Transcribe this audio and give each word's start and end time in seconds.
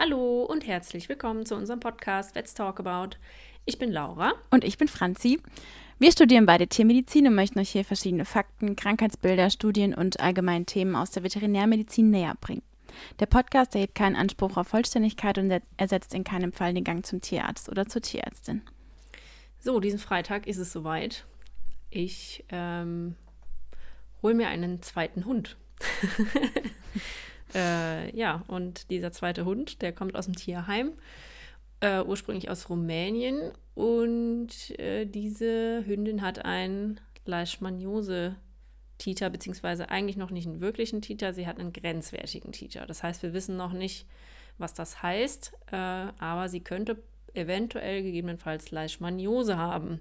Hallo 0.00 0.44
und 0.44 0.64
herzlich 0.64 1.08
willkommen 1.08 1.44
zu 1.44 1.56
unserem 1.56 1.80
Podcast 1.80 2.36
Let's 2.36 2.54
Talk 2.54 2.78
About. 2.78 3.16
Ich 3.64 3.78
bin 3.78 3.90
Laura. 3.90 4.32
Und 4.48 4.62
ich 4.62 4.78
bin 4.78 4.86
Franzi. 4.86 5.40
Wir 5.98 6.12
studieren 6.12 6.46
beide 6.46 6.68
Tiermedizin 6.68 7.26
und 7.26 7.34
möchten 7.34 7.58
euch 7.58 7.70
hier 7.70 7.84
verschiedene 7.84 8.24
Fakten, 8.24 8.76
Krankheitsbilder, 8.76 9.50
Studien 9.50 9.94
und 9.94 10.20
allgemeine 10.20 10.66
Themen 10.66 10.94
aus 10.94 11.10
der 11.10 11.24
Veterinärmedizin 11.24 12.10
näher 12.10 12.36
bringen. 12.40 12.62
Der 13.18 13.26
Podcast 13.26 13.74
erhebt 13.74 13.96
keinen 13.96 14.14
Anspruch 14.14 14.56
auf 14.56 14.68
Vollständigkeit 14.68 15.36
und 15.36 15.52
ersetzt 15.76 16.14
in 16.14 16.22
keinem 16.22 16.52
Fall 16.52 16.74
den 16.74 16.84
Gang 16.84 17.04
zum 17.04 17.20
Tierarzt 17.20 17.68
oder 17.68 17.88
zur 17.88 18.00
Tierärztin. 18.00 18.62
So, 19.58 19.80
diesen 19.80 19.98
Freitag 19.98 20.46
ist 20.46 20.58
es 20.58 20.72
soweit. 20.72 21.26
Ich 21.90 22.44
ähm, 22.50 23.16
hole 24.22 24.34
mir 24.34 24.46
einen 24.46 24.80
zweiten 24.80 25.24
Hund. 25.24 25.56
Äh, 27.54 28.14
ja, 28.16 28.42
und 28.48 28.90
dieser 28.90 29.12
zweite 29.12 29.44
Hund, 29.44 29.82
der 29.82 29.92
kommt 29.92 30.16
aus 30.16 30.26
dem 30.26 30.36
Tierheim, 30.36 30.92
äh, 31.80 32.02
ursprünglich 32.02 32.50
aus 32.50 32.68
Rumänien. 32.68 33.52
Und 33.74 34.78
äh, 34.78 35.06
diese 35.06 35.84
Hündin 35.86 36.22
hat 36.22 36.44
einen 36.44 37.00
Leishmaniose-Titer, 37.24 39.30
beziehungsweise 39.30 39.90
eigentlich 39.90 40.16
noch 40.16 40.30
nicht 40.30 40.46
einen 40.46 40.60
wirklichen 40.60 41.02
Titer, 41.02 41.32
sie 41.32 41.46
hat 41.46 41.58
einen 41.58 41.72
grenzwertigen 41.72 42.52
Titer. 42.52 42.86
Das 42.86 43.02
heißt, 43.02 43.22
wir 43.22 43.32
wissen 43.32 43.56
noch 43.56 43.72
nicht, 43.72 44.06
was 44.58 44.74
das 44.74 45.02
heißt, 45.02 45.52
äh, 45.70 45.76
aber 45.76 46.48
sie 46.48 46.60
könnte 46.60 47.02
eventuell 47.34 48.02
gegebenenfalls 48.02 48.70
Leishmaniose 48.70 49.56
haben. 49.56 50.00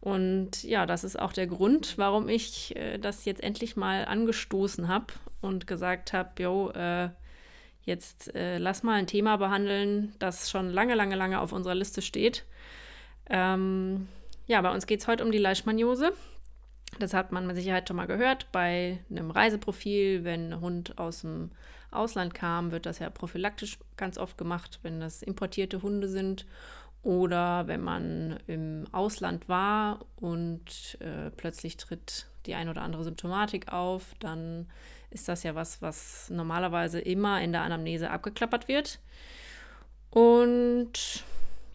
Und 0.00 0.62
ja, 0.62 0.86
das 0.86 1.04
ist 1.04 1.18
auch 1.18 1.32
der 1.32 1.46
Grund, 1.46 1.98
warum 1.98 2.28
ich 2.28 2.76
äh, 2.76 2.98
das 2.98 3.24
jetzt 3.24 3.42
endlich 3.42 3.76
mal 3.76 4.04
angestoßen 4.04 4.88
habe 4.88 5.06
und 5.40 5.66
gesagt 5.66 6.12
habe, 6.12 6.42
jo, 6.42 6.70
äh, 6.70 7.08
jetzt 7.82 8.34
äh, 8.34 8.58
lass 8.58 8.82
mal 8.82 8.94
ein 8.94 9.06
Thema 9.06 9.36
behandeln, 9.36 10.14
das 10.18 10.50
schon 10.50 10.70
lange, 10.70 10.94
lange, 10.94 11.16
lange 11.16 11.40
auf 11.40 11.52
unserer 11.52 11.74
Liste 11.74 12.02
steht. 12.02 12.44
Ähm, 13.30 14.08
ja, 14.46 14.60
bei 14.60 14.72
uns 14.72 14.86
geht 14.86 15.00
es 15.00 15.08
heute 15.08 15.24
um 15.24 15.32
die 15.32 15.38
Leishmaniose. 15.38 16.12
Das 16.98 17.14
hat 17.14 17.32
man 17.32 17.46
mit 17.46 17.56
Sicherheit 17.56 17.88
schon 17.88 17.96
mal 17.96 18.06
gehört. 18.06 18.50
Bei 18.52 18.98
einem 19.10 19.30
Reiseprofil, 19.30 20.24
wenn 20.24 20.52
ein 20.52 20.60
Hund 20.60 20.98
aus 20.98 21.22
dem 21.22 21.50
Ausland 21.90 22.34
kam, 22.34 22.70
wird 22.70 22.86
das 22.86 22.98
ja 22.98 23.10
prophylaktisch 23.10 23.78
ganz 23.96 24.18
oft 24.18 24.38
gemacht, 24.38 24.80
wenn 24.82 25.00
das 25.00 25.22
importierte 25.22 25.82
Hunde 25.82 26.08
sind. 26.08 26.46
Oder 27.06 27.68
wenn 27.68 27.82
man 27.82 28.40
im 28.48 28.82
Ausland 28.90 29.48
war 29.48 30.04
und 30.16 30.98
äh, 30.98 31.30
plötzlich 31.30 31.76
tritt 31.76 32.26
die 32.46 32.56
ein 32.56 32.68
oder 32.68 32.82
andere 32.82 33.04
Symptomatik 33.04 33.72
auf, 33.72 34.16
dann 34.18 34.66
ist 35.10 35.28
das 35.28 35.44
ja 35.44 35.54
was, 35.54 35.80
was 35.80 36.28
normalerweise 36.30 36.98
immer 36.98 37.40
in 37.40 37.52
der 37.52 37.62
Anamnese 37.62 38.10
abgeklappert 38.10 38.66
wird. 38.66 38.98
Und 40.10 41.24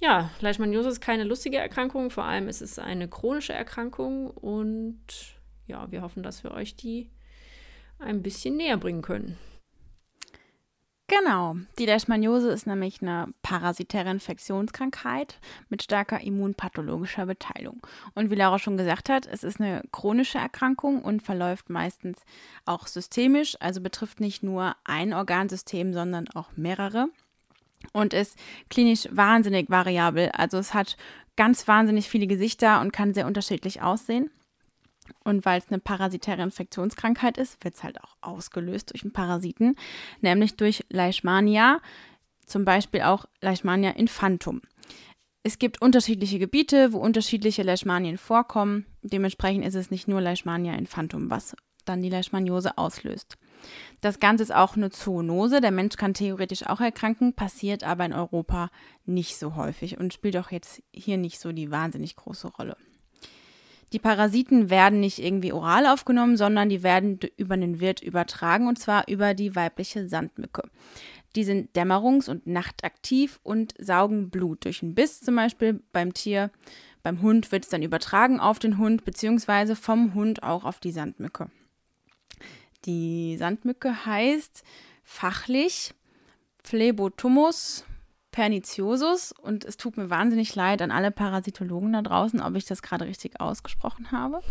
ja, 0.01 0.31
Leishmaniose 0.41 0.89
ist 0.89 0.99
keine 0.99 1.23
lustige 1.23 1.59
Erkrankung, 1.59 2.11
vor 2.11 2.25
allem 2.25 2.49
ist 2.49 2.61
es 2.61 2.77
eine 2.77 3.07
chronische 3.07 3.53
Erkrankung 3.53 4.31
und 4.31 4.99
ja, 5.65 5.89
wir 5.93 6.01
hoffen, 6.01 6.23
dass 6.23 6.43
wir 6.43 6.51
euch 6.51 6.75
die 6.75 7.09
ein 7.99 8.21
bisschen 8.21 8.57
näher 8.57 8.75
bringen 8.75 9.01
können. 9.01 9.37
Genau. 11.11 11.57
Die 11.77 11.85
Leishmaniose 11.85 12.51
ist 12.51 12.67
nämlich 12.67 13.01
eine 13.01 13.33
parasitäre 13.41 14.09
Infektionskrankheit 14.09 15.39
mit 15.67 15.83
starker 15.83 16.21
immunpathologischer 16.21 17.25
Beteiligung. 17.25 17.85
Und 18.15 18.31
wie 18.31 18.35
Laura 18.35 18.59
schon 18.59 18.77
gesagt 18.77 19.09
hat, 19.09 19.27
es 19.27 19.43
ist 19.43 19.59
eine 19.59 19.81
chronische 19.91 20.37
Erkrankung 20.37 21.01
und 21.01 21.21
verläuft 21.21 21.69
meistens 21.69 22.19
auch 22.65 22.87
systemisch, 22.87 23.57
also 23.59 23.81
betrifft 23.81 24.21
nicht 24.21 24.41
nur 24.41 24.73
ein 24.85 25.13
Organsystem, 25.13 25.91
sondern 25.91 26.29
auch 26.29 26.55
mehrere. 26.55 27.09
Und 27.91 28.13
ist 28.13 28.37
klinisch 28.69 29.09
wahnsinnig 29.11 29.69
variabel. 29.69 30.29
Also 30.31 30.59
es 30.59 30.73
hat 30.73 30.95
ganz 31.35 31.67
wahnsinnig 31.67 32.07
viele 32.07 32.27
Gesichter 32.27 32.79
und 32.79 32.93
kann 32.93 33.13
sehr 33.13 33.27
unterschiedlich 33.27 33.81
aussehen. 33.81 34.31
Und 35.23 35.45
weil 35.45 35.59
es 35.59 35.67
eine 35.69 35.79
parasitäre 35.79 36.41
Infektionskrankheit 36.41 37.37
ist, 37.37 37.63
wird 37.63 37.75
es 37.75 37.83
halt 37.83 38.01
auch 38.03 38.15
ausgelöst 38.21 38.91
durch 38.91 39.03
einen 39.03 39.13
Parasiten, 39.13 39.75
nämlich 40.21 40.55
durch 40.55 40.85
Leishmania, 40.89 41.79
zum 42.45 42.65
Beispiel 42.65 43.01
auch 43.01 43.25
Leishmania 43.41 43.91
infantum. 43.91 44.61
Es 45.43 45.57
gibt 45.57 45.81
unterschiedliche 45.81 46.37
Gebiete, 46.37 46.93
wo 46.93 46.99
unterschiedliche 46.99 47.63
Leishmanien 47.63 48.17
vorkommen. 48.17 48.85
Dementsprechend 49.01 49.65
ist 49.65 49.75
es 49.75 49.89
nicht 49.89 50.07
nur 50.07 50.21
Leishmania 50.21 50.73
infantum, 50.73 51.31
was 51.31 51.55
dann 51.85 52.01
die 52.03 52.09
Leishmaniose 52.09 52.77
auslöst. 52.77 53.37
Das 54.01 54.19
Ganze 54.19 54.43
ist 54.43 54.53
auch 54.53 54.75
eine 54.75 54.89
Zoonose. 54.89 55.61
Der 55.61 55.71
Mensch 55.71 55.95
kann 55.95 56.13
theoretisch 56.13 56.65
auch 56.67 56.79
erkranken, 56.79 57.33
passiert 57.33 57.83
aber 57.83 58.05
in 58.05 58.13
Europa 58.13 58.69
nicht 59.05 59.37
so 59.37 59.55
häufig 59.55 59.99
und 59.99 60.13
spielt 60.13 60.37
auch 60.37 60.51
jetzt 60.51 60.81
hier 60.93 61.17
nicht 61.17 61.39
so 61.39 61.51
die 61.51 61.71
wahnsinnig 61.71 62.15
große 62.15 62.47
Rolle. 62.47 62.77
Die 63.93 63.99
Parasiten 63.99 64.69
werden 64.69 64.99
nicht 65.01 65.19
irgendwie 65.19 65.51
oral 65.51 65.85
aufgenommen, 65.85 66.37
sondern 66.37 66.69
die 66.69 66.83
werden 66.83 67.19
über 67.37 67.57
den 67.57 67.79
Wirt 67.79 68.01
übertragen 68.01 68.67
und 68.67 68.79
zwar 68.79 69.07
über 69.07 69.33
die 69.33 69.55
weibliche 69.55 70.07
Sandmücke. 70.07 70.63
Die 71.35 71.43
sind 71.43 71.75
dämmerungs- 71.75 72.29
und 72.29 72.47
nachtaktiv 72.47 73.39
und 73.43 73.73
saugen 73.77 74.29
Blut 74.29 74.65
durch 74.65 74.81
einen 74.81 74.95
Biss 74.95 75.21
zum 75.21 75.35
Beispiel 75.35 75.81
beim 75.91 76.13
Tier. 76.13 76.51
Beim 77.03 77.21
Hund 77.21 77.51
wird 77.51 77.63
es 77.63 77.69
dann 77.69 77.83
übertragen 77.83 78.39
auf 78.39 78.59
den 78.59 78.77
Hund 78.77 79.05
beziehungsweise 79.05 79.75
vom 79.75 80.13
Hund 80.13 80.43
auch 80.43 80.65
auf 80.65 80.79
die 80.79 80.91
Sandmücke. 80.91 81.49
Die 82.85 83.37
Sandmücke 83.37 84.05
heißt 84.05 84.63
fachlich 85.03 85.93
Phlebotomus 86.63 87.85
perniciosus 88.31 89.31
und 89.31 89.65
es 89.65 89.77
tut 89.77 89.97
mir 89.97 90.09
wahnsinnig 90.09 90.55
leid 90.55 90.81
an 90.81 90.91
alle 90.91 91.11
Parasitologen 91.11 91.93
da 91.93 92.01
draußen, 92.01 92.41
ob 92.41 92.55
ich 92.55 92.65
das 92.65 92.81
gerade 92.81 93.05
richtig 93.05 93.39
ausgesprochen 93.39 94.11
habe. 94.11 94.41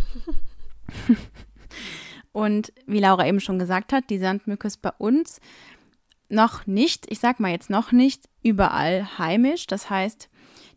und 2.32 2.72
wie 2.86 3.00
Laura 3.00 3.26
eben 3.26 3.40
schon 3.40 3.58
gesagt 3.58 3.92
hat, 3.92 4.10
die 4.10 4.18
Sandmücke 4.18 4.66
ist 4.66 4.82
bei 4.82 4.92
uns 4.98 5.40
noch 6.28 6.66
nicht, 6.66 7.10
ich 7.10 7.18
sag 7.18 7.40
mal 7.40 7.50
jetzt 7.50 7.70
noch 7.70 7.92
nicht, 7.92 8.28
überall 8.42 9.18
heimisch. 9.18 9.66
Das 9.66 9.90
heißt, 9.90 10.28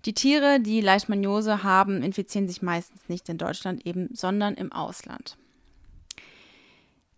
die 0.06 0.14
Tiere, 0.14 0.60
die 0.60 0.82
Leishmaniose 0.82 1.64
haben, 1.64 2.02
infizieren 2.02 2.48
sich 2.48 2.62
meistens 2.62 3.08
nicht 3.08 3.30
in 3.30 3.38
Deutschland 3.38 3.86
eben, 3.86 4.10
sondern 4.14 4.56
im 4.56 4.72
Ausland. 4.72 5.38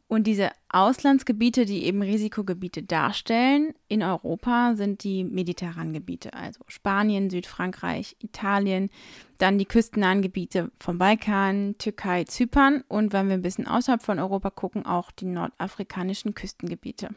Und 0.07 0.27
diese 0.27 0.51
Auslandsgebiete, 0.69 1.65
die 1.65 1.83
eben 1.85 2.03
Risikogebiete 2.03 2.83
darstellen, 2.83 3.73
in 3.87 4.03
Europa 4.03 4.75
sind 4.75 5.03
die 5.03 5.23
mediterranen 5.23 5.93
Gebiete, 5.93 6.33
also 6.33 6.61
Spanien, 6.67 7.31
Südfrankreich, 7.31 8.15
Italien, 8.19 8.91
dann 9.39 9.57
die 9.57 9.65
küstennahen 9.65 10.21
Gebiete 10.21 10.71
vom 10.79 10.99
Balkan, 10.99 11.75
Türkei, 11.79 12.23
Zypern 12.25 12.83
und 12.87 13.13
wenn 13.13 13.29
wir 13.29 13.33
ein 13.33 13.41
bisschen 13.41 13.67
außerhalb 13.67 14.03
von 14.03 14.19
Europa 14.19 14.51
gucken, 14.51 14.85
auch 14.85 15.09
die 15.09 15.25
nordafrikanischen 15.25 16.35
Küstengebiete. 16.35 17.09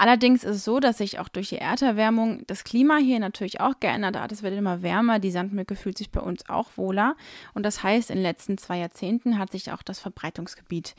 Allerdings 0.00 0.44
ist 0.44 0.56
es 0.56 0.64
so, 0.64 0.78
dass 0.78 0.98
sich 0.98 1.18
auch 1.18 1.28
durch 1.28 1.48
die 1.48 1.58
Erderwärmung 1.58 2.46
das 2.46 2.62
Klima 2.62 2.98
hier 2.98 3.18
natürlich 3.18 3.60
auch 3.60 3.80
geändert 3.80 4.16
hat. 4.16 4.30
Es 4.30 4.44
wird 4.44 4.54
immer 4.54 4.80
wärmer, 4.82 5.18
die 5.18 5.32
Sandmücke 5.32 5.74
fühlt 5.74 5.98
sich 5.98 6.12
bei 6.12 6.20
uns 6.20 6.48
auch 6.48 6.68
wohler. 6.76 7.16
Und 7.52 7.64
das 7.64 7.82
heißt, 7.82 8.10
in 8.10 8.18
den 8.18 8.22
letzten 8.22 8.58
zwei 8.58 8.78
Jahrzehnten 8.78 9.38
hat 9.38 9.50
sich 9.50 9.72
auch 9.72 9.82
das 9.82 9.98
Verbreitungsgebiet 9.98 10.94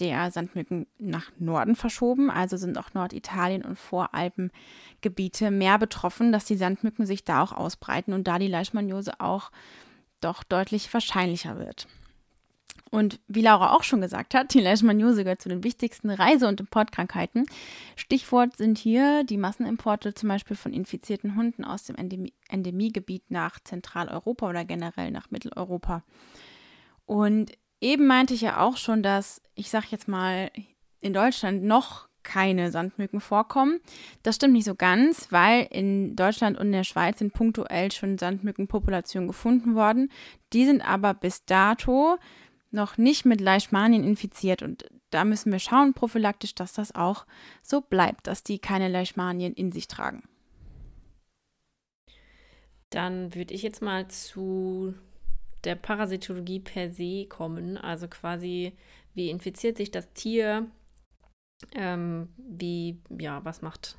der 0.00 0.30
Sandmücken 0.30 0.86
nach 0.98 1.30
Norden 1.38 1.76
verschoben, 1.76 2.30
also 2.30 2.56
sind 2.56 2.78
auch 2.78 2.94
Norditalien 2.94 3.64
und 3.64 3.78
Voralpengebiete 3.78 5.50
mehr 5.50 5.78
betroffen, 5.78 6.32
dass 6.32 6.46
die 6.46 6.56
Sandmücken 6.56 7.06
sich 7.06 7.24
da 7.24 7.42
auch 7.42 7.52
ausbreiten 7.52 8.12
und 8.12 8.26
da 8.26 8.38
die 8.38 8.48
Leishmaniose 8.48 9.20
auch 9.20 9.50
doch 10.20 10.42
deutlich 10.42 10.92
wahrscheinlicher 10.92 11.58
wird. 11.58 11.86
Und 12.90 13.20
wie 13.28 13.42
Laura 13.42 13.72
auch 13.76 13.84
schon 13.84 14.00
gesagt 14.00 14.34
hat, 14.34 14.52
die 14.52 14.60
Leishmaniose 14.60 15.22
gehört 15.22 15.40
zu 15.40 15.48
den 15.48 15.62
wichtigsten 15.62 16.10
Reise- 16.10 16.48
und 16.48 16.58
Importkrankheiten. 16.58 17.46
Stichwort 17.94 18.56
sind 18.56 18.78
hier 18.78 19.22
die 19.22 19.36
Massenimporte 19.36 20.12
zum 20.12 20.28
Beispiel 20.28 20.56
von 20.56 20.72
infizierten 20.72 21.36
Hunden 21.36 21.64
aus 21.64 21.84
dem 21.84 21.94
Endemie 21.94 22.32
Endemiegebiet 22.48 23.30
nach 23.30 23.60
Zentraleuropa 23.62 24.48
oder 24.48 24.64
generell 24.64 25.12
nach 25.12 25.30
Mitteleuropa. 25.30 26.02
Und 27.06 27.52
Eben 27.80 28.06
meinte 28.06 28.34
ich 28.34 28.42
ja 28.42 28.60
auch 28.60 28.76
schon, 28.76 29.02
dass 29.02 29.40
ich 29.54 29.70
sag 29.70 29.90
jetzt 29.90 30.08
mal 30.08 30.50
in 31.00 31.12
Deutschland 31.12 31.62
noch 31.62 32.08
keine 32.22 32.70
Sandmücken 32.70 33.20
vorkommen. 33.20 33.80
Das 34.22 34.36
stimmt 34.36 34.52
nicht 34.52 34.66
so 34.66 34.74
ganz, 34.74 35.28
weil 35.30 35.66
in 35.70 36.16
Deutschland 36.16 36.58
und 36.58 36.66
in 36.66 36.72
der 36.72 36.84
Schweiz 36.84 37.18
sind 37.18 37.32
punktuell 37.32 37.90
schon 37.90 38.18
Sandmückenpopulationen 38.18 39.26
gefunden 39.26 39.74
worden. 39.74 40.10
Die 40.52 40.66
sind 40.66 40.86
aber 40.86 41.14
bis 41.14 41.44
dato 41.44 42.18
noch 42.70 42.98
nicht 42.98 43.24
mit 43.24 43.40
Leishmanien 43.40 44.04
infiziert 44.04 44.62
und 44.62 44.84
da 45.10 45.24
müssen 45.24 45.50
wir 45.50 45.58
schauen 45.58 45.92
prophylaktisch, 45.92 46.54
dass 46.54 46.72
das 46.72 46.94
auch 46.94 47.26
so 47.62 47.80
bleibt, 47.80 48.26
dass 48.26 48.44
die 48.44 48.60
keine 48.60 48.88
Leishmanien 48.88 49.54
in 49.54 49.72
sich 49.72 49.88
tragen. 49.88 50.22
Dann 52.90 53.34
würde 53.34 53.54
ich 53.54 53.62
jetzt 53.62 53.82
mal 53.82 54.06
zu 54.08 54.94
der 55.64 55.74
Parasitologie 55.74 56.60
per 56.60 56.90
se 56.90 57.26
kommen. 57.26 57.76
Also 57.76 58.08
quasi, 58.08 58.72
wie 59.14 59.30
infiziert 59.30 59.76
sich 59.76 59.90
das 59.90 60.12
Tier? 60.12 60.66
Ähm, 61.74 62.28
wie, 62.36 63.00
ja, 63.18 63.44
was 63.44 63.60
macht 63.62 63.98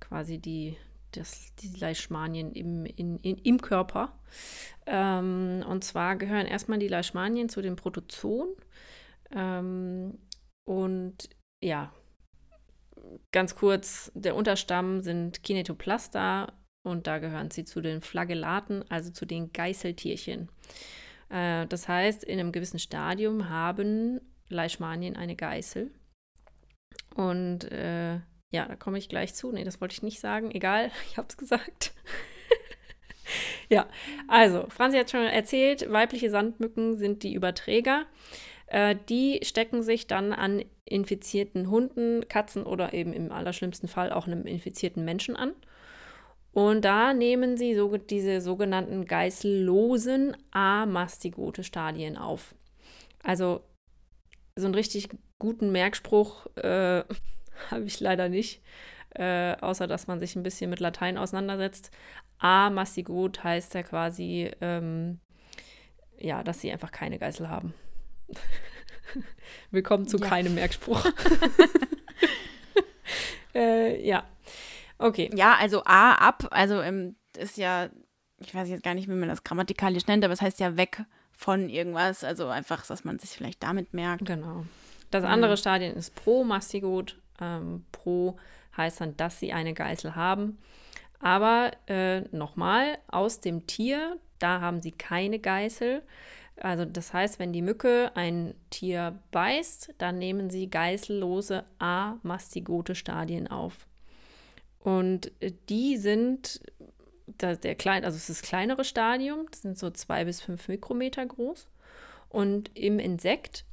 quasi 0.00 0.38
die, 0.38 0.76
das, 1.12 1.54
die 1.56 1.68
Leishmanien 1.78 2.52
im, 2.52 2.86
in, 2.86 3.18
in, 3.18 3.36
im 3.38 3.60
Körper. 3.60 4.18
Ähm, 4.86 5.64
und 5.68 5.84
zwar 5.84 6.16
gehören 6.16 6.46
erstmal 6.46 6.78
die 6.78 6.88
Leishmanien 6.88 7.48
zu 7.48 7.60
den 7.62 7.76
Protozoen. 7.76 8.48
Ähm, 9.30 10.18
und 10.64 11.28
ja, 11.62 11.92
ganz 13.32 13.54
kurz, 13.54 14.10
der 14.14 14.36
Unterstamm 14.36 15.00
sind 15.02 15.42
Kinetoplasta 15.42 16.52
und 16.86 17.08
da 17.08 17.18
gehören 17.18 17.50
sie 17.50 17.64
zu 17.64 17.80
den 17.80 18.00
Flagellaten, 18.00 18.84
also 18.88 19.10
zu 19.10 19.26
den 19.26 19.52
Geißeltierchen. 19.52 20.48
Äh, 21.28 21.66
das 21.66 21.88
heißt, 21.88 22.22
in 22.22 22.38
einem 22.38 22.52
gewissen 22.52 22.78
Stadium 22.78 23.48
haben 23.48 24.20
Leishmanien 24.48 25.16
eine 25.16 25.34
Geißel. 25.34 25.90
Und 27.16 27.70
äh, 27.72 28.14
ja, 28.52 28.66
da 28.68 28.76
komme 28.76 28.98
ich 28.98 29.08
gleich 29.08 29.34
zu. 29.34 29.50
Nee, 29.50 29.64
das 29.64 29.80
wollte 29.80 29.94
ich 29.94 30.04
nicht 30.04 30.20
sagen. 30.20 30.52
Egal, 30.52 30.92
ich 31.10 31.18
habe 31.18 31.26
es 31.28 31.36
gesagt. 31.36 31.92
ja, 33.68 33.88
also, 34.28 34.66
Franzi 34.68 34.98
hat 34.98 35.10
schon 35.10 35.22
erzählt, 35.22 35.90
weibliche 35.90 36.30
Sandmücken 36.30 36.98
sind 36.98 37.24
die 37.24 37.34
Überträger. 37.34 38.06
Äh, 38.68 38.94
die 39.08 39.40
stecken 39.42 39.82
sich 39.82 40.06
dann 40.06 40.32
an 40.32 40.64
infizierten 40.84 41.68
Hunden, 41.68 42.28
Katzen 42.28 42.62
oder 42.62 42.94
eben 42.94 43.12
im 43.12 43.32
allerschlimmsten 43.32 43.88
Fall 43.88 44.12
auch 44.12 44.28
einem 44.28 44.46
infizierten 44.46 45.04
Menschen 45.04 45.34
an. 45.34 45.52
Und 46.56 46.86
da 46.86 47.12
nehmen 47.12 47.58
sie 47.58 47.74
so, 47.74 47.98
diese 47.98 48.40
sogenannten 48.40 49.04
geißellosen 49.04 50.34
Amastigote-Stadien 50.52 52.16
auf. 52.16 52.54
Also 53.22 53.60
so 54.54 54.64
einen 54.64 54.74
richtig 54.74 55.10
guten 55.38 55.70
Merkspruch 55.70 56.46
äh, 56.56 57.04
habe 57.70 57.84
ich 57.84 58.00
leider 58.00 58.30
nicht, 58.30 58.62
äh, 59.10 59.54
außer 59.56 59.86
dass 59.86 60.06
man 60.06 60.18
sich 60.18 60.34
ein 60.34 60.42
bisschen 60.42 60.70
mit 60.70 60.80
Latein 60.80 61.18
auseinandersetzt. 61.18 61.90
Amastigot 62.38 63.44
heißt 63.44 63.74
ja 63.74 63.82
quasi, 63.82 64.50
ähm, 64.62 65.20
ja, 66.16 66.42
dass 66.42 66.62
sie 66.62 66.72
einfach 66.72 66.90
keine 66.90 67.18
Geißel 67.18 67.50
haben. 67.50 67.74
Willkommen 69.70 70.08
zu 70.08 70.16
ja. 70.16 70.26
keinem 70.26 70.54
Merkspruch. 70.54 71.04
äh, 73.54 74.02
ja. 74.02 74.24
Okay. 74.98 75.30
Ja, 75.34 75.56
also 75.58 75.82
A 75.84 76.12
ab, 76.12 76.48
also 76.50 76.80
ähm, 76.80 77.16
ist 77.36 77.56
ja, 77.56 77.88
ich 78.38 78.54
weiß 78.54 78.68
jetzt 78.68 78.82
gar 78.82 78.94
nicht, 78.94 79.08
wie 79.08 79.14
man 79.14 79.28
das 79.28 79.44
grammatikalisch 79.44 80.06
nennt, 80.06 80.24
aber 80.24 80.32
es 80.32 80.42
heißt 80.42 80.60
ja 80.60 80.76
weg 80.76 81.04
von 81.32 81.68
irgendwas. 81.68 82.24
Also 82.24 82.48
einfach, 82.48 82.86
dass 82.86 83.04
man 83.04 83.18
sich 83.18 83.30
vielleicht 83.30 83.62
damit 83.62 83.92
merkt. 83.94 84.24
Genau. 84.24 84.64
Das 85.10 85.24
andere 85.24 85.52
mhm. 85.52 85.56
Stadion 85.56 85.92
ist 85.92 86.14
Pro-Mastigot. 86.14 87.16
Ähm, 87.40 87.84
pro 87.92 88.36
heißt 88.76 89.00
dann, 89.00 89.16
dass 89.16 89.38
sie 89.38 89.52
eine 89.52 89.74
Geißel 89.74 90.16
haben. 90.16 90.58
Aber 91.20 91.72
äh, 91.86 92.20
nochmal, 92.34 92.98
aus 93.08 93.40
dem 93.40 93.66
Tier, 93.66 94.18
da 94.38 94.60
haben 94.60 94.80
sie 94.80 94.92
keine 94.92 95.38
Geißel. 95.38 96.02
Also 96.60 96.84
das 96.84 97.12
heißt, 97.12 97.38
wenn 97.38 97.52
die 97.52 97.62
Mücke 97.62 98.12
ein 98.14 98.54
Tier 98.70 99.18
beißt, 99.30 99.94
dann 99.98 100.18
nehmen 100.18 100.50
sie 100.50 100.70
geißellose 100.70 101.64
amastigote 101.78 102.94
Stadien 102.94 103.46
auf. 103.48 103.86
Und 104.86 105.32
äh, 105.40 105.50
die 105.68 105.96
sind 105.96 106.60
der 107.40 107.74
klein, 107.74 108.04
also 108.04 108.14
es 108.14 108.30
ist 108.30 108.40
das 108.40 108.48
kleinere 108.48 108.84
Stadium, 108.84 109.46
das 109.50 109.62
sind 109.62 109.76
so 109.76 109.90
zwei 109.90 110.24
bis 110.24 110.40
fünf 110.40 110.68
Mikrometer 110.68 111.26
groß. 111.26 111.66
Und 112.28 112.70
im 112.74 113.00
Insekt 113.00 113.64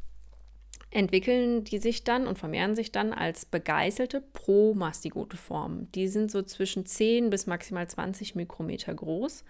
entwickeln 0.89 1.65
die 1.65 1.77
sich 1.77 2.03
dann 2.03 2.25
und 2.25 2.39
vermehren 2.39 2.73
sich 2.73 2.91
dann 2.91 3.13
als 3.13 3.45
begeißelte 3.45 4.21
promastigote 4.21 5.37
Formen. 5.37 5.91
Die 5.91 6.07
sind 6.07 6.31
so 6.31 6.41
zwischen 6.41 6.87
10 6.87 7.29
bis 7.29 7.45
maximal 7.45 7.87
20 7.87 8.33
Mikrometer 8.33 8.95
groß. 8.95 9.43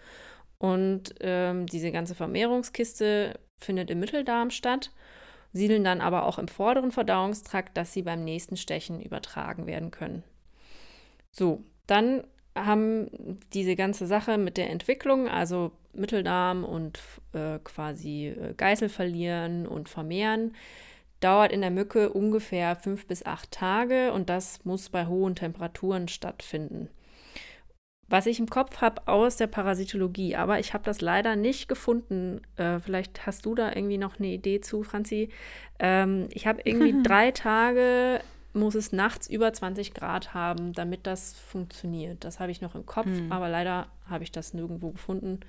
Und 0.57 1.15
ähm, 1.21 1.65
diese 1.67 1.93
ganze 1.93 2.13
Vermehrungskiste 2.13 3.39
findet 3.55 3.89
im 3.89 4.01
Mitteldarm 4.01 4.49
statt, 4.49 4.91
siedeln 5.53 5.85
dann 5.85 6.01
aber 6.01 6.25
auch 6.25 6.39
im 6.39 6.49
vorderen 6.49 6.91
Verdauungstrakt, 6.91 7.77
dass 7.77 7.93
sie 7.93 8.01
beim 8.01 8.25
nächsten 8.25 8.57
Stechen 8.57 9.01
übertragen 9.01 9.65
werden 9.65 9.91
können. 9.91 10.23
So, 11.33 11.63
dann 11.87 12.23
haben 12.55 13.39
diese 13.53 13.75
ganze 13.75 14.05
Sache 14.05 14.37
mit 14.37 14.57
der 14.57 14.69
Entwicklung, 14.69 15.27
also 15.27 15.71
Mitteldarm 15.93 16.63
und 16.63 16.99
äh, 17.33 17.59
quasi 17.63 18.27
äh, 18.27 18.53
Geißel 18.55 18.89
verlieren 18.89 19.67
und 19.67 19.89
vermehren, 19.89 20.55
dauert 21.19 21.51
in 21.51 21.61
der 21.61 21.71
Mücke 21.71 22.11
ungefähr 22.11 22.75
fünf 22.75 23.07
bis 23.07 23.25
acht 23.25 23.51
Tage 23.51 24.13
und 24.13 24.29
das 24.29 24.63
muss 24.65 24.89
bei 24.89 25.07
hohen 25.07 25.35
Temperaturen 25.35 26.07
stattfinden. 26.07 26.89
Was 28.07 28.27
ich 28.27 28.39
im 28.39 28.47
Kopf 28.47 28.81
habe 28.81 29.07
aus 29.07 29.37
der 29.37 29.47
Parasitologie, 29.47 30.35
aber 30.35 30.59
ich 30.59 30.73
habe 30.73 30.83
das 30.83 31.01
leider 31.01 31.35
nicht 31.35 31.67
gefunden. 31.67 32.41
Äh, 32.57 32.79
vielleicht 32.79 33.25
hast 33.25 33.45
du 33.45 33.55
da 33.55 33.73
irgendwie 33.73 33.97
noch 33.97 34.19
eine 34.19 34.27
Idee 34.27 34.59
zu, 34.59 34.83
Franzi. 34.83 35.29
Ähm, 35.79 36.27
ich 36.31 36.45
habe 36.45 36.61
irgendwie 36.65 37.01
drei 37.03 37.31
Tage 37.31 38.19
muss 38.53 38.75
es 38.75 38.91
nachts 38.91 39.27
über 39.27 39.51
20 39.51 39.93
Grad 39.93 40.33
haben, 40.33 40.73
damit 40.73 41.07
das 41.07 41.33
funktioniert. 41.33 42.23
Das 42.23 42.39
habe 42.39 42.51
ich 42.51 42.61
noch 42.61 42.75
im 42.75 42.85
Kopf, 42.85 43.07
hm. 43.07 43.31
aber 43.31 43.49
leider 43.49 43.87
habe 44.07 44.23
ich 44.23 44.31
das 44.31 44.53
nirgendwo 44.53 44.91
gefunden. 44.91 45.39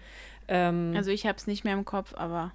Ähm, 0.48 0.94
also 0.96 1.10
ich 1.10 1.26
habe 1.26 1.36
es 1.36 1.46
nicht 1.46 1.64
mehr 1.64 1.74
im 1.74 1.84
Kopf, 1.84 2.14
aber. 2.16 2.52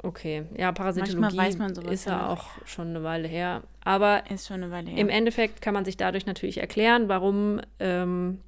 Okay, 0.00 0.44
ja, 0.56 0.70
Parasitologie 0.70 1.48
ist 1.90 2.06
ja 2.06 2.28
auch 2.28 2.44
schon 2.64 2.88
eine 2.88 3.02
Weile 3.02 3.26
her. 3.26 3.62
Aber 3.82 4.22
Weile 4.70 4.90
her. 4.90 4.98
im 4.98 5.08
Endeffekt 5.08 5.60
kann 5.60 5.74
man 5.74 5.84
sich 5.84 5.96
dadurch 5.96 6.24
natürlich 6.24 6.58
erklären, 6.58 7.08
warum 7.08 7.60
ähm, 7.80 8.40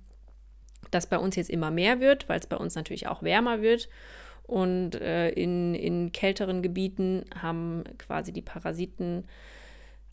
das 0.93 1.09
bei 1.09 1.19
uns 1.19 1.35
jetzt 1.35 1.51
immer 1.51 1.73
mehr 1.73 1.99
wird, 1.99 2.29
weil 2.29 2.39
es 2.39 2.47
bei 2.47 2.57
uns 2.57 2.77
natürlich 2.77 3.09
auch 3.09 3.23
wärmer 3.25 3.63
wird. 3.63 3.89
Und 4.45 4.97
äh, 4.97 5.31
in, 5.31 5.75
in 5.75 6.13
kälteren 6.13 6.63
Gebieten 6.63 7.25
haben 7.41 7.85
quasi 7.99 8.33
die 8.33 8.43
Parasiten 8.43 9.25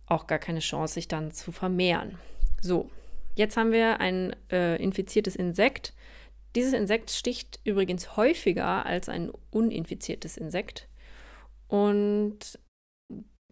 auch 0.08 0.28
gar 0.28 0.40
keine 0.40 0.60
Chance, 0.60 0.96
sich 0.96 1.08
dann 1.08 1.32
zu 1.32 1.52
vermehren. 1.52 2.18
So, 2.62 2.90
jetzt 3.36 3.58
haben 3.58 3.72
wir 3.72 4.00
ein 4.00 4.36
äh, 4.52 4.82
infiziertes 4.82 5.36
Insekt. 5.36 5.94
Dieses 6.56 6.74
Insekt 6.74 7.12
sticht 7.12 7.60
übrigens 7.66 8.18
häufiger 8.18 8.86
als 8.86 9.10
ein 9.10 9.32
uninfiziertes 9.52 10.38
Insekt. 10.38 10.88
Und 11.68 12.58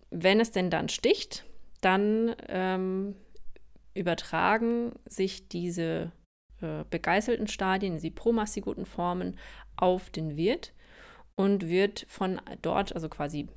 wenn 0.10 0.40
es 0.40 0.52
denn 0.52 0.70
dann 0.70 0.90
sticht, 0.90 1.46
dann 1.82 2.36
ähm, 2.48 3.16
übertragen 3.94 4.94
sich 5.06 5.48
diese 5.50 6.12
äh, 6.62 6.84
begeißelten 6.90 7.48
Stadien, 7.48 8.00
die 8.00 8.12
promastigoten 8.12 8.86
Formen, 8.86 9.38
auf 9.76 10.10
den 10.10 10.38
Wirt 10.38 10.74
und 11.36 11.68
wird 11.68 12.06
von 12.08 12.42
dort, 12.62 12.94
also 12.96 13.10
quasi 13.10 13.50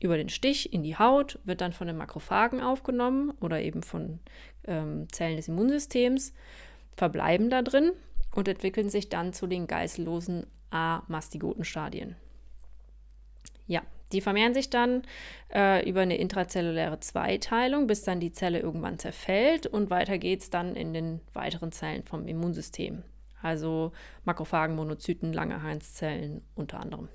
über 0.00 0.16
den 0.16 0.28
Stich 0.28 0.72
in 0.72 0.82
die 0.82 0.96
Haut, 0.96 1.38
wird 1.44 1.60
dann 1.60 1.72
von 1.72 1.86
den 1.86 1.96
Makrophagen 1.96 2.60
aufgenommen 2.60 3.32
oder 3.40 3.60
eben 3.60 3.82
von 3.82 4.18
ähm, 4.66 5.06
Zellen 5.12 5.36
des 5.36 5.48
Immunsystems, 5.48 6.32
verbleiben 6.96 7.50
da 7.50 7.62
drin 7.62 7.92
und 8.34 8.48
entwickeln 8.48 8.88
sich 8.88 9.08
dann 9.08 9.32
zu 9.32 9.46
den 9.46 9.66
geißellosen 9.66 10.46
A-Mastigoten-Stadien. 10.70 12.16
Ja, 13.66 13.82
die 14.12 14.20
vermehren 14.20 14.54
sich 14.54 14.70
dann 14.70 15.02
äh, 15.54 15.88
über 15.88 16.00
eine 16.00 16.16
intrazelluläre 16.16 16.98
Zweiteilung, 17.00 17.86
bis 17.86 18.02
dann 18.02 18.20
die 18.20 18.32
Zelle 18.32 18.58
irgendwann 18.58 18.98
zerfällt 18.98 19.66
und 19.66 19.90
weiter 19.90 20.18
geht 20.18 20.40
es 20.40 20.50
dann 20.50 20.74
in 20.74 20.92
den 20.92 21.20
weiteren 21.32 21.72
Zellen 21.72 22.02
vom 22.04 22.26
Immunsystem. 22.26 23.02
Also 23.42 23.92
Makrophagen, 24.24 24.76
Monozyten, 24.76 25.32
Langerhanszellen 25.32 26.42
unter 26.54 26.80
anderem. 26.80 27.08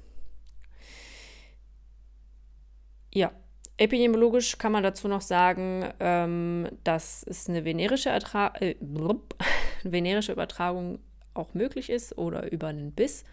Ja, 3.15 3.31
epidemiologisch 3.77 4.57
kann 4.57 4.73
man 4.73 4.83
dazu 4.83 5.07
noch 5.07 5.21
sagen, 5.21 5.89
ähm, 6.01 6.67
dass 6.83 7.23
es 7.23 7.47
eine 7.47 7.63
venerische, 7.63 8.09
Ertra 8.09 8.53
äh, 8.59 8.75
venerische 9.83 10.33
Übertragung 10.33 10.99
auch 11.33 11.53
möglich 11.53 11.89
ist 11.89 12.17
oder 12.17 12.51
über 12.51 12.67
einen 12.67 12.91
Biss. 12.91 13.23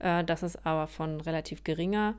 Äh, 0.00 0.22
das 0.24 0.42
ist 0.42 0.66
aber 0.66 0.86
von 0.86 1.18
relativ 1.22 1.64
geringer 1.64 2.18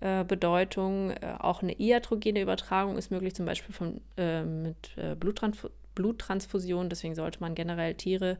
äh, 0.00 0.24
Bedeutung. 0.24 1.10
Äh, 1.10 1.36
auch 1.38 1.62
eine 1.62 1.78
iatrogene 1.78 2.40
Übertragung 2.40 2.96
ist 2.96 3.10
möglich, 3.10 3.34
zum 3.34 3.44
Beispiel 3.44 3.74
von, 3.74 4.00
äh, 4.16 4.42
mit 4.42 4.96
äh, 4.96 5.14
Bluttransf 5.14 5.68
Bluttransfusion. 5.94 6.88
Deswegen 6.88 7.14
sollte 7.14 7.40
man 7.40 7.54
generell 7.54 7.94
Tiere, 7.94 8.38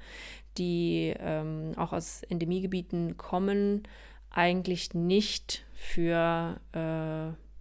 die 0.57 1.14
ähm, 1.21 1.73
auch 1.76 1.93
aus 1.93 2.23
Endemiegebieten 2.23 3.19
kommen, 3.19 3.83
eigentlich 4.31 4.95
nicht 4.95 5.66
für 5.75 6.59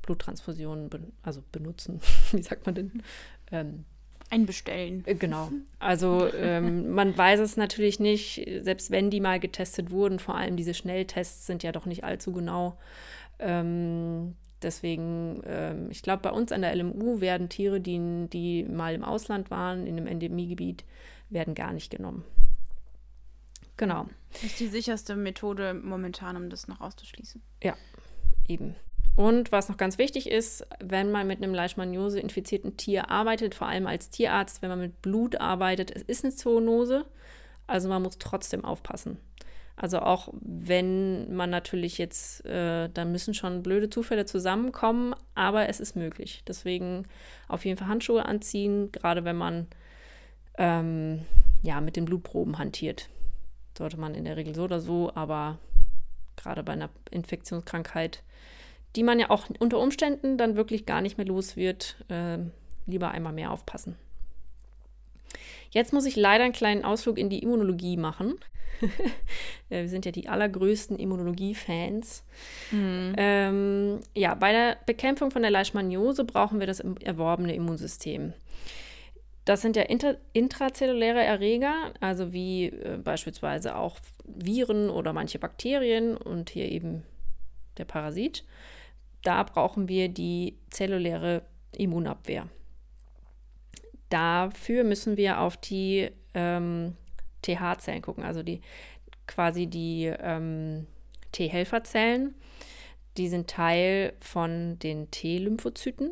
Bluttransfusionen 0.04 0.90
be 0.90 1.02
also 1.24 1.44
benutzen. 1.52 2.00
Wie 2.32 2.44
sagt 2.44 2.66
man 2.68 2.76
denn? 2.76 3.04
Ähm, 3.52 3.86
Einbestellen. 4.30 5.04
Äh, 5.06 5.16
genau. 5.16 5.52
Also 5.80 6.32
ähm, 6.34 6.90
man 6.94 7.18
weiß 7.18 7.40
es 7.40 7.58
natürlich 7.58 8.00
nicht, 8.00 8.48
selbst 8.62 8.92
wenn 8.92 9.10
die 9.10 9.20
mal 9.20 9.40
getestet 9.40 9.92
wurden, 9.92 10.20
vor 10.20 10.36
allem 10.36 10.56
diese 10.56 10.74
Schnelltests 10.74 11.46
sind 11.46 11.64
ja 11.64 11.72
doch 11.72 11.86
nicht 11.86 12.04
allzu 12.04 12.32
genau. 12.32 12.78
Ähm, 13.40 14.36
deswegen, 14.62 15.42
ähm, 15.46 15.92
ich 15.92 16.02
glaube, 16.02 16.24
bei 16.24 16.32
uns 16.32 16.52
an 16.52 16.62
der 16.62 16.76
LMU 16.76 17.22
werden 17.22 17.50
Tiere, 17.50 17.80
die, 17.80 18.28
die 18.32 18.64
mal 18.64 18.94
im 18.94 19.04
Ausland 19.04 19.52
waren, 19.52 19.86
in 19.86 19.98
einem 19.98 20.08
Endemiegebiet, 20.08 20.84
werden 21.30 21.56
gar 21.56 21.74
nicht 21.74 21.92
genommen. 21.92 22.24
Genau. 23.78 24.08
Das 24.32 24.44
ist 24.44 24.60
die 24.60 24.68
sicherste 24.68 25.16
Methode 25.16 25.74
momentan, 25.74 26.38
um 26.38 26.50
das 26.50 26.68
noch 26.68 26.82
auszuschließen. 26.82 27.42
Ja, 27.64 27.76
eben. 28.48 28.76
Und 29.16 29.52
was 29.52 29.70
noch 29.70 29.78
ganz 29.78 29.98
wichtig 29.98 30.30
ist, 30.30 30.66
wenn 30.80 31.12
man 31.12 31.28
mit 31.28 31.42
einem 31.42 31.54
Leishmaniose 31.54 32.20
infizierten 32.20 32.78
Tier 32.78 33.12
arbeitet, 33.12 33.54
vor 33.54 33.68
allem 33.68 33.86
als 33.86 34.10
Tierarzt, 34.10 34.62
wenn 34.62 34.70
man 34.70 34.80
mit 34.80 35.02
Blut 35.02 35.40
arbeitet, 35.40 35.92
es 35.96 36.02
ist 36.04 36.24
eine 36.24 36.34
Zoonose, 36.34 37.06
also 37.68 37.90
man 37.90 38.02
muss 38.02 38.18
trotzdem 38.18 38.66
aufpassen. 38.66 39.20
Also 39.76 40.00
auch 40.00 40.30
wenn 40.42 41.34
man 41.36 41.50
natürlich 41.50 41.98
jetzt, 41.98 42.46
äh, 42.46 42.90
da 42.90 43.06
müssen 43.06 43.34
schon 43.34 43.64
blöde 43.64 43.90
Zufälle 43.90 44.26
zusammenkommen, 44.26 45.16
aber 45.34 45.68
es 45.68 45.80
ist 45.80 45.96
möglich. 45.96 46.44
Deswegen 46.48 47.08
auf 47.48 47.66
jeden 47.66 47.78
Fall 47.78 47.88
Handschuhe 47.88 48.26
anziehen, 48.26 48.92
gerade 48.92 49.26
wenn 49.26 49.36
man 49.36 49.68
ähm, 50.58 51.26
ja 51.64 51.82
mit 51.82 51.96
den 51.96 52.06
Blutproben 52.06 52.60
hantiert. 52.60 53.10
Sollte 53.76 54.00
man 54.00 54.14
in 54.14 54.26
der 54.26 54.38
Regel 54.38 54.54
so 54.54 54.64
oder 54.64 54.80
so, 54.80 55.12
aber 55.16 55.58
gerade 56.36 56.62
bei 56.62 56.74
einer 56.74 56.90
Infektionskrankheit, 57.10 58.22
die 58.96 59.04
man 59.04 59.20
ja 59.20 59.30
auch 59.30 59.48
unter 59.60 59.80
Umständen 59.80 60.38
dann 60.38 60.56
wirklich 60.56 60.86
gar 60.86 61.02
nicht 61.02 61.18
mehr 61.18 61.28
los 61.28 61.56
wird, 61.56 61.98
äh, 62.10 62.38
lieber 62.86 63.12
einmal 63.12 63.34
mehr 63.34 63.52
aufpassen. 63.52 63.96
Jetzt 65.72 65.94
muss 65.94 66.06
ich 66.06 66.16
leider 66.16 66.44
einen 66.44 66.54
kleinen 66.54 66.86
Ausflug 66.86 67.18
in 67.18 67.30
die 67.30 67.40
Immunologie 67.40 67.98
machen. 67.98 68.36
Wir 69.70 69.90
sind 69.90 70.06
ja 70.06 70.12
die 70.12 70.30
allergrößten 70.30 71.00
Immunologie-Fans. 71.00 72.24
Mhm. 72.72 73.14
Ähm, 73.18 74.00
ja, 74.14 74.36
bei 74.36 74.52
der 74.52 74.78
Bekämpfung 74.86 75.32
von 75.32 75.42
der 75.42 75.52
Leishmaniose 75.52 76.26
brauchen 76.26 76.60
wir 76.60 76.68
das 76.68 76.80
erworbene 76.80 77.56
Immunsystem. 77.56 78.34
Das 79.46 79.62
sind 79.62 79.76
ja 79.76 79.84
inter 79.84 80.18
intrazelluläre 80.32 81.22
Erreger, 81.22 81.94
also 82.00 82.32
wie 82.32 82.68
äh, 82.68 82.98
beispielsweise 83.04 83.76
auch 83.76 83.98
Viren 84.26 84.90
oder 84.90 85.12
manche 85.12 85.40
Bakterien 85.40 86.16
und 86.16 86.50
hier 86.50 86.72
eben 86.72 87.04
der 87.78 87.86
Parasit. 87.86 88.44
Da 89.24 89.44
brauchen 89.44 89.88
wir 89.88 90.10
die 90.10 90.58
zelluläre 90.70 91.44
Immunabwehr. 91.76 92.48
Dafür 94.10 94.84
müssen 94.84 95.18
wir 95.18 95.40
auf 95.40 95.58
die 95.58 96.10
ähm, 96.34 96.96
TH-Zellen 97.42 98.02
gucken, 98.02 98.24
also 98.24 98.44
die 98.44 98.62
quasi 99.26 99.68
die 99.68 100.06
ähm, 100.06 100.88
T-Helferzellen. 101.32 102.36
Die 103.18 103.28
sind 103.30 103.50
Teil 103.50 104.14
von 104.20 104.78
den 104.80 105.10
T-Lymphozyten. 105.12 106.12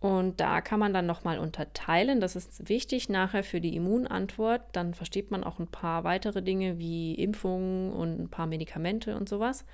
Und 0.00 0.40
da 0.40 0.62
kann 0.62 0.80
man 0.80 0.94
dann 0.94 1.04
nochmal 1.04 1.38
unterteilen. 1.38 2.20
Das 2.20 2.34
ist 2.34 2.70
wichtig 2.70 3.10
nachher 3.10 3.44
für 3.44 3.60
die 3.60 3.76
Immunantwort. 3.76 4.62
Dann 4.72 4.94
versteht 4.94 5.30
man 5.30 5.44
auch 5.44 5.58
ein 5.58 5.66
paar 5.66 6.04
weitere 6.04 6.42
Dinge 6.42 6.78
wie 6.78 7.14
Impfungen 7.14 7.92
und 7.92 8.18
ein 8.18 8.30
paar 8.30 8.46
Medikamente 8.46 9.14
und 9.14 9.28
sowas. 9.28 9.66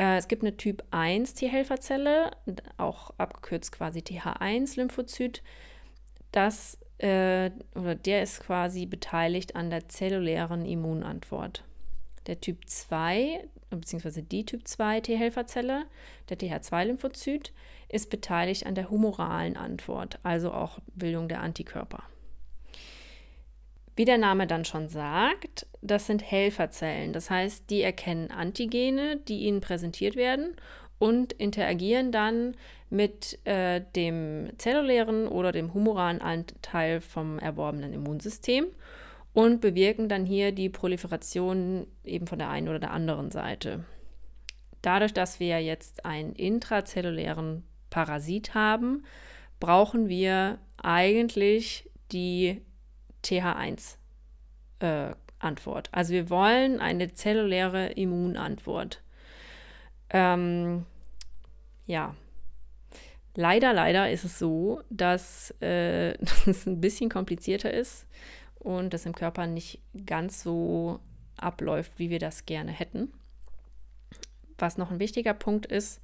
Äh, 0.00 0.16
es 0.16 0.28
gibt 0.28 0.42
eine 0.42 0.56
Typ 0.56 0.82
1 0.90 1.34
T-Helferzelle, 1.34 2.30
auch 2.78 3.12
abgekürzt 3.18 3.70
quasi 3.70 3.98
TH1-Lymphozyt. 4.00 5.42
Das 6.32 6.78
äh, 6.98 7.50
oder 7.74 7.94
der 7.94 8.22
ist 8.22 8.40
quasi 8.40 8.86
beteiligt 8.86 9.56
an 9.56 9.68
der 9.68 9.88
zellulären 9.88 10.64
Immunantwort. 10.64 11.64
Der 12.26 12.40
Typ 12.40 12.66
2, 12.66 13.46
beziehungsweise 13.68 14.22
die 14.22 14.46
Typ 14.46 14.66
2 14.66 15.00
T-Helferzelle, 15.00 15.84
der 16.30 16.38
TH2-Lymphozyt, 16.38 17.52
ist 17.88 18.08
beteiligt 18.08 18.64
an 18.64 18.74
der 18.74 18.88
humoralen 18.88 19.56
Antwort, 19.56 20.18
also 20.22 20.52
auch 20.52 20.78
Bildung 20.94 21.28
der 21.28 21.42
Antikörper. 21.42 22.04
Wie 24.00 24.06
der 24.06 24.16
Name 24.16 24.46
dann 24.46 24.64
schon 24.64 24.88
sagt, 24.88 25.66
das 25.82 26.06
sind 26.06 26.22
Helferzellen. 26.22 27.12
Das 27.12 27.28
heißt, 27.28 27.68
die 27.68 27.82
erkennen 27.82 28.30
Antigene, 28.30 29.18
die 29.18 29.40
ihnen 29.40 29.60
präsentiert 29.60 30.16
werden 30.16 30.56
und 30.98 31.34
interagieren 31.34 32.10
dann 32.10 32.56
mit 32.88 33.38
äh, 33.46 33.82
dem 33.94 34.52
zellulären 34.56 35.28
oder 35.28 35.52
dem 35.52 35.74
humoralen 35.74 36.22
Anteil 36.22 37.02
vom 37.02 37.38
erworbenen 37.38 37.92
Immunsystem 37.92 38.68
und 39.34 39.60
bewirken 39.60 40.08
dann 40.08 40.24
hier 40.24 40.52
die 40.52 40.70
Proliferation 40.70 41.86
eben 42.02 42.26
von 42.26 42.38
der 42.38 42.48
einen 42.48 42.70
oder 42.70 42.78
der 42.78 42.92
anderen 42.92 43.30
Seite. 43.30 43.84
Dadurch, 44.80 45.12
dass 45.12 45.40
wir 45.40 45.62
jetzt 45.62 46.06
einen 46.06 46.32
intrazellulären 46.32 47.64
Parasit 47.90 48.54
haben, 48.54 49.04
brauchen 49.60 50.08
wir 50.08 50.56
eigentlich 50.78 51.90
die 52.12 52.62
TH1 53.24 53.96
äh, 54.80 55.14
Antwort. 55.38 55.88
Also 55.92 56.12
wir 56.12 56.30
wollen 56.30 56.80
eine 56.80 57.12
zelluläre 57.12 57.88
Immunantwort. 57.92 59.02
Ähm, 60.10 60.86
ja, 61.86 62.14
leider, 63.34 63.72
leider 63.72 64.10
ist 64.10 64.24
es 64.24 64.38
so, 64.38 64.82
dass, 64.90 65.54
äh, 65.60 66.16
dass 66.20 66.46
es 66.46 66.66
ein 66.66 66.80
bisschen 66.80 67.10
komplizierter 67.10 67.72
ist 67.72 68.06
und 68.58 68.92
das 68.92 69.06
im 69.06 69.14
Körper 69.14 69.46
nicht 69.46 69.80
ganz 70.06 70.42
so 70.42 71.00
abläuft, 71.36 71.92
wie 71.96 72.10
wir 72.10 72.18
das 72.18 72.44
gerne 72.46 72.70
hätten. 72.70 73.12
Was 74.58 74.76
noch 74.76 74.90
ein 74.90 75.00
wichtiger 75.00 75.32
Punkt 75.32 75.64
ist, 75.64 76.02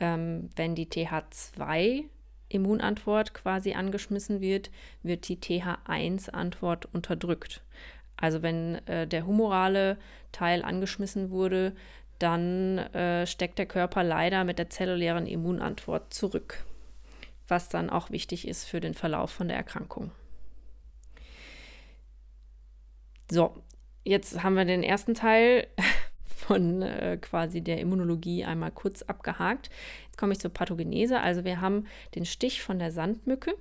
ähm, 0.00 0.50
wenn 0.54 0.76
die 0.76 0.86
TH2 0.86 2.04
Immunantwort 2.48 3.34
quasi 3.34 3.74
angeschmissen 3.74 4.40
wird, 4.40 4.70
wird 5.02 5.28
die 5.28 5.36
TH1-Antwort 5.36 6.86
unterdrückt. 6.92 7.62
Also 8.16 8.42
wenn 8.42 8.86
äh, 8.86 9.06
der 9.06 9.26
humorale 9.26 9.98
Teil 10.32 10.62
angeschmissen 10.62 11.30
wurde, 11.30 11.74
dann 12.18 12.78
äh, 12.78 13.26
steckt 13.26 13.58
der 13.58 13.66
Körper 13.66 14.02
leider 14.02 14.44
mit 14.44 14.58
der 14.58 14.70
zellulären 14.70 15.26
Immunantwort 15.26 16.12
zurück, 16.12 16.64
was 17.46 17.68
dann 17.68 17.90
auch 17.90 18.10
wichtig 18.10 18.48
ist 18.48 18.64
für 18.64 18.80
den 18.80 18.94
Verlauf 18.94 19.30
von 19.30 19.48
der 19.48 19.56
Erkrankung. 19.56 20.10
So, 23.30 23.54
jetzt 24.04 24.42
haben 24.42 24.56
wir 24.56 24.64
den 24.64 24.82
ersten 24.82 25.14
Teil 25.14 25.68
von 26.48 26.80
äh, 26.80 27.18
quasi 27.20 27.60
der 27.60 27.78
Immunologie 27.78 28.44
einmal 28.44 28.70
kurz 28.70 29.02
abgehakt. 29.02 29.68
Jetzt 30.06 30.16
komme 30.16 30.32
ich 30.32 30.40
zur 30.40 30.52
Pathogenese. 30.52 31.20
Also 31.20 31.44
wir 31.44 31.60
haben 31.60 31.86
den 32.14 32.24
Stich 32.24 32.62
von 32.62 32.78
der 32.78 32.90
Sandmücke. 32.90 33.54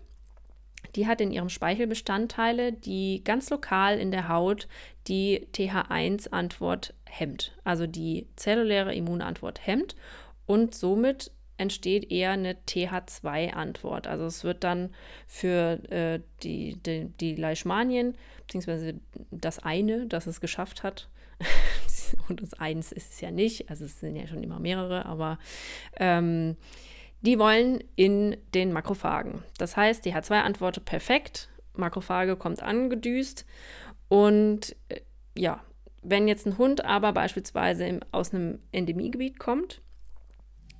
Die 0.95 1.05
hat 1.05 1.19
in 1.19 1.31
ihrem 1.31 1.49
Speichel 1.49 1.85
Bestandteile, 1.85 2.71
die 2.71 3.23
ganz 3.25 3.49
lokal 3.49 3.99
in 3.99 4.11
der 4.11 4.29
Haut 4.29 4.69
die 5.07 5.47
TH1-Antwort 5.53 6.93
hemmt, 7.05 7.57
also 7.63 7.87
die 7.87 8.27
zelluläre 8.35 8.95
Immunantwort 8.95 9.65
hemmt 9.65 9.95
und 10.45 10.73
somit 10.73 11.31
entsteht 11.57 12.09
eher 12.09 12.31
eine 12.31 12.53
TH2-Antwort. 12.53 14.07
Also 14.07 14.25
es 14.25 14.43
wird 14.43 14.63
dann 14.63 14.91
für 15.25 15.79
äh, 15.91 16.21
die, 16.43 16.77
die, 16.83 17.11
die 17.19 17.35
Leishmanien, 17.35 18.15
beziehungsweise 18.45 18.99
das 19.31 19.59
eine, 19.59 20.05
das 20.07 20.25
es 20.27 20.39
geschafft 20.39 20.83
hat, 20.83 21.09
und 22.29 22.41
das 22.41 22.53
eins 22.53 22.91
ist 22.91 23.13
es 23.13 23.21
ja 23.21 23.31
nicht, 23.31 23.69
also 23.69 23.85
es 23.85 23.99
sind 23.99 24.15
ja 24.15 24.27
schon 24.27 24.43
immer 24.43 24.59
mehrere, 24.59 25.05
aber 25.05 25.39
ähm, 25.97 26.57
die 27.21 27.39
wollen 27.39 27.83
in 27.95 28.37
den 28.53 28.71
Makrophagen. 28.73 29.43
Das 29.57 29.75
heißt, 29.75 30.05
die 30.05 30.13
H2 30.13 30.41
antwortet 30.41 30.85
perfekt, 30.85 31.49
Makrophage 31.73 32.35
kommt 32.35 32.61
angedüst. 32.61 33.45
Und 34.07 34.75
äh, 34.89 35.01
ja, 35.35 35.63
wenn 36.03 36.27
jetzt 36.27 36.45
ein 36.45 36.57
Hund 36.57 36.85
aber 36.85 37.13
beispielsweise 37.13 37.85
im, 37.85 37.99
aus 38.11 38.33
einem 38.33 38.59
Endemiegebiet 38.71 39.39
kommt, 39.39 39.81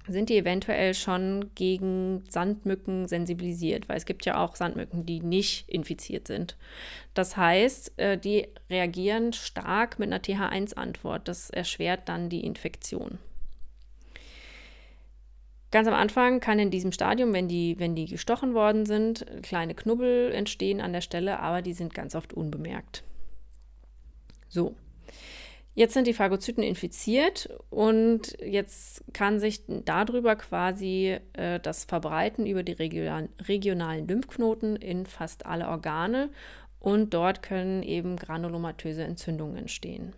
sind 0.07 0.29
die 0.29 0.37
eventuell 0.37 0.93
schon 0.93 1.51
gegen 1.55 2.23
Sandmücken 2.29 3.07
sensibilisiert, 3.07 3.89
weil 3.89 3.97
es 3.97 4.05
gibt 4.05 4.25
ja 4.25 4.43
auch 4.43 4.55
Sandmücken, 4.55 5.05
die 5.05 5.19
nicht 5.19 5.67
infiziert 5.69 6.27
sind. 6.27 6.57
Das 7.13 7.35
heißt, 7.37 7.97
äh, 7.97 8.17
die 8.17 8.47
reagieren 8.69 9.33
stark 9.33 9.99
mit 9.99 10.11
einer 10.11 10.21
TH1-Antwort. 10.21 11.27
Das 11.27 11.49
erschwert 11.49 12.07
dann 12.09 12.29
die 12.29 12.45
Infektion. 12.45 13.17
Ganz 15.71 15.87
am 15.87 15.93
Anfang 15.93 16.39
kann 16.39 16.59
in 16.59 16.71
diesem 16.71 16.93
Stadium, 16.93 17.33
wenn 17.33 17.49
die, 17.49 17.77
wenn 17.77 17.93
die 17.93 18.05
gestochen 18.05 18.53
worden 18.53 18.85
sind, 18.85 19.25
kleine 19.43 19.75
Knubbel 19.75 20.31
entstehen 20.31 20.79
an 20.79 20.93
der 20.93 21.01
Stelle, 21.01 21.39
aber 21.39 21.61
die 21.61 21.73
sind 21.73 21.93
ganz 21.93 22.15
oft 22.15 22.33
unbemerkt. 22.33 23.03
So. 24.47 24.75
Jetzt 25.77 25.93
sind 25.93 26.07
die 26.07 26.15
Phagozyten 26.15 26.63
infiziert 26.63 27.51
und 27.69 28.35
jetzt 28.43 29.03
kann 29.13 29.39
sich 29.39 29.61
darüber 29.67 30.35
quasi 30.35 31.19
äh, 31.33 31.59
das 31.59 31.85
verbreiten 31.85 32.47
über 32.47 32.63
die 32.63 32.71
regionalen, 32.71 33.29
regionalen 33.47 34.07
Lymphknoten 34.07 34.75
in 34.77 35.05
fast 35.05 35.45
alle 35.45 35.67
Organe 35.67 36.31
und 36.79 37.13
dort 37.13 37.43
können 37.43 37.83
eben 37.83 38.15
granulomatöse 38.15 39.03
Entzündungen 39.03 39.55
entstehen. 39.55 40.13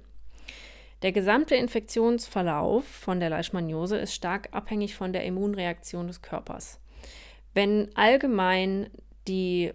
Der 1.01 1.11
gesamte 1.11 1.55
Infektionsverlauf 1.55 2.87
von 2.87 3.19
der 3.19 3.29
Leishmaniose 3.29 3.97
ist 3.97 4.13
stark 4.13 4.47
abhängig 4.53 4.95
von 4.95 5.11
der 5.11 5.25
Immunreaktion 5.25 6.07
des 6.07 6.21
Körpers. 6.21 6.79
Wenn 7.53 7.89
allgemein 7.97 8.89
die 9.27 9.73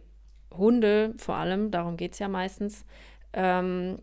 Hunde 0.50 1.12
vor 1.19 1.35
allem, 1.35 1.71
darum 1.71 1.99
geht 1.99 2.14
es 2.14 2.21
ja 2.21 2.29
meistens, 2.29 2.87
ähm, 3.35 3.99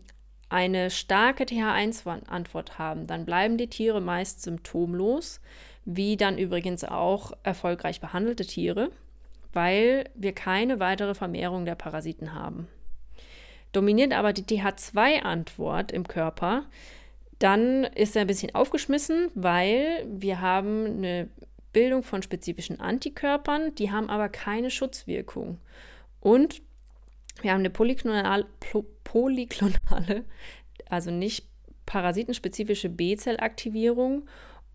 eine 0.52 0.90
starke 0.90 1.44
TH1-Antwort 1.44 2.78
haben, 2.78 3.06
dann 3.06 3.24
bleiben 3.24 3.56
die 3.56 3.68
Tiere 3.68 4.00
meist 4.00 4.42
symptomlos, 4.42 5.40
wie 5.84 6.16
dann 6.16 6.36
übrigens 6.36 6.84
auch 6.84 7.32
erfolgreich 7.42 8.00
behandelte 8.00 8.44
Tiere, 8.44 8.90
weil 9.52 10.04
wir 10.14 10.32
keine 10.32 10.78
weitere 10.78 11.14
Vermehrung 11.14 11.64
der 11.64 11.74
Parasiten 11.74 12.34
haben. 12.34 12.68
Dominiert 13.72 14.12
aber 14.12 14.34
die 14.34 14.44
TH2-Antwort 14.44 15.90
im 15.90 16.06
Körper, 16.06 16.66
dann 17.38 17.84
ist 17.84 18.14
er 18.14 18.20
ein 18.20 18.28
bisschen 18.28 18.54
aufgeschmissen, 18.54 19.30
weil 19.34 20.06
wir 20.06 20.42
haben 20.42 20.98
eine 20.98 21.28
Bildung 21.72 22.02
von 22.02 22.22
spezifischen 22.22 22.78
Antikörpern, 22.78 23.74
die 23.74 23.90
haben 23.90 24.10
aber 24.10 24.28
keine 24.28 24.70
Schutzwirkung. 24.70 25.58
Und 26.20 26.60
wir 27.42 27.52
haben 27.52 27.60
eine 27.60 27.70
polyklonale, 27.70 28.46
polyklonale 29.04 30.24
also 30.92 31.10
nicht 31.10 31.46
parasitenspezifische 31.86 32.88
B-Zellaktivierung. 32.88 34.28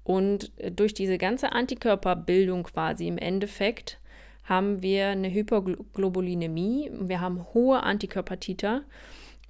Und 0.03 0.51
durch 0.71 0.93
diese 0.93 1.17
ganze 1.17 1.51
Antikörperbildung 1.51 2.63
quasi 2.63 3.07
im 3.07 3.17
Endeffekt 3.17 3.99
haben 4.43 4.81
wir 4.81 5.07
eine 5.07 5.31
Hypoglobulinämie, 5.31 6.89
wir 6.93 7.19
haben 7.19 7.45
hohe 7.53 7.83
Antikörpertiter 7.83 8.83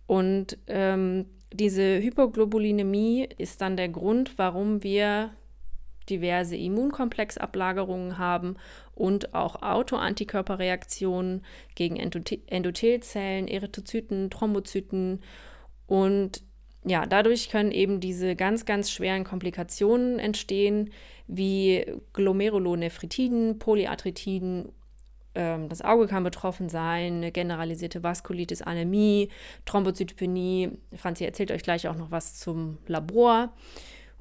und 0.07 0.57
ähm, 0.65 1.27
diese 1.53 2.01
Hypoglobulinämie 2.01 3.29
ist 3.37 3.61
dann 3.61 3.77
der 3.77 3.89
Grund, 3.89 4.37
warum 4.37 4.81
wir 4.81 5.29
diverse 6.09 6.55
Immunkomplexablagerungen 6.55 8.17
haben 8.17 8.55
und 8.95 9.33
auch 9.33 9.61
Autoantikörperreaktionen 9.61 11.43
gegen 11.75 11.97
Endothelzellen, 11.97 13.47
Erythrozyten, 13.47 14.29
Thrombozyten 14.29 15.21
und 15.87 16.41
ja, 16.85 17.05
dadurch 17.05 17.49
können 17.49 17.71
eben 17.71 17.99
diese 17.99 18.35
ganz, 18.35 18.65
ganz 18.65 18.91
schweren 18.91 19.23
Komplikationen 19.23 20.19
entstehen, 20.19 20.91
wie 21.27 21.85
Glomerulonephritiden, 22.13 23.59
Polyarthritiden, 23.59 24.69
ähm, 25.35 25.69
das 25.69 25.81
Auge 25.81 26.07
kann 26.07 26.23
betroffen 26.23 26.69
sein, 26.69 27.15
eine 27.15 27.31
generalisierte 27.31 28.03
Vaskulitis, 28.03 28.61
Anämie, 28.61 29.29
Thrombozytopenie. 29.65 30.71
Franzi 30.95 31.25
erzählt 31.25 31.51
euch 31.51 31.63
gleich 31.63 31.87
auch 31.87 31.95
noch 31.95 32.11
was 32.11 32.35
zum 32.35 32.77
Labor. 32.87 33.53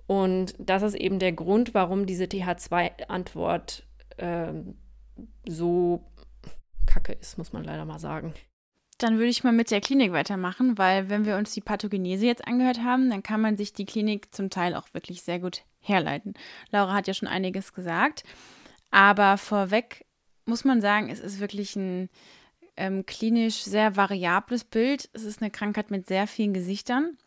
Und 0.06 0.54
das 0.58 0.82
ist 0.82 0.94
eben 0.94 1.18
der 1.18 1.32
Grund, 1.32 1.75
warum 1.75 2.06
diese 2.06 2.25
TH2-Antwort 2.25 3.84
äh, 4.18 4.52
so 5.46 6.04
kacke 6.86 7.12
ist, 7.12 7.38
muss 7.38 7.52
man 7.52 7.64
leider 7.64 7.84
mal 7.84 7.98
sagen. 7.98 8.34
Dann 8.98 9.18
würde 9.18 9.28
ich 9.28 9.44
mal 9.44 9.52
mit 9.52 9.70
der 9.70 9.80
Klinik 9.80 10.12
weitermachen, 10.12 10.78
weil 10.78 11.10
wenn 11.10 11.26
wir 11.26 11.36
uns 11.36 11.52
die 11.52 11.60
Pathogenese 11.60 12.25
jetzt 12.25 12.46
angehört 12.46 12.82
haben, 12.82 13.10
dann 13.10 13.22
kann 13.22 13.42
man 13.42 13.56
sich 13.56 13.75
die 13.75 13.84
Klinik 13.84 14.34
zum 14.34 14.48
Teil 14.48 14.75
auch 14.75 14.86
wirklich 14.94 15.22
sehr 15.22 15.38
gut 15.38 15.64
herleiten. 15.80 16.34
Laura 16.70 16.94
hat 16.94 17.06
ja 17.06 17.12
schon 17.14 17.28
einiges 17.28 17.75
gesagt, 17.75 18.22
aber 18.90 19.36
vorweg 19.36 20.06
muss 20.46 20.64
man 20.64 20.80
sagen, 20.80 21.10
es 21.10 21.20
ist 21.20 21.40
wirklich 21.40 21.76
ein 21.76 22.08
ähm, 22.76 23.04
klinisch 23.04 23.64
sehr 23.64 23.96
variables 23.96 24.64
Bild. 24.64 25.10
Es 25.12 25.25
ist 25.25 25.42
eine 25.42 25.50
Krankheit 25.50 25.90
mit 25.90 26.06
sehr 26.06 26.26
vielen 26.26 26.54
Gesichtern. 26.54 27.18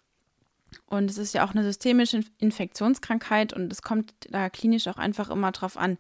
Und 0.88 1.10
es 1.10 1.18
ist 1.18 1.34
ja 1.34 1.46
auch 1.46 1.52
eine 1.52 1.64
systemische 1.64 2.22
Infektionskrankheit 2.38 3.54
und 3.54 3.72
es 3.72 3.82
kommt 3.82 4.14
da 4.30 4.50
klinisch 4.50 4.88
auch 4.88 4.98
einfach 4.98 5.30
immer 5.30 5.52
drauf 5.52 5.78
an, 5.78 5.98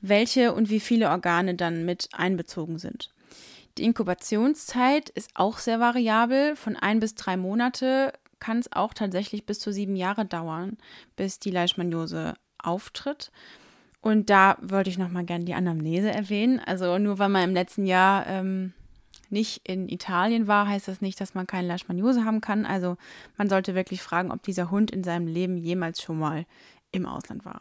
welche 0.00 0.52
und 0.52 0.70
wie 0.70 0.80
viele 0.80 1.10
Organe 1.10 1.54
dann 1.54 1.84
mit 1.84 2.08
einbezogen 2.12 2.78
sind. 2.78 3.10
Die 3.78 3.84
Inkubationszeit 3.84 5.10
ist 5.10 5.30
auch 5.34 5.58
sehr 5.58 5.80
variabel. 5.80 6.54
Von 6.54 6.76
ein 6.76 7.00
bis 7.00 7.14
drei 7.14 7.36
Monate 7.36 8.12
kann 8.38 8.58
es 8.58 8.70
auch 8.72 8.94
tatsächlich 8.94 9.46
bis 9.46 9.58
zu 9.58 9.72
sieben 9.72 9.96
Jahre 9.96 10.24
dauern, 10.24 10.76
bis 11.16 11.40
die 11.40 11.50
Leishmaniose 11.50 12.34
auftritt. 12.58 13.32
Und 14.00 14.28
da 14.30 14.58
wollte 14.60 14.90
ich 14.90 14.98
nochmal 14.98 15.24
gerne 15.24 15.46
die 15.46 15.54
Anamnese 15.54 16.10
erwähnen. 16.10 16.60
Also 16.60 16.98
nur 16.98 17.18
weil 17.18 17.30
man 17.30 17.48
im 17.48 17.54
letzten 17.54 17.86
Jahr 17.86 18.26
ähm, 18.26 18.74
nicht 19.34 19.68
in 19.68 19.90
Italien 19.90 20.46
war, 20.46 20.66
heißt 20.66 20.88
das 20.88 21.02
nicht, 21.02 21.20
dass 21.20 21.34
man 21.34 21.46
keine 21.46 21.68
Leishmaniose 21.68 22.24
haben 22.24 22.40
kann. 22.40 22.64
Also 22.64 22.96
man 23.36 23.50
sollte 23.50 23.74
wirklich 23.74 24.00
fragen, 24.00 24.32
ob 24.32 24.42
dieser 24.42 24.70
Hund 24.70 24.90
in 24.90 25.04
seinem 25.04 25.26
Leben 25.26 25.58
jemals 25.58 26.00
schon 26.00 26.18
mal 26.18 26.46
im 26.90 27.04
Ausland 27.04 27.44
war. 27.44 27.60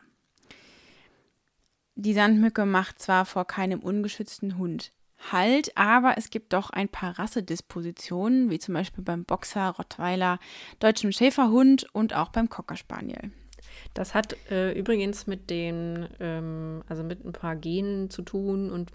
Die 1.95 2.13
Sandmücke 2.13 2.65
macht 2.65 2.99
zwar 2.99 3.25
vor 3.25 3.45
keinem 3.45 3.81
ungeschützten 3.81 4.57
Hund 4.57 4.93
Halt, 5.31 5.77
aber 5.77 6.17
es 6.17 6.29
gibt 6.29 6.53
doch 6.53 6.69
ein 6.69 6.89
paar 6.89 7.17
Rassedispositionen, 7.17 8.49
wie 8.49 8.59
zum 8.59 8.73
Beispiel 8.73 9.03
beim 9.03 9.23
Boxer, 9.23 9.69
Rottweiler, 9.69 10.39
deutschem 10.79 11.11
Schäferhund 11.11 11.87
und 11.93 12.13
auch 12.13 12.29
beim 12.29 12.49
Cocker 12.49 12.75
Spaniel. 12.75 13.31
Das 13.93 14.15
hat 14.15 14.35
äh, 14.49 14.71
übrigens 14.71 15.27
mit 15.27 15.49
den, 15.49 16.07
ähm, 16.19 16.83
also 16.87 17.03
mit 17.03 17.23
ein 17.23 17.31
paar 17.31 17.55
Genen 17.55 18.09
zu 18.09 18.23
tun 18.23 18.71
und 18.71 18.91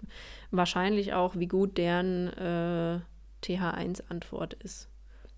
wahrscheinlich 0.51 1.13
auch, 1.13 1.35
wie 1.35 1.47
gut 1.47 1.77
deren 1.77 2.27
äh, 2.33 2.99
TH1-Antwort 3.43 4.55
ist. 4.55 4.89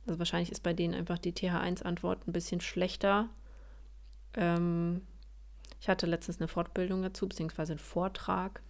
Also 0.07 0.17
wahrscheinlich 0.17 0.51
ist 0.51 0.63
bei 0.63 0.73
denen 0.73 0.95
einfach 0.95 1.19
die 1.19 1.33
TH1-Antwort 1.33 2.27
ein 2.27 2.33
bisschen 2.33 2.59
schlechter. 2.59 3.29
Ähm, 4.33 5.01
ich 5.79 5.89
hatte 5.89 6.07
letztens 6.07 6.39
eine 6.39 6.47
Fortbildung 6.47 7.03
dazu, 7.03 7.27
beziehungsweise 7.27 7.73
einen 7.73 7.79
Vortrag. 7.79 8.63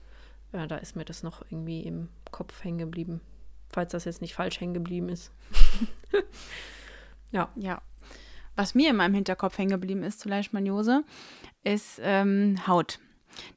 Ja, 0.52 0.68
da 0.68 0.76
ist 0.76 0.98
mir 0.98 1.06
das 1.06 1.24
noch 1.24 1.42
irgendwie 1.50 1.82
im 1.82 2.10
Kopf 2.32 2.66
hängen 2.66 2.80
geblieben. 2.80 3.22
Falls 3.70 3.94
das 3.94 4.04
jetzt 4.04 4.20
nicht 4.20 4.34
falsch 4.34 4.60
hängen 4.60 4.74
geblieben 4.74 5.08
ist. 5.08 5.32
ja. 7.32 7.50
Ja 7.56 7.82
was 8.56 8.76
mir 8.76 8.90
in 8.90 8.96
meinem 8.96 9.16
Hinterkopf 9.16 9.58
hängen 9.58 9.72
geblieben 9.72 10.04
ist 10.04 10.20
zu 10.20 10.30
Leishmaniose, 10.30 11.04
ist 11.64 12.00
ähm, 12.04 12.56
Haut. 12.68 13.00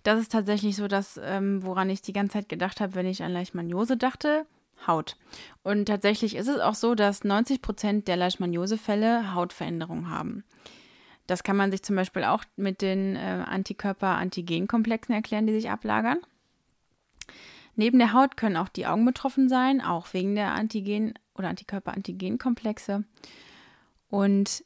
Das 0.02 0.20
ist 0.20 0.32
tatsächlich 0.32 0.76
so 0.76 0.88
das, 0.88 1.20
ähm, 1.22 1.64
woran 1.64 1.90
ich 1.90 2.02
die 2.02 2.12
ganze 2.12 2.34
Zeit 2.34 2.48
gedacht 2.48 2.80
habe, 2.80 2.94
wenn 2.94 3.06
ich 3.06 3.22
an 3.22 3.32
Leishmaniose 3.32 3.96
dachte. 3.96 4.46
Haut. 4.86 5.16
Und 5.62 5.86
tatsächlich 5.86 6.36
ist 6.36 6.48
es 6.48 6.60
auch 6.60 6.74
so, 6.74 6.94
dass 6.94 7.24
90 7.24 7.62
Prozent 7.62 8.08
der 8.08 8.16
Leishmaniose-Fälle 8.16 9.34
Hautveränderungen 9.34 10.10
haben. 10.10 10.44
Das 11.26 11.42
kann 11.42 11.56
man 11.56 11.70
sich 11.70 11.82
zum 11.82 11.96
Beispiel 11.96 12.24
auch 12.24 12.44
mit 12.56 12.82
den 12.82 13.16
äh, 13.16 13.44
Antikörper-Antigen-Komplexen 13.46 15.14
erklären, 15.14 15.46
die 15.46 15.54
sich 15.54 15.70
ablagern. 15.70 16.18
Neben 17.76 17.98
der 17.98 18.12
Haut 18.12 18.36
können 18.36 18.56
auch 18.56 18.68
die 18.68 18.86
Augen 18.86 19.04
betroffen 19.04 19.48
sein, 19.48 19.80
auch 19.80 20.12
wegen 20.12 20.34
der 20.34 20.52
Antigen- 20.52 21.14
oder 21.34 21.48
Antikörper-Antigen-Komplexe. 21.48 23.04
Und 24.10 24.64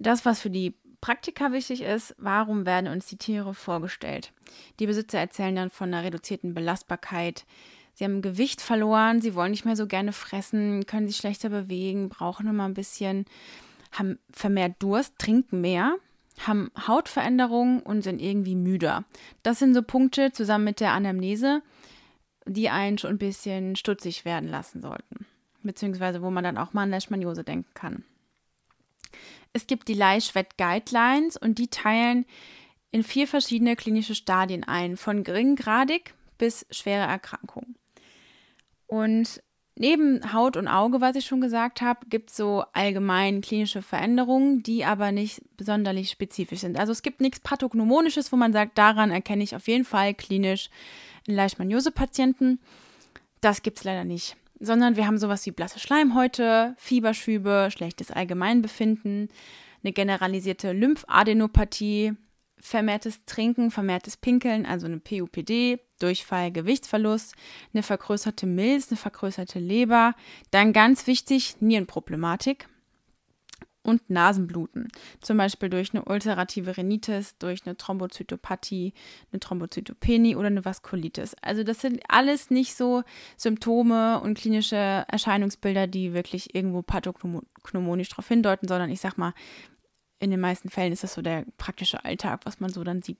das, 0.00 0.24
was 0.24 0.40
für 0.40 0.50
die 0.50 0.74
Praktika 1.00 1.52
wichtig 1.52 1.82
ist, 1.82 2.14
warum 2.18 2.66
werden 2.66 2.90
uns 2.90 3.06
die 3.06 3.16
Tiere 3.16 3.54
vorgestellt? 3.54 4.32
Die 4.78 4.86
Besitzer 4.86 5.18
erzählen 5.18 5.54
dann 5.56 5.70
von 5.70 5.92
einer 5.92 6.04
reduzierten 6.04 6.52
Belastbarkeit. 6.52 7.46
Sie 7.94 8.04
haben 8.04 8.22
Gewicht 8.22 8.60
verloren, 8.60 9.20
sie 9.20 9.34
wollen 9.34 9.50
nicht 9.50 9.64
mehr 9.64 9.76
so 9.76 9.86
gerne 9.86 10.12
fressen, 10.12 10.86
können 10.86 11.06
sich 11.06 11.16
schlechter 11.16 11.48
bewegen, 11.48 12.08
brauchen 12.08 12.48
immer 12.48 12.64
ein 12.64 12.74
bisschen, 12.74 13.24
haben 13.92 14.18
vermehrt 14.30 14.76
Durst, 14.78 15.18
trinken 15.18 15.60
mehr, 15.60 15.96
haben 16.46 16.70
Hautveränderungen 16.86 17.80
und 17.80 18.02
sind 18.02 18.20
irgendwie 18.20 18.54
müder. 18.54 19.04
Das 19.42 19.58
sind 19.58 19.74
so 19.74 19.82
Punkte 19.82 20.32
zusammen 20.32 20.64
mit 20.64 20.80
der 20.80 20.92
Anamnese, 20.92 21.62
die 22.46 22.70
einen 22.70 22.98
schon 22.98 23.10
ein 23.10 23.18
bisschen 23.18 23.76
stutzig 23.76 24.24
werden 24.24 24.48
lassen 24.48 24.80
sollten. 24.82 25.26
Beziehungsweise 25.62 26.22
wo 26.22 26.30
man 26.30 26.44
dann 26.44 26.58
auch 26.58 26.72
mal 26.72 26.84
an 26.84 26.90
Leishmaniose 26.90 27.44
denken 27.44 27.70
kann. 27.74 28.04
Es 29.52 29.66
gibt 29.66 29.88
die 29.88 29.94
Leischwett 29.94 30.56
Guidelines 30.58 31.36
und 31.36 31.58
die 31.58 31.68
teilen 31.68 32.24
in 32.92 33.02
vier 33.02 33.26
verschiedene 33.26 33.76
klinische 33.76 34.14
Stadien 34.14 34.64
ein, 34.64 34.96
von 34.96 35.24
geringgradig 35.24 36.14
bis 36.38 36.66
schwere 36.70 37.06
Erkrankung. 37.06 37.74
Und 38.86 39.42
neben 39.76 40.32
Haut 40.32 40.56
und 40.56 40.68
Auge, 40.68 41.00
was 41.00 41.16
ich 41.16 41.24
schon 41.24 41.40
gesagt 41.40 41.80
habe, 41.80 42.06
gibt 42.08 42.30
es 42.30 42.36
so 42.36 42.64
allgemein 42.72 43.40
klinische 43.40 43.82
Veränderungen, 43.82 44.62
die 44.62 44.84
aber 44.84 45.12
nicht 45.12 45.42
besonders 45.56 46.10
spezifisch 46.10 46.60
sind. 46.60 46.78
Also 46.78 46.92
es 46.92 47.02
gibt 47.02 47.20
nichts 47.20 47.40
Pathognomonisches, 47.40 48.32
wo 48.32 48.36
man 48.36 48.52
sagt, 48.52 48.78
daran 48.78 49.10
erkenne 49.10 49.44
ich 49.44 49.54
auf 49.54 49.68
jeden 49.68 49.84
Fall 49.84 50.14
klinisch 50.14 50.70
einen 51.28 51.36
Leishmaniose-Patienten. 51.36 52.60
Das 53.40 53.62
gibt 53.62 53.78
es 53.78 53.84
leider 53.84 54.04
nicht 54.04 54.36
sondern 54.60 54.96
wir 54.96 55.06
haben 55.06 55.18
sowas 55.18 55.44
wie 55.46 55.50
blasse 55.50 55.78
Schleimhäute, 55.78 56.74
Fieberschübe, 56.78 57.68
schlechtes 57.72 58.10
Allgemeinbefinden, 58.10 59.28
eine 59.82 59.92
generalisierte 59.92 60.72
Lymphadenopathie, 60.72 62.12
vermehrtes 62.58 63.24
Trinken, 63.24 63.70
vermehrtes 63.70 64.18
Pinkeln, 64.18 64.66
also 64.66 64.86
eine 64.86 65.00
PUPD, 65.00 65.80
Durchfall, 65.98 66.52
Gewichtsverlust, 66.52 67.34
eine 67.72 67.82
vergrößerte 67.82 68.46
Milz, 68.46 68.88
eine 68.90 68.98
vergrößerte 68.98 69.58
Leber, 69.58 70.14
dann 70.50 70.72
ganz 70.72 71.06
wichtig 71.06 71.56
Nierenproblematik 71.60 72.68
und 73.82 74.10
Nasenbluten. 74.10 74.88
Zum 75.20 75.36
Beispiel 75.36 75.70
durch 75.70 75.94
eine 75.94 76.04
ulcerative 76.04 76.76
Rhinitis, 76.76 77.36
durch 77.38 77.66
eine 77.66 77.76
Thrombozytopathie, 77.76 78.92
eine 79.32 79.40
Thrombozytopenie 79.40 80.36
oder 80.36 80.48
eine 80.48 80.64
Vaskulitis. 80.64 81.34
Also 81.40 81.64
das 81.64 81.80
sind 81.80 82.02
alles 82.08 82.50
nicht 82.50 82.76
so 82.76 83.02
Symptome 83.36 84.20
und 84.20 84.36
klinische 84.36 84.76
Erscheinungsbilder, 84.76 85.86
die 85.86 86.12
wirklich 86.12 86.54
irgendwo 86.54 86.82
pathognomonisch 86.82 88.10
darauf 88.10 88.28
hindeuten, 88.28 88.68
sondern 88.68 88.90
ich 88.90 89.00
sag 89.00 89.16
mal, 89.16 89.32
in 90.18 90.30
den 90.30 90.40
meisten 90.40 90.68
Fällen 90.68 90.92
ist 90.92 91.02
das 91.02 91.14
so 91.14 91.22
der 91.22 91.46
praktische 91.56 92.04
Alltag, 92.04 92.40
was 92.44 92.60
man 92.60 92.70
so 92.70 92.84
dann 92.84 93.02
sieht. 93.02 93.18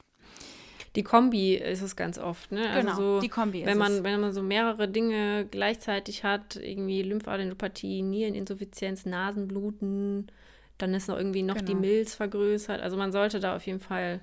Die 0.96 1.04
Kombi 1.04 1.54
ist 1.54 1.82
es 1.82 1.94
ganz 1.94 2.18
oft, 2.18 2.50
ne? 2.50 2.68
Also 2.68 2.80
genau, 2.80 2.96
so, 2.96 3.20
die 3.20 3.28
Kombi 3.28 3.60
ist 3.60 3.66
wenn 3.66 3.78
man, 3.78 3.92
es. 3.92 4.04
Wenn 4.04 4.20
man 4.20 4.32
so 4.32 4.42
mehrere 4.42 4.88
Dinge 4.88 5.46
gleichzeitig 5.48 6.24
hat, 6.24 6.56
irgendwie 6.56 7.02
Lymphadenopathie, 7.02 8.02
Niereninsuffizienz, 8.02 9.06
Nasenbluten, 9.06 10.32
dann 10.82 10.94
ist 10.94 11.08
noch 11.08 11.16
irgendwie 11.16 11.42
noch 11.42 11.56
genau. 11.56 11.66
die 11.66 11.74
Milz 11.74 12.14
vergrößert. 12.14 12.80
Also 12.80 12.96
man 12.96 13.12
sollte 13.12 13.40
da 13.40 13.56
auf 13.56 13.66
jeden 13.66 13.80
Fall 13.80 14.20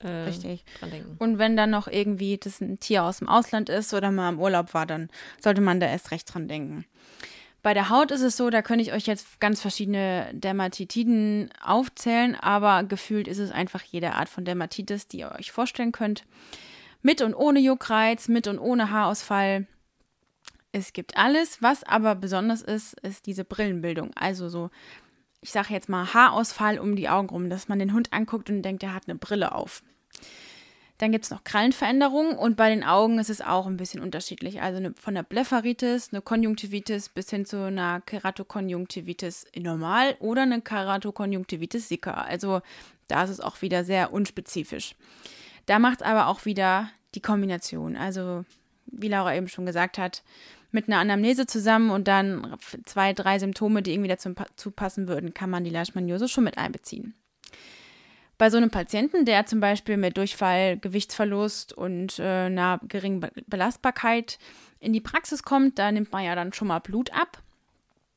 äh, 0.00 0.08
Richtig. 0.08 0.64
dran 0.78 0.90
denken. 0.90 1.16
Und 1.18 1.38
wenn 1.38 1.56
dann 1.56 1.70
noch 1.70 1.88
irgendwie 1.88 2.38
das 2.38 2.60
ein 2.60 2.80
Tier 2.80 3.04
aus 3.04 3.18
dem 3.18 3.28
Ausland 3.28 3.68
ist 3.68 3.94
oder 3.94 4.10
mal 4.10 4.30
im 4.30 4.40
Urlaub 4.40 4.74
war, 4.74 4.86
dann 4.86 5.08
sollte 5.42 5.60
man 5.60 5.80
da 5.80 5.86
erst 5.86 6.10
recht 6.10 6.32
dran 6.32 6.48
denken. 6.48 6.84
Bei 7.62 7.72
der 7.72 7.88
Haut 7.88 8.10
ist 8.10 8.20
es 8.20 8.36
so, 8.36 8.50
da 8.50 8.60
könnte 8.60 8.82
ich 8.82 8.92
euch 8.92 9.06
jetzt 9.06 9.40
ganz 9.40 9.62
verschiedene 9.62 10.28
Dermatitiden 10.34 11.48
aufzählen, 11.62 12.34
aber 12.34 12.84
gefühlt 12.84 13.26
ist 13.26 13.38
es 13.38 13.50
einfach 13.50 13.82
jede 13.82 14.12
Art 14.12 14.28
von 14.28 14.44
Dermatitis, 14.44 15.08
die 15.08 15.20
ihr 15.20 15.32
euch 15.32 15.50
vorstellen 15.50 15.90
könnt. 15.90 16.24
Mit 17.00 17.22
und 17.22 17.34
ohne 17.34 17.60
Juckreiz, 17.60 18.28
mit 18.28 18.48
und 18.48 18.58
ohne 18.58 18.90
Haarausfall. 18.90 19.66
Es 20.72 20.92
gibt 20.92 21.16
alles. 21.16 21.62
Was 21.62 21.84
aber 21.84 22.14
besonders 22.14 22.60
ist, 22.60 23.00
ist 23.00 23.24
diese 23.24 23.44
Brillenbildung. 23.44 24.10
Also 24.14 24.50
so, 24.50 24.70
ich 25.44 25.52
sage 25.52 25.74
jetzt 25.74 25.90
mal 25.90 26.14
Haarausfall 26.14 26.78
um 26.78 26.96
die 26.96 27.10
Augen 27.10 27.28
rum, 27.28 27.50
dass 27.50 27.68
man 27.68 27.78
den 27.78 27.92
Hund 27.92 28.14
anguckt 28.14 28.48
und 28.48 28.62
denkt, 28.62 28.82
er 28.82 28.94
hat 28.94 29.02
eine 29.06 29.18
Brille 29.18 29.54
auf. 29.54 29.82
Dann 30.96 31.12
gibt 31.12 31.26
es 31.26 31.30
noch 31.30 31.44
Krallenveränderungen 31.44 32.34
und 32.34 32.56
bei 32.56 32.70
den 32.70 32.82
Augen 32.82 33.18
ist 33.18 33.28
es 33.28 33.42
auch 33.42 33.66
ein 33.66 33.76
bisschen 33.76 34.00
unterschiedlich. 34.00 34.62
Also 34.62 34.78
eine, 34.78 34.94
von 34.94 35.14
der 35.14 35.22
Blepharitis, 35.22 36.08
eine 36.12 36.22
Konjunktivitis 36.22 37.10
bis 37.10 37.28
hin 37.28 37.44
zu 37.44 37.66
einer 37.66 38.00
Keratokonjunktivitis 38.00 39.44
normal 39.54 40.16
oder 40.18 40.42
eine 40.42 40.62
Keratokonjunktivitis 40.62 41.88
sicca. 41.88 42.12
Also 42.12 42.62
da 43.08 43.24
ist 43.24 43.30
es 43.30 43.40
auch 43.40 43.60
wieder 43.60 43.84
sehr 43.84 44.14
unspezifisch. 44.14 44.94
Da 45.66 45.78
macht 45.78 46.00
es 46.00 46.06
aber 46.06 46.28
auch 46.28 46.46
wieder 46.46 46.88
die 47.14 47.20
Kombination. 47.20 47.98
Also 47.98 48.46
wie 48.86 49.08
Laura 49.08 49.34
eben 49.34 49.48
schon 49.48 49.66
gesagt 49.66 49.98
hat, 49.98 50.22
mit 50.74 50.88
einer 50.88 50.98
Anamnese 50.98 51.46
zusammen 51.46 51.90
und 51.90 52.08
dann 52.08 52.56
zwei, 52.84 53.12
drei 53.12 53.38
Symptome, 53.38 53.82
die 53.82 53.92
irgendwie 53.92 54.08
dazu 54.08 54.70
passen 54.72 55.08
würden, 55.08 55.32
kann 55.32 55.48
man 55.48 55.64
die 55.64 55.70
Leishmaniose 55.70 56.28
schon 56.28 56.44
mit 56.44 56.58
einbeziehen. 56.58 57.14
Bei 58.36 58.50
so 58.50 58.56
einem 58.56 58.70
Patienten, 58.70 59.24
der 59.24 59.46
zum 59.46 59.60
Beispiel 59.60 59.96
mit 59.96 60.16
Durchfall, 60.16 60.76
Gewichtsverlust 60.76 61.72
und 61.72 62.18
äh, 62.18 62.46
einer 62.46 62.80
geringen 62.88 63.24
Belastbarkeit 63.46 64.40
in 64.80 64.92
die 64.92 65.00
Praxis 65.00 65.44
kommt, 65.44 65.78
da 65.78 65.92
nimmt 65.92 66.10
man 66.10 66.24
ja 66.24 66.34
dann 66.34 66.52
schon 66.52 66.68
mal 66.68 66.80
Blut 66.80 67.12
ab 67.12 67.40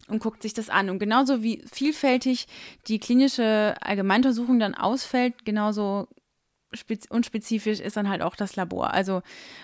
und 0.07 0.19
guckt 0.19 0.41
sich 0.41 0.55
das 0.55 0.69
an. 0.69 0.89
Und 0.89 0.97
genauso 0.97 1.43
wie 1.43 1.63
vielfältig 1.71 2.47
die 2.87 2.99
klinische 2.99 3.75
Allgemeinuntersuchung 3.79 4.59
dann 4.59 4.73
ausfällt, 4.73 5.45
genauso 5.45 6.07
unspezifisch 7.10 7.80
ist 7.80 7.97
dann 7.97 8.10
halt 8.10 8.21
auch 8.21 8.36
das 8.36 8.56
Labor. 8.56 8.93
Also 8.93 9.21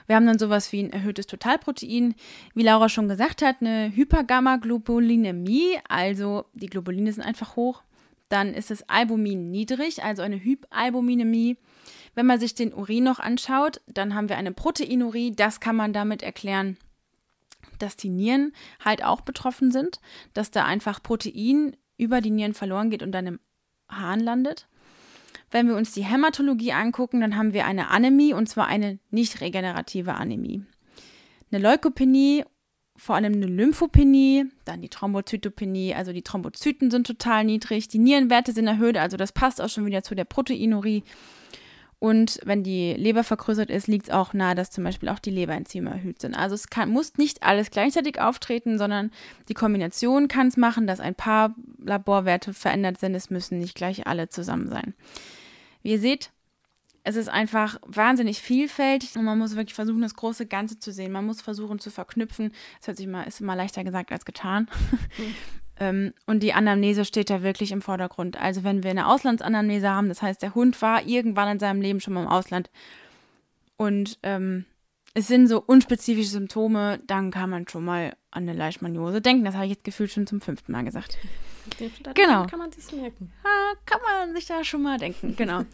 wir 0.07 0.15
haben 0.15 0.25
dann 0.25 0.39
sowas 0.39 0.71
wie 0.71 0.83
ein 0.83 0.93
erhöhtes 0.93 1.27
Totalprotein, 1.27 2.15
wie 2.53 2.63
Laura 2.63 2.89
schon 2.89 3.07
gesagt 3.07 3.41
hat, 3.41 3.57
eine 3.59 3.91
Hypergamma-Globulinämie, 3.95 5.79
also 5.89 6.45
die 6.53 6.67
Globuline 6.67 7.11
sind 7.11 7.23
einfach 7.23 7.55
hoch 7.55 7.83
dann 8.33 8.55
ist 8.55 8.71
das 8.71 8.89
Albumin 8.89 9.51
niedrig, 9.51 10.03
also 10.03 10.23
eine 10.23 10.43
Hypalbuminämie. 10.43 11.55
Wenn 12.15 12.25
man 12.25 12.39
sich 12.39 12.55
den 12.55 12.73
Urin 12.73 13.03
noch 13.03 13.19
anschaut, 13.19 13.79
dann 13.85 14.15
haben 14.15 14.27
wir 14.27 14.37
eine 14.37 14.51
Proteinurie. 14.51 15.31
Das 15.35 15.59
kann 15.59 15.75
man 15.75 15.93
damit 15.93 16.23
erklären, 16.23 16.77
dass 17.77 17.95
die 17.95 18.09
Nieren 18.09 18.53
halt 18.83 19.03
auch 19.03 19.21
betroffen 19.21 19.71
sind, 19.71 19.99
dass 20.33 20.49
da 20.49 20.65
einfach 20.65 21.03
Protein 21.03 21.77
über 21.95 22.21
die 22.21 22.31
Nieren 22.31 22.55
verloren 22.55 22.89
geht 22.89 23.03
und 23.03 23.11
dann 23.11 23.27
im 23.27 23.39
Hahn 23.87 24.19
landet. 24.19 24.67
Wenn 25.53 25.67
wir 25.67 25.75
uns 25.75 25.91
die 25.91 26.03
Hämatologie 26.03 26.73
angucken, 26.73 27.21
dann 27.21 27.37
haben 27.37 27.53
wir 27.53 27.65
eine 27.65 27.91
Anämie 27.91 28.33
und 28.33 28.49
zwar 28.49 28.65
eine 28.65 28.97
nicht 29.11 29.39
regenerative 29.39 30.15
Anämie. 30.15 30.63
Eine 31.51 31.61
Leukopenie 31.61 32.43
vor 32.95 33.15
allem 33.15 33.33
eine 33.33 33.45
Lymphopenie, 33.47 34.45
dann 34.65 34.81
die 34.81 34.89
Thrombozytopenie, 34.89 35.93
also 35.93 36.11
die 36.11 36.21
Thrombozyten 36.21 36.91
sind 36.91 37.07
total 37.07 37.43
niedrig, 37.43 37.87
die 37.87 37.99
Nierenwerte 37.99 38.51
sind 38.51 38.67
erhöht, 38.67 38.97
also 38.97 39.17
das 39.17 39.31
passt 39.31 39.61
auch 39.61 39.69
schon 39.69 39.85
wieder 39.85 40.03
zu 40.03 40.15
der 40.15 40.25
Proteinurie. 40.25 41.03
Und 41.99 42.39
wenn 42.43 42.63
die 42.63 42.93
Leber 42.93 43.23
vergrößert 43.23 43.69
ist, 43.69 43.87
liegt 43.87 44.07
es 44.07 44.13
auch 44.13 44.33
nahe, 44.33 44.55
dass 44.55 44.71
zum 44.71 44.83
Beispiel 44.83 45.07
auch 45.07 45.19
die 45.19 45.29
Leberenzyme 45.29 45.89
erhöht 45.89 46.19
sind. 46.19 46.35
Also 46.35 46.53
es 46.53 46.69
kann, 46.69 46.89
muss 46.89 47.17
nicht 47.17 47.43
alles 47.43 47.71
gleichzeitig 47.71 48.19
auftreten, 48.19 48.77
sondern 48.77 49.09
die 49.47 49.53
Kombination 49.53 50.27
kann 50.27 50.47
es 50.47 50.57
machen, 50.57 50.85
dass 50.85 50.99
ein 50.99 51.15
paar 51.15 51.55
Laborwerte 51.77 52.53
verändert 52.53 52.99
sind. 52.99 53.15
Es 53.15 53.29
müssen 53.29 53.57
nicht 53.59 53.75
gleich 53.75 54.05
alle 54.05 54.27
zusammen 54.27 54.67
sein. 54.67 54.93
Wie 55.83 55.91
ihr 55.91 55.99
seht, 55.99 56.31
es 57.03 57.17
ist 57.17 57.27
einfach 57.27 57.77
wahnsinnig 57.85 58.41
vielfältig 58.41 59.17
und 59.17 59.25
man 59.25 59.37
muss 59.37 59.55
wirklich 59.55 59.75
versuchen, 59.75 60.01
das 60.01 60.15
große 60.15 60.45
Ganze 60.45 60.79
zu 60.79 60.91
sehen. 60.91 61.11
Man 61.11 61.25
muss 61.25 61.41
versuchen 61.41 61.79
zu 61.79 61.91
verknüpfen. 61.91 62.53
Das 62.79 62.87
hört 62.87 62.97
sich 62.97 63.07
mal, 63.07 63.23
ist 63.23 63.41
immer 63.41 63.55
leichter 63.55 63.83
gesagt 63.83 64.11
als 64.11 64.23
getan. 64.23 64.69
Mhm. 65.17 65.35
ähm, 65.79 66.13
und 66.25 66.41
die 66.41 66.53
Anamnese 66.53 67.03
steht 67.03 67.29
da 67.29 67.43
wirklich 67.43 67.73
im 67.73 67.81
Vordergrund. 67.81 68.39
Also 68.39 68.63
wenn 68.63 68.83
wir 68.83 68.91
eine 68.91 69.07
Auslandsanamnese 69.07 69.89
haben, 69.89 70.07
das 70.07 70.21
heißt, 70.21 70.41
der 70.41 70.55
Hund 70.55 70.81
war 70.81 71.05
irgendwann 71.05 71.49
in 71.49 71.59
seinem 71.59 71.81
Leben 71.81 71.99
schon 71.99 72.13
mal 72.13 72.23
im 72.23 72.29
Ausland 72.29 72.69
und 73.75 74.17
ähm, 74.23 74.65
es 75.13 75.27
sind 75.27 75.47
so 75.47 75.61
unspezifische 75.61 76.29
Symptome, 76.29 76.99
dann 77.05 77.31
kann 77.31 77.49
man 77.49 77.67
schon 77.67 77.85
mal 77.85 78.15
an 78.31 78.43
eine 78.43 78.53
Leishmaniose 78.53 79.21
denken. 79.21 79.43
Das 79.43 79.55
habe 79.55 79.65
ich 79.65 79.71
jetzt 79.71 79.83
gefühlt 79.83 80.11
schon 80.11 80.25
zum 80.25 80.41
fünften 80.41 80.71
Mal 80.71 80.83
gesagt. 80.83 81.17
Genau. 82.13 82.45
Kann 82.47 82.59
man 82.59 82.71
sich 82.71 82.91
merken. 82.91 83.31
Ha, 83.43 83.73
kann 83.85 83.99
man 84.01 84.35
sich 84.35 84.45
da 84.45 84.63
schon 84.63 84.81
mal 84.81 84.97
denken, 84.97 85.35
genau. 85.35 85.63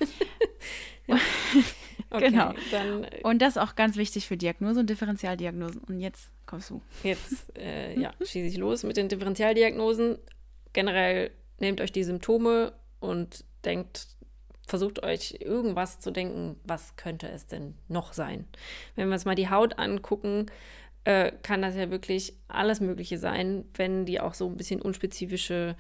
okay, 2.10 2.30
genau. 2.30 2.54
Dann, 2.72 3.04
äh, 3.04 3.22
und 3.24 3.42
das 3.42 3.56
ist 3.56 3.58
auch 3.58 3.76
ganz 3.76 3.98
wichtig 3.98 4.28
für 4.28 4.38
Diagnose 4.38 4.80
und 4.80 4.90
Differentialdiagnosen. 4.90 5.82
Und 5.82 6.00
jetzt 6.00 6.32
kommst 6.46 6.70
du. 6.70 6.82
Jetzt, 7.04 7.56
äh, 7.58 8.00
ja, 8.00 8.14
schieße 8.20 8.48
ich 8.48 8.58
los 8.58 8.84
mit 8.84 8.98
den 8.98 9.10
Differentialdiagnosen. 9.10 10.18
Generell 10.74 11.32
nehmt 11.60 11.82
euch 11.82 11.92
die 11.92 12.04
Symptome 12.04 12.74
und 13.00 13.44
denkt, 13.66 14.08
versucht 14.68 15.04
euch 15.04 15.38
irgendwas 15.40 16.00
zu 16.00 16.12
denken, 16.12 16.60
was 16.64 16.96
könnte 16.96 17.28
es 17.28 17.48
denn 17.48 17.76
noch 17.88 18.14
sein. 18.14 18.48
Wenn 18.96 19.08
wir 19.08 19.14
uns 19.14 19.26
mal 19.26 19.36
die 19.36 19.50
Haut 19.50 19.80
angucken, 19.80 20.46
äh, 21.10 21.32
kann 21.42 21.64
das 21.64 21.76
ja 21.76 21.90
wirklich 21.90 22.34
alles 22.48 22.82
Mögliche 22.82 23.18
sein, 23.18 23.66
wenn 23.74 24.06
die 24.06 24.20
auch 24.20 24.36
so 24.36 24.48
ein 24.48 24.58
bisschen 24.58 24.80
unspezifische 24.80 25.76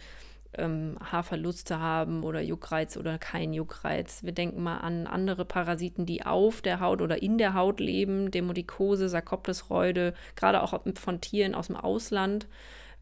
ähm, 0.57 0.97
Haarverluste 0.99 1.79
haben 1.79 2.23
oder 2.23 2.41
Juckreiz 2.41 2.97
oder 2.97 3.19
kein 3.19 3.53
Juckreiz. 3.53 4.23
Wir 4.23 4.31
denken 4.31 4.63
mal 4.63 4.79
an 4.79 5.05
andere 5.05 5.45
Parasiten, 5.45 6.07
die 6.07 6.25
auf 6.25 6.63
der 6.63 6.79
Haut 6.79 7.03
oder 7.03 7.21
in 7.21 7.37
der 7.37 7.53
Haut 7.53 7.79
leben, 7.79 8.31
Demodikose, 8.31 9.07
Sarkoptesreude, 9.07 10.15
gerade 10.35 10.63
auch 10.63 10.81
von 10.95 11.21
Tieren 11.21 11.53
aus 11.53 11.67
dem 11.67 11.75
Ausland. 11.75 12.47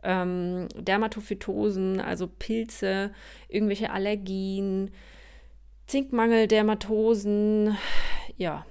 Ähm, 0.04 0.68
Dermatophytosen, 0.76 2.02
also 2.02 2.28
Pilze, 2.28 3.12
irgendwelche 3.48 3.90
Allergien, 3.90 4.92
Zinkmangel, 5.86 6.48
Dermatosen, 6.48 7.78
ja, 8.36 8.66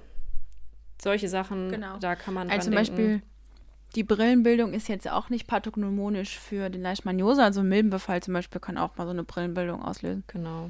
solche 1.01 1.27
Sachen, 1.27 1.71
genau. 1.71 1.97
da 1.97 2.15
kann 2.15 2.35
man 2.35 2.51
also 2.51 2.69
zum 2.69 2.75
denken. 2.75 2.95
Beispiel 2.95 3.21
die 3.95 4.03
Brillenbildung 4.03 4.73
ist 4.73 4.89
jetzt 4.89 5.09
auch 5.09 5.29
nicht 5.29 5.47
pathognomonisch 5.47 6.37
für 6.37 6.69
den 6.69 6.81
Leishmaniose. 6.81 7.43
Also 7.43 7.63
Milbenbefall 7.63 8.21
zum 8.21 8.33
Beispiel 8.33 8.61
kann 8.61 8.77
auch 8.77 8.95
mal 8.97 9.05
so 9.05 9.11
eine 9.11 9.23
Brillenbildung 9.23 9.81
auslösen. 9.81 10.23
Genau. 10.27 10.69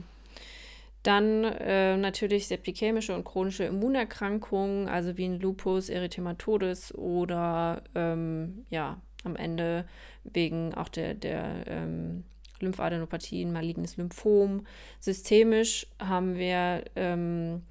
Dann 1.04 1.44
äh, 1.44 1.96
natürlich 1.98 2.48
septikämische 2.48 3.16
und 3.16 3.24
chronische 3.24 3.64
Immunerkrankungen, 3.64 4.90
also 4.90 5.18
wie 5.18 5.26
ein 5.26 5.40
Lupus 5.40 5.90
erythematodes 5.90 6.94
oder 6.96 7.82
ähm, 7.96 8.66
ja, 8.70 9.00
am 9.24 9.36
Ende 9.36 9.86
wegen 10.24 10.74
auch 10.74 10.90
der, 10.90 11.14
der 11.14 11.66
ähm, 11.68 12.24
Lymphadenopathie 12.60 13.44
ein 13.46 13.54
malignes 13.54 13.98
Lymphom. 13.98 14.66
Systemisch 15.00 15.88
haben 16.00 16.36
wir 16.36 16.84
ähm, 16.96 17.62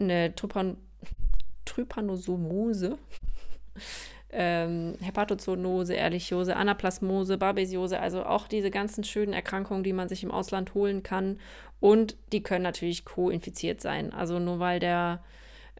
eine 0.00 0.34
Trypan 0.34 0.76
Trypanosomose 1.64 2.98
ähm, 4.32 4.94
Hepatozoonose, 5.00 5.94
Ehrlichiose, 5.94 6.56
Anaplasmose, 6.56 7.38
Babesiose, 7.38 8.00
also 8.00 8.24
auch 8.24 8.48
diese 8.48 8.70
ganzen 8.70 9.04
schönen 9.04 9.32
Erkrankungen, 9.32 9.84
die 9.84 9.92
man 9.92 10.08
sich 10.08 10.22
im 10.22 10.30
Ausland 10.30 10.74
holen 10.74 11.02
kann. 11.02 11.38
Und 11.80 12.16
die 12.32 12.42
können 12.42 12.62
natürlich 12.62 13.04
co-infiziert 13.04 13.80
sein. 13.80 14.12
Also 14.12 14.38
nur 14.38 14.58
weil 14.58 14.80
der 14.80 15.22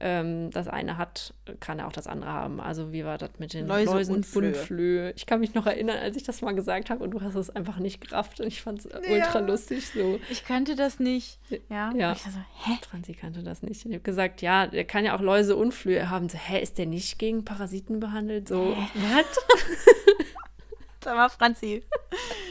ähm, 0.01 0.51
das 0.51 0.69
eine 0.69 0.97
hat, 0.97 1.35
kann 1.61 1.79
er 1.79 1.87
auch 1.87 1.93
das 1.93 2.07
andere 2.07 2.33
haben. 2.33 2.61
Also 2.61 2.93
wie 2.93 3.05
war 3.05 3.19
das 3.19 3.31
mit 3.39 3.53
den 3.53 3.67
Läuse 3.67 3.93
Läusen 3.93 4.15
und 4.17 4.27
Flöhe. 4.27 4.49
und 4.49 4.57
Flöhe? 4.57 5.13
Ich 5.17 5.27
kann 5.27 5.41
mich 5.41 5.55
noch 5.55 5.67
erinnern, 5.67 5.99
als 5.99 6.17
ich 6.17 6.23
das 6.25 6.43
mal 6.43 6.55
gesagt 6.55 6.91
habe 6.91 7.05
und 7.05 7.13
du 7.13 7.21
hast 7.21 7.35
es 7.35 7.51
einfach 7.51 7.79
nicht 7.79 8.01
gerafft 8.01 8.41
und 8.41 8.47
ich 8.47 8.63
fand 8.63 8.81
es 8.81 8.87
ultra 8.87 9.39
lustig 9.39 9.87
so. 9.89 10.19
Ich 10.31 10.45
kannte 10.45 10.75
das 10.75 10.99
nicht. 10.99 11.39
Ja. 11.69 11.93
Ja. 11.95 12.13
Ich 12.13 12.25
war 12.25 12.33
so, 12.33 12.39
hä? 12.65 12.79
Franzi 12.89 13.13
kannte 13.13 13.43
das 13.43 13.63
nicht. 13.63 13.87
Ich 13.87 13.93
habe 13.93 14.01
gesagt, 14.01 14.43
ja, 14.43 14.67
der 14.67 14.85
kann 14.85 15.05
ja 15.05 15.17
auch 15.17 15.21
Läuse 15.21 15.57
und 15.57 15.73
Flöhe 15.73 16.11
haben. 16.11 16.29
So, 16.29 16.39
hä, 16.39 16.61
ist 16.61 16.79
der 16.79 16.87
nicht 16.87 17.19
gegen 17.19 17.45
Parasiten 17.45 18.01
behandelt? 18.01 18.49
So, 18.49 18.77
was? 18.95 19.27
Sag 21.05 21.17
mal, 21.17 21.29
Franzi. 21.29 21.83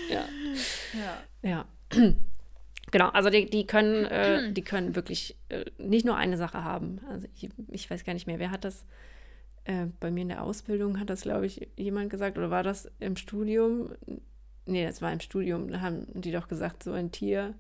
Ja. 0.10 0.26
Ja. 0.94 1.66
Ja. 1.98 2.16
Genau, 2.92 3.10
also 3.10 3.30
die, 3.30 3.50
die 3.50 3.66
können, 3.66 4.06
äh, 4.06 4.52
die 4.52 4.64
können 4.64 4.96
wirklich 4.96 5.38
äh, 5.50 5.66
nicht 5.78 6.06
nur 6.06 6.18
eine 6.18 6.38
Sache 6.38 6.64
haben. 6.64 7.00
Also 7.10 7.28
ich, 7.34 7.50
ich 7.70 7.90
weiß 7.90 8.04
gar 8.04 8.14
nicht 8.14 8.28
mehr, 8.28 8.40
wer 8.40 8.52
hat 8.52 8.66
das 8.66 8.86
äh, 9.64 9.86
bei 10.00 10.12
mir 10.12 10.22
in 10.22 10.30
der 10.30 10.44
Ausbildung 10.44 11.00
hat 11.00 11.10
das, 11.10 11.22
glaube 11.22 11.46
ich, 11.46 11.70
jemand 11.78 12.10
gesagt, 12.10 12.38
oder 12.38 12.52
war 12.52 12.64
das 12.64 12.92
im 13.00 13.16
Studium? 13.16 13.94
Nee, 14.66 14.86
das 14.86 15.02
war 15.02 15.12
im 15.14 15.22
Studium. 15.22 15.70
Da 15.70 15.82
haben 15.82 16.06
die 16.14 16.32
doch 16.32 16.48
gesagt, 16.48 16.84
so 16.84 16.92
ein 16.92 17.12
Tier 17.12 17.56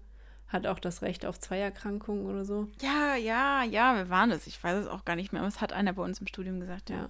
hat 0.47 0.67
auch 0.67 0.79
das 0.79 1.01
Recht 1.01 1.25
auf 1.25 1.39
zwei 1.39 1.59
Erkrankungen 1.59 2.25
oder 2.25 2.43
so. 2.43 2.67
Ja, 2.81 3.15
ja, 3.15 3.63
ja, 3.63 3.95
wir 3.95 4.09
waren 4.09 4.31
es. 4.31 4.47
Ich 4.47 4.61
weiß 4.61 4.79
es 4.79 4.87
auch 4.87 5.05
gar 5.05 5.15
nicht 5.15 5.31
mehr, 5.31 5.41
aber 5.41 5.47
es 5.47 5.61
hat 5.61 5.71
einer 5.71 5.93
bei 5.93 6.03
uns 6.03 6.19
im 6.19 6.27
Studium 6.27 6.59
gesagt, 6.59 6.89
ja. 6.89 7.09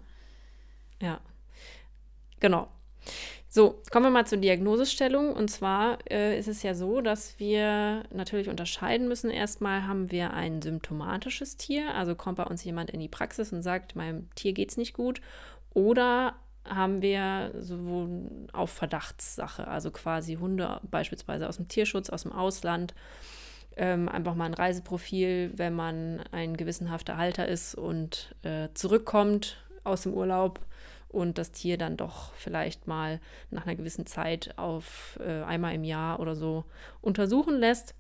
Ja. 1.00 1.08
Ja. 1.08 1.22
Genau. 2.40 2.68
So, 3.54 3.82
kommen 3.92 4.06
wir 4.06 4.12
mal 4.12 4.26
zur 4.26 4.38
Diagnosestellung. 4.38 5.34
Und 5.34 5.50
zwar 5.50 5.98
äh, 6.10 6.40
ist 6.40 6.48
es 6.48 6.64
ja 6.64 6.74
so, 6.74 7.02
dass 7.02 7.38
wir 7.38 8.04
natürlich 8.10 8.48
unterscheiden 8.48 9.10
müssen. 9.10 9.30
Erstmal 9.30 9.86
haben 9.86 10.10
wir 10.10 10.32
ein 10.32 10.62
symptomatisches 10.62 11.58
Tier, 11.58 11.94
also 11.94 12.16
kommt 12.16 12.38
bei 12.38 12.46
uns 12.46 12.64
jemand 12.64 12.92
in 12.92 13.02
die 13.02 13.10
Praxis 13.10 13.52
und 13.52 13.62
sagt, 13.62 13.94
meinem 13.94 14.30
Tier 14.36 14.54
geht 14.54 14.72
es 14.72 14.78
nicht 14.78 14.94
gut. 14.94 15.20
Oder 15.74 16.36
haben 16.64 17.02
wir 17.02 17.52
so 17.60 18.08
auf 18.54 18.70
Verdachtssache, 18.70 19.68
also 19.68 19.92
quasi 19.92 20.36
Hunde 20.36 20.80
beispielsweise 20.90 21.50
aus 21.50 21.58
dem 21.58 21.68
Tierschutz, 21.68 22.10
aus 22.10 22.24
dem 22.24 22.32
Ausland. 22.32 22.94
Ähm, 23.76 24.08
einfach 24.08 24.36
mal 24.36 24.46
ein 24.46 24.54
Reiseprofil, 24.54 25.52
wenn 25.58 25.74
man 25.74 26.22
ein 26.32 26.56
gewissenhafter 26.56 27.18
Halter 27.18 27.50
ist 27.50 27.76
und 27.76 28.34
äh, 28.44 28.70
zurückkommt 28.76 29.58
aus 29.84 30.04
dem 30.04 30.14
Urlaub 30.14 30.62
und 31.12 31.38
das 31.38 31.52
Tier 31.52 31.78
dann 31.78 31.98
doch 31.98 32.34
vielleicht 32.34 32.88
mal 32.88 33.20
nach 33.50 33.66
einer 33.66 33.76
gewissen 33.76 34.06
Zeit 34.06 34.54
auf 34.58 35.20
äh, 35.26 35.44
einmal 35.44 35.76
im 35.76 35.84
Jahr 35.84 36.20
oder 36.20 36.36
so 36.36 36.64
untersuchen 37.02 37.60
lässt. 37.60 37.96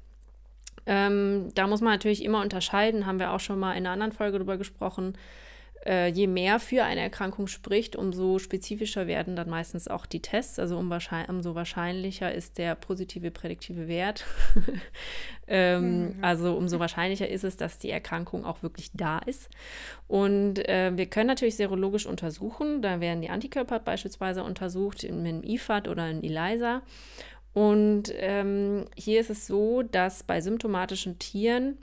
Ähm, 0.85 1.49
da 1.53 1.67
muss 1.67 1.81
man 1.81 1.93
natürlich 1.93 2.23
immer 2.23 2.41
unterscheiden, 2.41 3.05
haben 3.05 3.19
wir 3.19 3.31
auch 3.33 3.39
schon 3.39 3.59
mal 3.59 3.73
in 3.73 3.85
einer 3.85 3.91
anderen 3.91 4.13
Folge 4.13 4.37
drüber 4.37 4.57
gesprochen. 4.57 5.15
Äh, 5.85 6.09
je 6.09 6.27
mehr 6.27 6.59
für 6.59 6.83
eine 6.83 7.01
Erkrankung 7.01 7.47
spricht, 7.47 7.95
umso 7.95 8.39
spezifischer 8.39 9.07
werden 9.07 9.35
dann 9.35 9.49
meistens 9.49 9.87
auch 9.87 10.05
die 10.05 10.21
Tests. 10.21 10.59
Also 10.59 10.77
um 10.77 10.91
umso 11.29 11.55
wahrscheinlicher 11.55 12.33
ist 12.33 12.57
der 12.57 12.75
positive 12.75 13.31
prädiktive 13.31 13.87
Wert. 13.87 14.25
ähm, 15.47 16.01
Mhm. 16.01 16.23
Also 16.23 16.55
umso 16.55 16.79
wahrscheinlicher 16.79 17.27
ist 17.27 17.43
es, 17.43 17.57
dass 17.57 17.79
die 17.79 17.89
Erkrankung 17.89 18.45
auch 18.45 18.63
wirklich 18.63 18.91
da 18.93 19.19
ist. 19.19 19.49
Und 20.07 20.67
äh, 20.67 20.91
wir 20.95 21.05
können 21.07 21.27
natürlich 21.27 21.55
serologisch 21.55 22.05
untersuchen. 22.05 22.81
Da 22.81 22.99
werden 22.99 23.21
die 23.21 23.29
Antikörper 23.29 23.79
beispielsweise 23.79 24.43
untersucht 24.43 25.03
mit 25.03 25.13
einem 25.13 25.43
IFAD 25.43 25.87
oder 25.87 26.03
einem 26.03 26.23
ELISA. 26.23 26.81
Und 27.53 28.13
ähm, 28.15 28.85
hier 28.95 29.19
ist 29.19 29.29
es 29.29 29.47
so, 29.47 29.81
dass 29.83 30.23
bei 30.23 30.39
symptomatischen 30.39 31.19
Tieren 31.19 31.77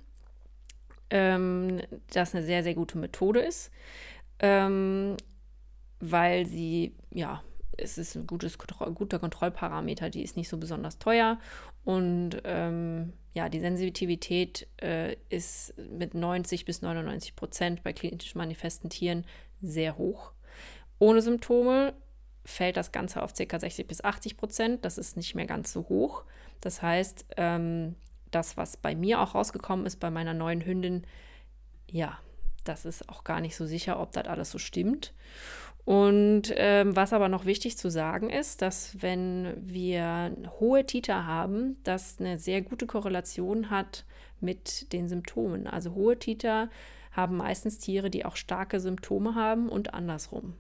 ähm, 1.11 1.81
das 2.13 2.35
eine 2.35 2.45
sehr, 2.45 2.63
sehr 2.63 2.75
gute 2.75 2.99
Methode 2.99 3.41
ist, 3.41 3.71
ähm, 4.41 5.17
weil 6.01 6.47
sie, 6.47 6.95
ja, 7.13 7.43
es 7.77 7.97
ist 7.97 8.17
ein 8.17 8.27
gutes, 8.27 8.59
guter 8.59 9.19
Kontrollparameter, 9.19 10.11
die 10.11 10.23
ist 10.23 10.37
nicht 10.37 10.49
so 10.49 10.59
besonders 10.59 10.99
teuer 10.99 11.39
und 11.85 12.43
ähm, 12.45 13.13
ja, 13.35 13.49
die 13.49 13.61
Sensitivität 13.61 14.67
äh, 14.83 15.17
ist 15.29 15.75
mit 15.77 16.15
90 16.15 16.65
bis 16.65 16.83
99 16.83 17.37
Prozent 17.37 17.83
bei 17.85 17.93
klinisch 17.93 18.35
manifesten 18.35 18.91
Tieren 18.91 19.25
sehr 19.63 19.97
hoch. 19.97 20.33
Ohne 20.99 21.23
Symptome 21.23 21.95
fällt 22.45 22.77
das 22.77 22.93
Ganze 22.93 23.23
auf 23.23 23.35
ca. 23.35 23.59
60 23.59 23.87
bis 23.87 24.03
80 24.03 24.37
Prozent. 24.37 24.85
Das 24.85 24.99
ist 24.99 25.17
nicht 25.17 25.35
mehr 25.35 25.47
ganz 25.47 25.73
so 25.73 25.89
hoch. 25.89 26.25
Das 26.61 26.83
heißt, 26.83 27.27
ähm, 27.37 27.95
das, 28.31 28.57
was 28.57 28.77
bei 28.77 28.95
mir 28.95 29.21
auch 29.21 29.35
rausgekommen 29.35 29.87
ist, 29.87 30.01
bei 30.01 30.11
meiner 30.11 30.35
neuen 30.35 30.65
Hündin, 30.65 31.05
ja, 31.91 32.19
das 32.65 32.85
ist 32.85 33.09
auch 33.09 33.25
gar 33.25 33.41
nicht 33.41 33.57
so 33.57 33.67
sicher, 33.67 34.01
ob 34.01 34.13
das 34.13 34.27
alles 34.27 34.51
so 34.51 34.59
stimmt. 34.59 35.15
Und 35.85 36.53
ähm, 36.57 36.95
was 36.95 37.15
aber 37.15 37.31
noch 37.31 37.47
wichtig 37.47 37.79
zu 37.79 37.91
sagen 37.91 38.29
ist, 38.29 38.61
dass 38.61 39.01
wenn 39.01 39.55
wir 39.57 40.37
hohe 40.61 40.85
Titer 40.85 41.25
haben, 41.25 41.79
das 41.83 42.17
eine 42.21 42.39
sehr 42.39 42.61
gute 42.61 42.87
Korrelation 42.87 43.71
hat 43.71 44.05
mit 44.39 44.93
den 44.93 45.09
Symptomen. 45.09 45.67
Also 45.67 45.95
hohe 45.95 46.19
Titer 46.19 46.69
haben 47.13 47.39
meistens 47.39 47.79
Tiere, 47.79 48.11
die 48.11 48.27
auch 48.27 48.37
starke 48.37 48.81
Symptome 48.81 49.35
haben 49.35 49.71
und 49.71 49.95
andersrum. 49.95 50.55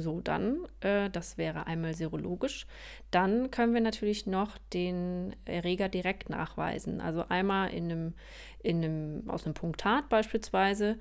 So, 0.00 0.20
dann, 0.20 0.66
äh, 0.80 1.10
das 1.10 1.38
wäre 1.38 1.66
einmal 1.66 1.94
serologisch. 1.94 2.66
Dann 3.10 3.50
können 3.50 3.74
wir 3.74 3.80
natürlich 3.80 4.26
noch 4.26 4.58
den 4.72 5.34
Erreger 5.44 5.88
direkt 5.88 6.30
nachweisen. 6.30 7.00
Also 7.00 7.24
einmal 7.28 7.72
in 7.72 7.84
einem, 7.84 8.14
in 8.62 8.84
einem, 8.84 9.30
aus 9.30 9.44
einem 9.44 9.54
Punktat 9.54 10.08
beispielsweise, 10.08 10.98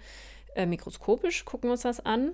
äh, 0.55 0.65
mikroskopisch 0.65 1.45
gucken 1.45 1.69
wir 1.69 1.73
uns 1.73 1.81
das 1.81 1.99
an. 2.05 2.31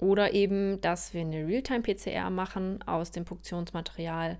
Oder 0.00 0.32
eben, 0.32 0.80
dass 0.80 1.12
wir 1.12 1.22
eine 1.22 1.46
Realtime-PCR 1.46 2.30
machen 2.30 2.82
aus 2.82 3.10
dem 3.10 3.24
Punktionsmaterial. 3.24 4.38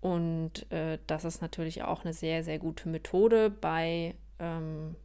Und 0.00 0.70
äh, 0.72 0.98
das 1.06 1.24
ist 1.24 1.42
natürlich 1.42 1.82
auch 1.82 2.04
eine 2.04 2.12
sehr, 2.12 2.42
sehr 2.42 2.58
gute 2.58 2.88
Methode. 2.88 3.50
Bei 3.50 4.14
ähm, 4.38 4.96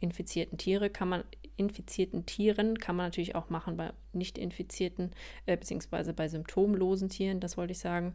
infizierten 0.00 0.58
Tiere 0.58 0.90
kann 0.90 1.08
man 1.08 1.24
infizierten 1.56 2.26
Tieren 2.26 2.78
kann 2.78 2.96
man 2.96 3.06
natürlich 3.06 3.34
auch 3.34 3.50
machen 3.50 3.76
bei 3.76 3.92
nicht 4.12 4.38
infizierten, 4.38 5.10
äh, 5.46 5.56
beziehungsweise 5.56 6.12
bei 6.12 6.28
symptomlosen 6.28 7.08
Tieren, 7.08 7.40
das 7.40 7.56
wollte 7.56 7.72
ich 7.72 7.78
sagen. 7.78 8.14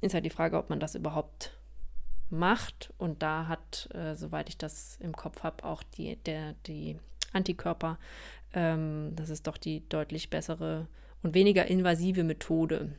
Ist 0.00 0.14
halt 0.14 0.24
die 0.24 0.30
Frage, 0.30 0.58
ob 0.58 0.70
man 0.70 0.80
das 0.80 0.94
überhaupt 0.94 1.56
macht. 2.30 2.92
Und 2.98 3.22
da 3.22 3.48
hat, 3.48 3.88
äh, 3.94 4.14
soweit 4.14 4.48
ich 4.48 4.58
das 4.58 4.98
im 5.00 5.14
Kopf 5.14 5.42
habe, 5.42 5.64
auch 5.64 5.82
die, 5.82 6.16
der, 6.16 6.54
die 6.66 6.98
Antikörper, 7.32 7.98
ähm, 8.52 9.12
das 9.14 9.30
ist 9.30 9.46
doch 9.46 9.56
die 9.56 9.88
deutlich 9.88 10.30
bessere 10.30 10.86
und 11.22 11.34
weniger 11.34 11.66
invasive 11.66 12.24
Methode. 12.24 12.92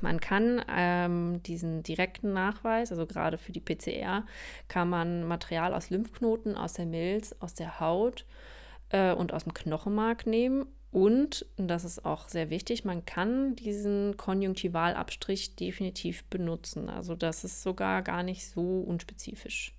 Man 0.00 0.20
kann 0.20 0.64
ähm, 0.68 1.42
diesen 1.42 1.82
direkten 1.82 2.32
Nachweis, 2.32 2.90
also 2.90 3.06
gerade 3.06 3.36
für 3.36 3.52
die 3.52 3.60
PCR, 3.60 4.24
kann 4.68 4.88
man 4.88 5.24
Material 5.24 5.74
aus 5.74 5.90
Lymphknoten, 5.90 6.56
aus 6.56 6.74
der 6.74 6.86
Milz, 6.86 7.34
aus 7.40 7.54
der 7.54 7.80
Haut 7.80 8.24
äh, 8.90 9.12
und 9.12 9.34
aus 9.34 9.44
dem 9.44 9.54
Knochenmark 9.54 10.26
nehmen. 10.26 10.66
Und, 10.92 11.46
und 11.56 11.68
das 11.68 11.84
ist 11.84 12.04
auch 12.04 12.28
sehr 12.28 12.50
wichtig, 12.50 12.84
man 12.84 13.04
kann 13.06 13.56
diesen 13.56 14.16
Konjunktivalabstrich 14.18 15.56
definitiv 15.56 16.24
benutzen. 16.24 16.90
Also 16.90 17.14
das 17.14 17.44
ist 17.44 17.62
sogar 17.62 18.02
gar 18.02 18.22
nicht 18.22 18.46
so 18.46 18.80
unspezifisch. 18.80 19.74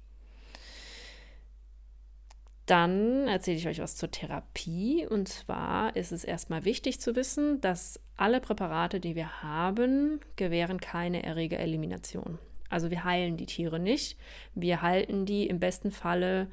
Dann 2.66 3.28
erzähle 3.28 3.58
ich 3.58 3.68
euch 3.68 3.80
was 3.80 3.96
zur 3.96 4.10
Therapie. 4.10 5.06
Und 5.06 5.28
zwar 5.28 5.96
ist 5.96 6.12
es 6.12 6.24
erstmal 6.24 6.66
wichtig 6.66 7.00
zu 7.00 7.16
wissen, 7.16 7.60
dass 7.62 8.00
alle 8.16 8.40
Präparate, 8.40 9.00
die 9.00 9.16
wir 9.16 9.44
haben, 9.44 10.20
gewähren 10.36 10.80
keine 10.80 11.24
Erregerelimination. 11.24 12.40
Also 12.70 12.90
wir 12.90 13.04
heilen 13.04 13.38
die 13.38 13.46
Tiere 13.46 13.80
nicht. 13.80 14.18
Wir 14.56 14.82
halten 14.82 15.26
die 15.26 15.48
im 15.48 15.60
besten 15.60 15.92
Falle 15.92 16.48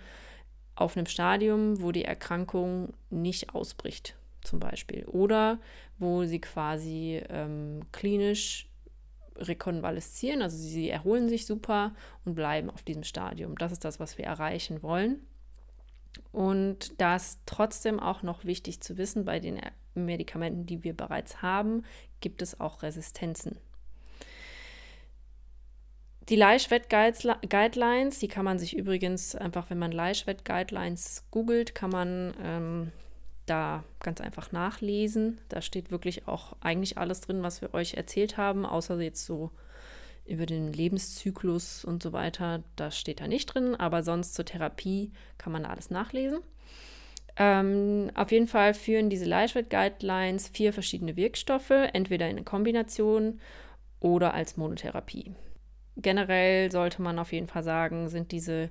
auf 0.74 0.96
einem 0.96 1.06
Stadium, 1.06 1.80
wo 1.82 1.92
die 1.92 2.04
Erkrankung 2.04 2.94
nicht 3.10 3.54
ausbricht, 3.54 4.16
zum 4.42 4.60
Beispiel. 4.60 5.04
Oder 5.06 5.58
wo 5.98 6.24
sie 6.24 6.40
quasi 6.40 7.22
ähm, 7.28 7.80
klinisch 7.92 8.68
rekonvaleszieren, 9.36 10.42
also 10.42 10.56
sie 10.56 10.90
erholen 10.90 11.28
sich 11.28 11.46
super 11.46 11.94
und 12.24 12.34
bleiben 12.34 12.70
auf 12.70 12.82
diesem 12.82 13.04
Stadium. 13.04 13.56
Das 13.56 13.72
ist 13.72 13.84
das, 13.84 14.00
was 14.00 14.18
wir 14.18 14.26
erreichen 14.26 14.82
wollen. 14.82 15.26
Und 16.32 17.00
da 17.00 17.16
ist 17.16 17.40
trotzdem 17.46 18.00
auch 18.00 18.22
noch 18.22 18.44
wichtig 18.44 18.80
zu 18.80 18.98
wissen, 18.98 19.24
bei 19.24 19.40
den 19.40 19.58
Medikamenten, 19.94 20.66
die 20.66 20.85
wir 20.85 20.94
bereits 20.94 21.42
haben, 21.42 21.85
gibt 22.20 22.42
es 22.42 22.61
auch 22.61 22.83
Resistenzen. 22.83 23.57
Die 26.29 26.37
Leischwett-Guidelines, 26.37 28.20
die 28.20 28.29
kann 28.29 28.44
man 28.44 28.59
sich 28.59 28.76
übrigens 28.76 29.35
einfach, 29.35 29.68
wenn 29.68 29.79
man 29.79 29.90
Leischwett-Guidelines 29.90 31.24
googelt, 31.33 31.74
kann 31.74 31.90
man 31.90 32.35
ähm, 32.40 32.92
da 33.46 33.83
ganz 33.98 34.20
einfach 34.20 34.53
nachlesen. 34.53 35.40
Da 35.48 35.61
steht 35.61 35.90
wirklich 35.90 36.29
auch 36.29 36.55
eigentlich 36.61 36.98
alles 36.98 37.20
drin, 37.20 37.42
was 37.42 37.62
wir 37.62 37.74
euch 37.74 37.94
erzählt 37.94 38.37
haben, 38.37 38.64
außer 38.64 39.00
jetzt 39.00 39.26
so 39.26 39.50
über 40.24 40.46
den 40.46 40.72
Lebenszyklus 40.72 41.85
und 41.85 42.03
so 42.03 42.12
weiter, 42.12 42.62
das 42.76 42.96
steht 42.96 43.20
da 43.20 43.26
nicht 43.26 43.46
drin, 43.46 43.74
aber 43.74 44.05
sonst 44.05 44.35
zur 44.35 44.44
Therapie 44.44 45.11
kann 45.38 45.53
man 45.53 45.64
da 45.64 45.70
alles 45.70 45.90
nachlesen. 45.90 46.38
Ähm, 47.42 48.11
auf 48.14 48.33
jeden 48.33 48.46
Fall 48.46 48.74
führen 48.74 49.09
diese 49.09 49.24
Leichweight 49.24 49.70
Guidelines 49.70 50.48
vier 50.48 50.74
verschiedene 50.74 51.16
Wirkstoffe, 51.16 51.70
entweder 51.70 52.29
in 52.29 52.44
Kombination 52.44 53.40
oder 53.98 54.35
als 54.35 54.59
Monotherapie. 54.59 55.33
Generell 55.96 56.70
sollte 56.70 57.00
man 57.00 57.18
auf 57.18 57.33
jeden 57.33 57.46
Fall 57.46 57.62
sagen, 57.62 58.11
sind 58.11 58.31
diese 58.33 58.68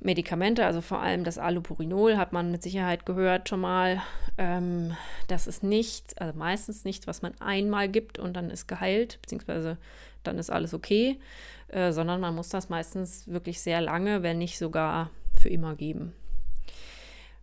Medikamente, 0.00 0.66
also 0.66 0.80
vor 0.80 0.98
allem 0.98 1.22
das 1.22 1.38
Allopurinol, 1.38 2.16
hat 2.16 2.32
man 2.32 2.50
mit 2.50 2.64
Sicherheit 2.64 3.06
gehört 3.06 3.48
schon 3.48 3.60
mal. 3.60 4.02
Ähm, 4.38 4.96
das 5.28 5.46
ist 5.46 5.62
nichts, 5.62 6.16
also 6.16 6.36
meistens 6.36 6.84
nichts, 6.84 7.06
was 7.06 7.22
man 7.22 7.40
einmal 7.40 7.88
gibt 7.88 8.18
und 8.18 8.34
dann 8.34 8.50
ist 8.50 8.66
geheilt, 8.66 9.20
beziehungsweise 9.22 9.76
dann 10.24 10.36
ist 10.36 10.50
alles 10.50 10.74
okay, 10.74 11.20
äh, 11.68 11.92
sondern 11.92 12.20
man 12.20 12.34
muss 12.34 12.48
das 12.48 12.70
meistens 12.70 13.28
wirklich 13.28 13.60
sehr 13.60 13.80
lange, 13.80 14.24
wenn 14.24 14.38
nicht 14.38 14.58
sogar 14.58 15.10
für 15.38 15.48
immer 15.48 15.76
geben. 15.76 16.12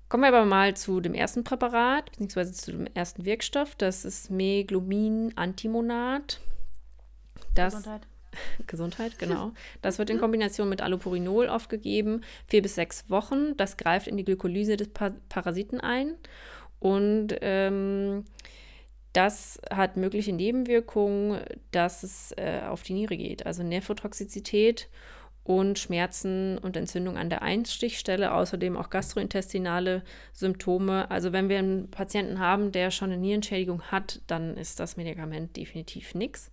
Kommen 0.10 0.24
wir 0.24 0.30
aber 0.30 0.46
mal 0.46 0.76
zu 0.76 1.02
dem 1.02 1.14
ersten 1.14 1.44
Präparat, 1.44 2.12
beziehungsweise 2.12 2.54
zu 2.54 2.72
dem 2.72 2.88
ersten 2.94 3.26
Wirkstoff. 3.26 3.76
Das 3.76 4.06
ist 4.06 4.32
Meglumin 4.32 5.34
Antimonat. 5.36 6.40
Das, 7.54 7.74
Gesundheit. 7.74 8.08
Gesundheit, 8.68 9.20
genau. 9.20 9.52
Das 9.82 10.00
wird 10.00 10.10
in 10.10 10.20
Kombination 10.20 10.70
mit 10.70 10.82
Allopurinol 10.82 11.50
aufgegeben, 11.50 12.22
vier 12.48 12.62
bis 12.62 12.76
sechs 12.76 13.10
Wochen. 13.10 13.58
Das 13.58 13.78
greift 13.78 14.08
in 14.08 14.18
die 14.18 14.24
Glykolyse 14.24 14.78
des 14.78 14.90
pa 14.90 15.12
Parasiten 15.30 15.82
ein 15.82 16.16
und 16.80 17.36
ähm, 17.42 18.26
das 19.14 19.60
hat 19.72 19.98
mögliche 19.98 20.32
Nebenwirkungen, 20.32 21.42
dass 21.72 22.04
es 22.04 22.34
äh, 22.38 22.62
auf 22.68 22.84
die 22.84 22.94
Niere 22.94 23.18
geht, 23.18 23.46
also 23.46 23.64
Nephrotoxizität 23.64 24.90
und 25.48 25.80
Schmerzen 25.80 26.58
und 26.58 26.76
Entzündung 26.76 27.18
an 27.18 27.30
der 27.30 27.42
Einstichstelle, 27.42 28.34
außerdem 28.34 28.76
auch 28.76 28.90
gastrointestinale 28.90 30.04
Symptome. 30.34 31.10
Also 31.10 31.32
wenn 31.32 31.48
wir 31.48 31.60
einen 31.60 31.90
Patienten 31.90 32.40
haben, 32.40 32.74
der 32.74 32.92
schon 32.92 33.12
eine 33.12 33.22
Nierenschädigung 33.22 33.84
hat, 33.84 34.20
dann 34.28 34.58
ist 34.58 34.82
das 34.82 34.98
Medikament 34.98 35.56
definitiv 35.56 36.16
nichts. 36.16 36.52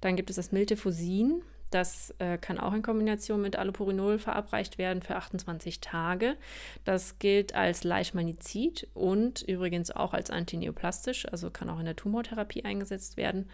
Dann 0.00 0.16
gibt 0.16 0.30
es 0.30 0.36
das 0.36 0.50
Miltefosin. 0.50 1.42
Das 1.70 2.14
äh, 2.20 2.38
kann 2.38 2.58
auch 2.58 2.72
in 2.72 2.80
Kombination 2.80 3.42
mit 3.42 3.56
Allopurinol 3.56 4.18
verabreicht 4.18 4.78
werden 4.78 5.02
für 5.02 5.16
28 5.16 5.82
Tage. 5.82 6.36
Das 6.84 7.18
gilt 7.18 7.54
als 7.54 7.84
Leishmanizid 7.84 8.88
und 8.94 9.42
übrigens 9.42 9.90
auch 9.90 10.14
als 10.14 10.30
antineoplastisch, 10.30 11.30
also 11.30 11.50
kann 11.50 11.68
auch 11.68 11.78
in 11.78 11.84
der 11.84 11.96
Tumortherapie 11.96 12.64
eingesetzt 12.64 13.18
werden. 13.18 13.50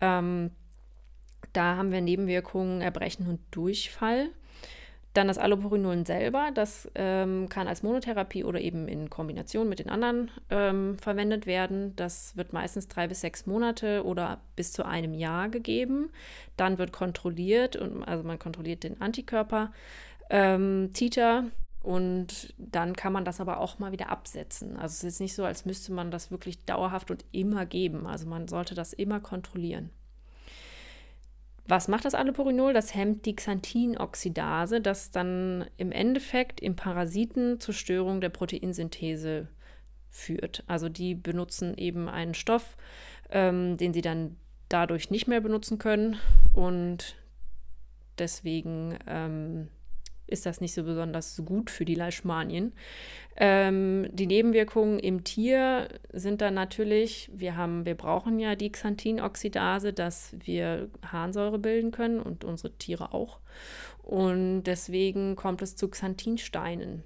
Ähm, 0.00 0.52
da 1.52 1.76
haben 1.76 1.92
wir 1.92 2.00
Nebenwirkungen, 2.00 2.80
Erbrechen 2.80 3.28
und 3.28 3.40
Durchfall. 3.50 4.30
Dann 5.12 5.28
das 5.28 5.38
Allopurinol 5.38 6.04
selber, 6.04 6.50
das 6.52 6.90
ähm, 6.96 7.48
kann 7.48 7.68
als 7.68 7.84
Monotherapie 7.84 8.42
oder 8.42 8.60
eben 8.60 8.88
in 8.88 9.10
Kombination 9.10 9.68
mit 9.68 9.78
den 9.78 9.88
anderen 9.88 10.32
ähm, 10.50 10.98
verwendet 10.98 11.46
werden. 11.46 11.94
Das 11.94 12.36
wird 12.36 12.52
meistens 12.52 12.88
drei 12.88 13.06
bis 13.06 13.20
sechs 13.20 13.46
Monate 13.46 14.04
oder 14.04 14.40
bis 14.56 14.72
zu 14.72 14.84
einem 14.84 15.14
Jahr 15.14 15.48
gegeben. 15.50 16.10
Dann 16.56 16.78
wird 16.78 16.92
kontrolliert, 16.92 17.76
und, 17.76 18.02
also 18.02 18.24
man 18.24 18.40
kontrolliert 18.40 18.82
den 18.82 19.00
Antikörper, 19.00 19.70
ähm, 20.30 20.90
Titer, 20.94 21.44
und 21.84 22.54
dann 22.56 22.96
kann 22.96 23.12
man 23.12 23.26
das 23.26 23.42
aber 23.42 23.60
auch 23.60 23.78
mal 23.78 23.92
wieder 23.92 24.08
absetzen. 24.08 24.76
Also 24.78 25.06
es 25.06 25.14
ist 25.14 25.20
nicht 25.20 25.34
so, 25.34 25.44
als 25.44 25.66
müsste 25.66 25.92
man 25.92 26.10
das 26.10 26.30
wirklich 26.30 26.64
dauerhaft 26.64 27.10
und 27.10 27.26
immer 27.30 27.66
geben. 27.66 28.06
Also 28.06 28.26
man 28.26 28.48
sollte 28.48 28.74
das 28.74 28.94
immer 28.94 29.20
kontrollieren. 29.20 29.90
Was 31.66 31.88
macht 31.88 32.04
das 32.04 32.14
Allopurinol? 32.14 32.74
Das 32.74 32.94
hemmt 32.94 33.24
die 33.24 33.36
Xanthinoxidase, 33.36 34.80
das 34.80 35.10
dann 35.10 35.64
im 35.78 35.92
Endeffekt 35.92 36.60
im 36.60 36.76
Parasiten 36.76 37.58
zur 37.58 37.72
Störung 37.72 38.20
der 38.20 38.28
Proteinsynthese 38.28 39.48
führt. 40.10 40.62
Also 40.66 40.88
die 40.88 41.14
benutzen 41.14 41.76
eben 41.76 42.08
einen 42.08 42.34
Stoff, 42.34 42.76
ähm, 43.30 43.76
den 43.78 43.94
sie 43.94 44.02
dann 44.02 44.36
dadurch 44.68 45.10
nicht 45.10 45.26
mehr 45.26 45.40
benutzen 45.40 45.78
können 45.78 46.18
und 46.52 47.16
deswegen 48.18 48.98
ähm, 49.06 49.68
ist 50.26 50.46
das 50.46 50.60
nicht 50.60 50.74
so 50.74 50.84
besonders 50.84 51.40
gut 51.44 51.70
für 51.70 51.84
die 51.84 51.94
Leishmanien. 51.94 52.72
Ähm, 53.36 54.08
die 54.12 54.26
Nebenwirkungen 54.26 54.98
im 54.98 55.24
Tier 55.24 55.88
sind 56.12 56.40
dann 56.40 56.54
natürlich, 56.54 57.30
wir 57.32 57.56
haben, 57.56 57.84
wir 57.84 57.94
brauchen 57.94 58.38
ja 58.38 58.54
die 58.54 58.70
Xanthinoxidase, 58.70 59.92
dass 59.92 60.34
wir 60.44 60.88
Harnsäure 61.04 61.58
bilden 61.58 61.90
können 61.90 62.20
und 62.20 62.44
unsere 62.44 62.72
Tiere 62.72 63.12
auch. 63.12 63.40
Und 64.02 64.64
deswegen 64.64 65.36
kommt 65.36 65.62
es 65.62 65.76
zu 65.76 65.88
Xanthinsteinen 65.88 67.02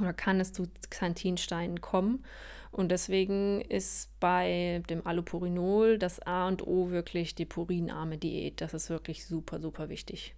oder 0.00 0.12
kann 0.12 0.40
es 0.40 0.52
zu 0.52 0.68
Xanthinsteinen 0.90 1.80
kommen. 1.80 2.24
Und 2.70 2.90
deswegen 2.90 3.62
ist 3.62 4.10
bei 4.20 4.82
dem 4.90 5.06
Allopurinol 5.06 5.98
das 5.98 6.20
A 6.20 6.46
und 6.46 6.66
O 6.66 6.90
wirklich 6.90 7.34
die 7.34 7.46
purinarme 7.46 8.18
Diät. 8.18 8.60
Das 8.60 8.74
ist 8.74 8.90
wirklich 8.90 9.26
super, 9.26 9.58
super 9.58 9.88
wichtig. 9.88 10.34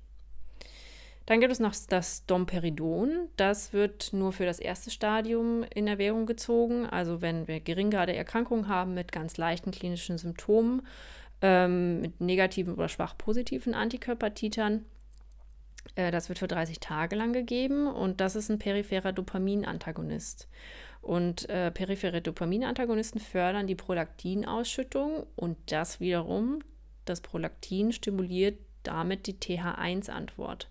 Dann 1.30 1.38
gibt 1.38 1.52
es 1.52 1.60
noch 1.60 1.76
das 1.88 2.26
Domperidon. 2.26 3.28
Das 3.36 3.72
wird 3.72 4.12
nur 4.12 4.32
für 4.32 4.46
das 4.46 4.58
erste 4.58 4.90
Stadium 4.90 5.64
in 5.72 5.86
Erwägung 5.86 6.26
gezogen. 6.26 6.86
Also 6.86 7.22
wenn 7.22 7.46
wir 7.46 7.60
geringgrade 7.60 8.12
Erkrankungen 8.12 8.66
haben 8.66 8.94
mit 8.94 9.12
ganz 9.12 9.36
leichten 9.36 9.70
klinischen 9.70 10.18
Symptomen, 10.18 10.82
ähm, 11.40 12.00
mit 12.00 12.20
negativen 12.20 12.74
oder 12.74 12.88
schwach 12.88 13.16
positiven 13.16 13.74
Antikörpertitern. 13.74 14.84
Äh, 15.94 16.10
das 16.10 16.28
wird 16.28 16.40
für 16.40 16.48
30 16.48 16.80
Tage 16.80 17.14
lang 17.14 17.32
gegeben 17.32 17.86
und 17.86 18.20
das 18.20 18.34
ist 18.34 18.50
ein 18.50 18.58
peripherer 18.58 19.12
Dopaminantagonist. 19.12 20.48
Und 21.00 21.48
äh, 21.48 21.70
periphere 21.70 22.22
Dopaminantagonisten 22.22 23.20
fördern 23.20 23.68
die 23.68 23.76
Prolaktinausschüttung 23.76 25.28
und 25.36 25.58
das 25.66 26.00
wiederum, 26.00 26.58
das 27.04 27.20
Prolaktin 27.20 27.92
stimuliert 27.92 28.58
damit 28.82 29.28
die 29.28 29.34
TH1-Antwort. 29.34 30.68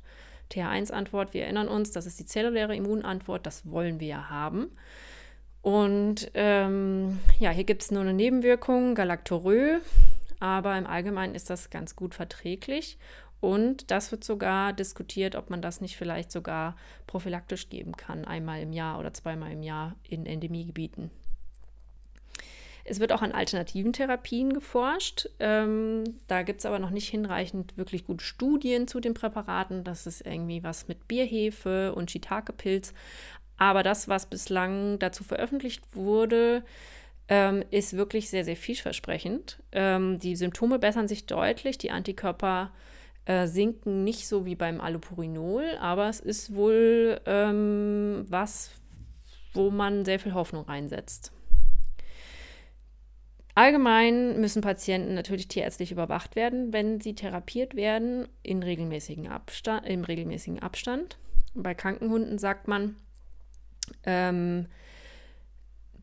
TH1-Antwort, 0.52 1.34
wir 1.34 1.44
erinnern 1.44 1.68
uns, 1.68 1.92
das 1.92 2.06
ist 2.06 2.20
die 2.20 2.26
zelluläre 2.26 2.76
Immunantwort, 2.76 3.46
das 3.46 3.70
wollen 3.70 4.00
wir 4.00 4.08
ja 4.08 4.30
haben. 4.30 4.72
Und 5.62 6.32
ähm, 6.34 7.20
ja, 7.40 7.52
hier 7.52 7.66
gibt 7.66 7.84
es 7.84 7.92
nur 7.92 8.02
eine 8.02 8.14
Nebenwirkung, 8.14 8.96
Galactorö, 8.96 9.80
aber 10.40 10.78
im 10.78 10.88
Allgemeinen 10.88 11.36
ist 11.36 11.50
das 11.50 11.70
ganz 11.70 11.96
gut 11.96 12.16
verträglich. 12.16 12.98
Und 13.42 13.90
das 13.92 14.12
wird 14.12 14.24
sogar 14.24 14.74
diskutiert, 14.74 15.36
ob 15.36 15.50
man 15.50 15.62
das 15.62 15.80
nicht 15.80 15.96
vielleicht 15.96 16.32
sogar 16.32 16.76
prophylaktisch 17.08 17.70
geben 17.70 17.94
kann, 17.94 18.26
einmal 18.26 18.62
im 18.62 18.74
Jahr 18.74 19.00
oder 19.00 19.14
zweimal 19.14 19.52
im 19.52 19.64
Jahr 19.64 19.96
in 20.04 20.26
Endemiegebieten. 20.26 21.10
Es 22.86 23.00
wird 23.00 23.12
auch 23.12 23.22
an 23.22 23.32
alternativen 23.32 23.94
Therapien 23.94 24.54
geforscht. 24.54 25.30
Ähm, 25.39 26.04
da 26.28 26.44
gibt 26.44 26.60
es 26.60 26.65
aber 26.65 26.80
noch 26.80 26.89
nicht 26.89 27.10
hinreichend 27.10 27.78
wirklich 27.78 28.06
gute 28.06 28.24
Studien 28.24 28.88
zu 28.88 29.00
den 29.00 29.13
Präparaten. 29.13 29.84
Das 29.84 30.08
ist 30.08 30.26
irgendwie 30.26 30.63
was 30.63 30.88
mit 30.88 31.08
Bierhefe 31.08 31.94
und 31.94 32.12
Shiitake-Pilz. 32.12 32.94
Aber 33.58 33.84
das, 33.84 34.08
was 34.08 34.26
bislang 34.26 35.00
dazu 35.00 35.24
veröffentlicht 35.24 35.84
wurde, 35.94 36.63
ähm, 37.28 37.63
ist 37.70 37.96
wirklich 37.96 38.30
sehr, 38.30 38.44
sehr 38.44 38.56
vielversprechend. 38.56 39.60
Ähm, 39.72 40.18
die 40.20 40.36
Symptome 40.36 40.80
bessern 40.80 41.08
sich 41.08 41.26
deutlich, 41.26 41.78
die 41.78 41.92
Antikörper 41.92 42.72
äh, 43.26 43.48
sinken 43.48 44.04
nicht 44.04 44.28
so 44.28 44.46
wie 44.46 44.56
beim 44.56 44.82
Allopurinol, 44.82 45.78
aber 45.80 46.10
es 46.10 46.20
ist 46.20 46.56
wohl 46.56 47.22
ähm, 47.26 48.26
was, 48.28 48.72
wo 49.54 49.70
man 49.70 50.06
sehr 50.06 50.20
viel 50.20 50.34
Hoffnung 50.34 50.65
reinsetzt. 50.65 51.32
Allgemein 53.60 54.39
müssen 54.39 54.62
Patienten 54.62 55.15
natürlich 55.15 55.50
tierärztlich 55.50 55.91
überwacht 55.91 56.38
werden, 56.38 56.72
wenn 56.72 57.02
sie 57.02 57.13
therapiert 57.13 57.76
werden, 57.76 58.26
in 58.41 58.63
regelmäßigen 58.63 59.28
Abstand, 59.28 59.86
im 59.86 60.06
regelmäßigen 60.06 60.62
Abstand. 60.62 61.17
Bei 61.56 61.74
Krankenhunden 61.74 62.38
sagt 62.38 62.69
man, 62.69 62.95
ähm, 64.06 64.67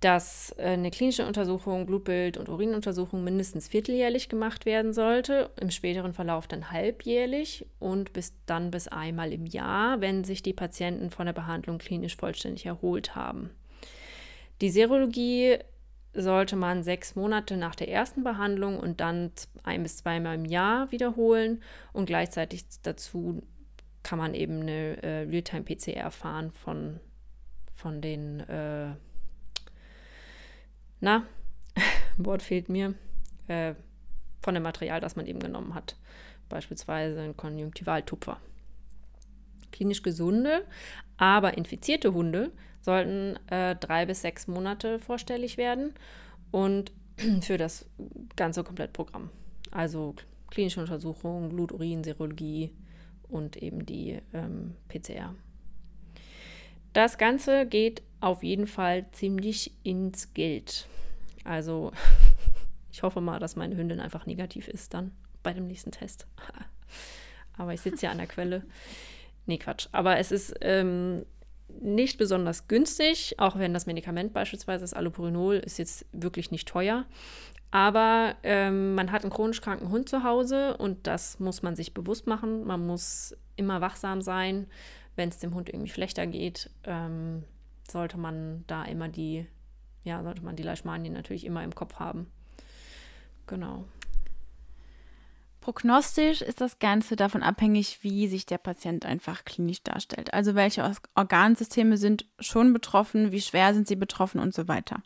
dass 0.00 0.54
eine 0.58 0.90
klinische 0.90 1.26
Untersuchung, 1.26 1.86
Blutbild 1.86 2.36
und 2.36 2.50
Urinuntersuchung 2.50 3.24
mindestens 3.24 3.68
vierteljährlich 3.68 4.28
gemacht 4.28 4.66
werden 4.66 4.92
sollte, 4.92 5.48
im 5.58 5.70
späteren 5.70 6.12
Verlauf 6.12 6.46
dann 6.48 6.70
halbjährlich 6.72 7.64
und 7.78 8.12
bis 8.12 8.34
dann 8.44 8.70
bis 8.70 8.86
einmal 8.86 9.32
im 9.32 9.46
Jahr, 9.46 10.02
wenn 10.02 10.24
sich 10.24 10.42
die 10.42 10.52
Patienten 10.52 11.08
von 11.08 11.24
der 11.24 11.32
Behandlung 11.32 11.78
klinisch 11.78 12.16
vollständig 12.16 12.66
erholt 12.66 13.14
haben. 13.14 13.48
Die 14.60 14.68
Serologie 14.68 15.56
sollte 16.16 16.56
man 16.56 16.82
sechs 16.82 17.14
Monate 17.14 17.56
nach 17.56 17.74
der 17.74 17.88
ersten 17.88 18.24
Behandlung 18.24 18.78
und 18.78 19.00
dann 19.00 19.30
ein 19.62 19.82
bis 19.82 19.98
zweimal 19.98 20.36
im 20.36 20.44
Jahr 20.44 20.90
wiederholen 20.90 21.62
und 21.92 22.06
gleichzeitig 22.06 22.64
dazu 22.82 23.42
kann 24.02 24.18
man 24.18 24.34
eben 24.34 24.62
eine 24.62 25.02
äh, 25.02 25.22
Realtime-PCR 25.22 26.10
fahren 26.10 26.52
von, 26.52 27.00
von 27.74 28.00
den, 28.00 28.40
äh, 28.40 28.94
na, 31.00 31.26
Wort 32.16 32.42
fehlt 32.42 32.68
mir, 32.68 32.94
äh, 33.48 33.74
von 34.40 34.54
dem 34.54 34.62
Material, 34.62 35.00
das 35.00 35.16
man 35.16 35.26
eben 35.26 35.40
genommen 35.40 35.74
hat. 35.74 35.96
beispielsweise 36.48 37.20
ein 37.20 37.36
Konjunktivaltupfer. 37.36 38.40
Klinisch 39.72 40.02
gesunde, 40.02 40.64
aber 41.16 41.58
infizierte 41.58 42.14
Hunde 42.14 42.52
sollten 42.86 43.36
äh, 43.50 43.74
drei 43.74 44.06
bis 44.06 44.22
sechs 44.22 44.46
Monate 44.46 45.00
vorstellig 45.00 45.56
werden 45.56 45.92
und 46.52 46.92
für 47.42 47.58
das 47.58 47.84
ganze 48.36 48.62
Komplettprogramm. 48.62 49.28
Also 49.72 50.14
klinische 50.50 50.80
Untersuchungen, 50.80 51.48
Blut, 51.48 51.72
Urin, 51.72 52.04
Serologie 52.04 52.72
und 53.28 53.56
eben 53.56 53.84
die 53.84 54.20
ähm, 54.32 54.76
PCR. 54.88 55.34
Das 56.92 57.18
Ganze 57.18 57.66
geht 57.66 58.02
auf 58.20 58.44
jeden 58.44 58.68
Fall 58.68 59.10
ziemlich 59.10 59.72
ins 59.82 60.32
Geld. 60.32 60.86
Also 61.42 61.90
ich 62.92 63.02
hoffe 63.02 63.20
mal, 63.20 63.40
dass 63.40 63.56
meine 63.56 63.76
Hündin 63.76 63.98
einfach 63.98 64.26
negativ 64.26 64.68
ist 64.68 64.94
dann 64.94 65.10
bei 65.42 65.52
dem 65.52 65.66
nächsten 65.66 65.90
Test. 65.90 66.28
Aber 67.58 67.74
ich 67.74 67.80
sitze 67.80 68.06
ja 68.06 68.12
an 68.12 68.18
der 68.18 68.28
Quelle. 68.28 68.62
Nee, 69.46 69.58
Quatsch. 69.58 69.88
Aber 69.90 70.18
es 70.18 70.30
ist 70.30 70.54
ähm, 70.60 71.26
nicht 71.80 72.18
besonders 72.18 72.68
günstig, 72.68 73.34
auch 73.38 73.58
wenn 73.58 73.74
das 73.74 73.86
Medikament 73.86 74.32
beispielsweise, 74.32 74.82
das 74.82 74.94
Allopurinol, 74.94 75.56
ist 75.56 75.78
jetzt 75.78 76.06
wirklich 76.12 76.50
nicht 76.50 76.68
teuer. 76.68 77.06
Aber 77.70 78.36
ähm, 78.42 78.94
man 78.94 79.12
hat 79.12 79.22
einen 79.22 79.32
chronisch 79.32 79.60
kranken 79.60 79.90
Hund 79.90 80.08
zu 80.08 80.22
Hause 80.22 80.76
und 80.76 81.06
das 81.06 81.40
muss 81.40 81.62
man 81.62 81.76
sich 81.76 81.94
bewusst 81.94 82.26
machen. 82.26 82.64
Man 82.64 82.86
muss 82.86 83.36
immer 83.56 83.80
wachsam 83.80 84.22
sein 84.22 84.66
wenn 85.16 85.30
es 85.30 85.38
dem 85.38 85.54
Hund 85.54 85.68
irgendwie 85.68 85.90
schlechter 85.90 86.26
geht, 86.26 86.70
ähm, 86.84 87.42
sollte 87.90 88.18
man 88.18 88.64
da 88.66 88.84
immer 88.84 89.08
die, 89.08 89.46
ja, 90.04 90.22
sollte 90.22 90.44
man 90.44 90.56
die 90.56 90.62
Leishmanien 90.62 91.14
natürlich 91.14 91.44
immer 91.44 91.64
im 91.64 91.74
Kopf 91.74 91.98
haben. 91.98 92.30
Genau. 93.46 93.84
Prognostisch 95.66 96.42
ist 96.42 96.60
das 96.60 96.78
Ganze 96.78 97.16
davon 97.16 97.42
abhängig, 97.42 97.98
wie 98.02 98.28
sich 98.28 98.46
der 98.46 98.56
Patient 98.56 99.04
einfach 99.04 99.44
klinisch 99.44 99.82
darstellt. 99.82 100.32
Also 100.32 100.54
welche 100.54 100.88
Organsysteme 101.16 101.96
sind 101.96 102.24
schon 102.38 102.72
betroffen, 102.72 103.32
wie 103.32 103.40
schwer 103.40 103.74
sind 103.74 103.88
sie 103.88 103.96
betroffen 103.96 104.38
und 104.38 104.54
so 104.54 104.68
weiter. 104.68 105.02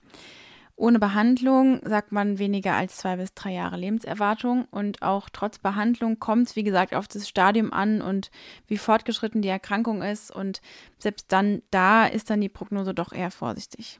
Ohne 0.77 0.99
Behandlung 0.99 1.81
sagt 1.83 2.13
man 2.13 2.39
weniger 2.39 2.75
als 2.75 2.99
zwei 2.99 3.17
bis 3.17 3.33
drei 3.33 3.55
Jahre 3.55 3.79
Lebenserwartung. 3.79 4.67
Und 4.71 5.01
auch 5.01 5.31
trotz 5.31 5.59
Behandlung 5.59 6.19
kommt 6.19 6.49
es, 6.49 6.57
wie 6.57 6.63
gesagt, 6.63 6.95
auf 6.95 7.09
das 7.09 7.27
Stadium 7.27 7.73
an 7.73 8.03
und 8.03 8.31
wie 8.67 8.77
fortgeschritten 8.77 9.41
die 9.41 9.49
Erkrankung 9.49 10.03
ist. 10.03 10.31
Und 10.31 10.61
selbst 10.99 11.33
dann, 11.33 11.63
da 11.71 12.05
ist 12.05 12.29
dann 12.29 12.43
die 12.43 12.51
Prognose 12.51 12.93
doch 12.93 13.15
eher 13.15 13.31
vorsichtig. 13.31 13.99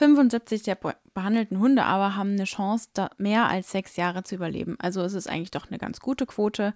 75 0.00 0.62
der 0.62 0.78
behandelten 1.12 1.58
Hunde 1.58 1.84
aber 1.84 2.16
haben 2.16 2.30
eine 2.30 2.44
Chance, 2.44 2.88
mehr 3.18 3.48
als 3.48 3.70
sechs 3.70 3.96
Jahre 3.96 4.24
zu 4.24 4.34
überleben. 4.34 4.76
Also 4.80 5.02
ist 5.02 5.12
es 5.12 5.26
eigentlich 5.26 5.50
doch 5.50 5.68
eine 5.68 5.76
ganz 5.76 6.00
gute 6.00 6.24
Quote. 6.24 6.72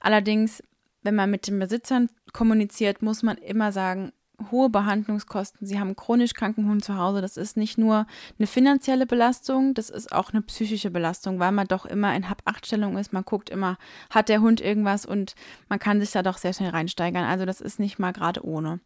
Allerdings, 0.00 0.62
wenn 1.02 1.14
man 1.14 1.30
mit 1.30 1.46
den 1.46 1.58
Besitzern 1.58 2.08
kommuniziert, 2.32 3.02
muss 3.02 3.22
man 3.22 3.36
immer 3.36 3.72
sagen, 3.72 4.12
hohe 4.50 4.70
Behandlungskosten. 4.70 5.66
Sie 5.66 5.78
haben 5.78 5.96
chronisch 5.96 6.32
kranken 6.32 6.66
Hund 6.66 6.82
zu 6.82 6.96
Hause. 6.96 7.20
Das 7.20 7.36
ist 7.36 7.58
nicht 7.58 7.76
nur 7.76 8.06
eine 8.38 8.46
finanzielle 8.46 9.06
Belastung, 9.06 9.74
das 9.74 9.90
ist 9.90 10.10
auch 10.10 10.32
eine 10.32 10.40
psychische 10.40 10.90
Belastung, 10.90 11.38
weil 11.38 11.52
man 11.52 11.68
doch 11.68 11.84
immer 11.84 12.16
in 12.16 12.30
Hab-Acht-Stellung 12.30 12.96
ist. 12.96 13.12
Man 13.12 13.24
guckt 13.24 13.50
immer, 13.50 13.76
hat 14.08 14.30
der 14.30 14.40
Hund 14.40 14.62
irgendwas 14.62 15.04
und 15.04 15.34
man 15.68 15.78
kann 15.78 16.00
sich 16.00 16.10
da 16.10 16.22
doch 16.22 16.38
sehr 16.38 16.54
schnell 16.54 16.70
reinsteigern. 16.70 17.24
Also 17.24 17.44
das 17.44 17.60
ist 17.60 17.78
nicht 17.78 17.98
mal 17.98 18.14
gerade 18.14 18.42
ohne. 18.44 18.80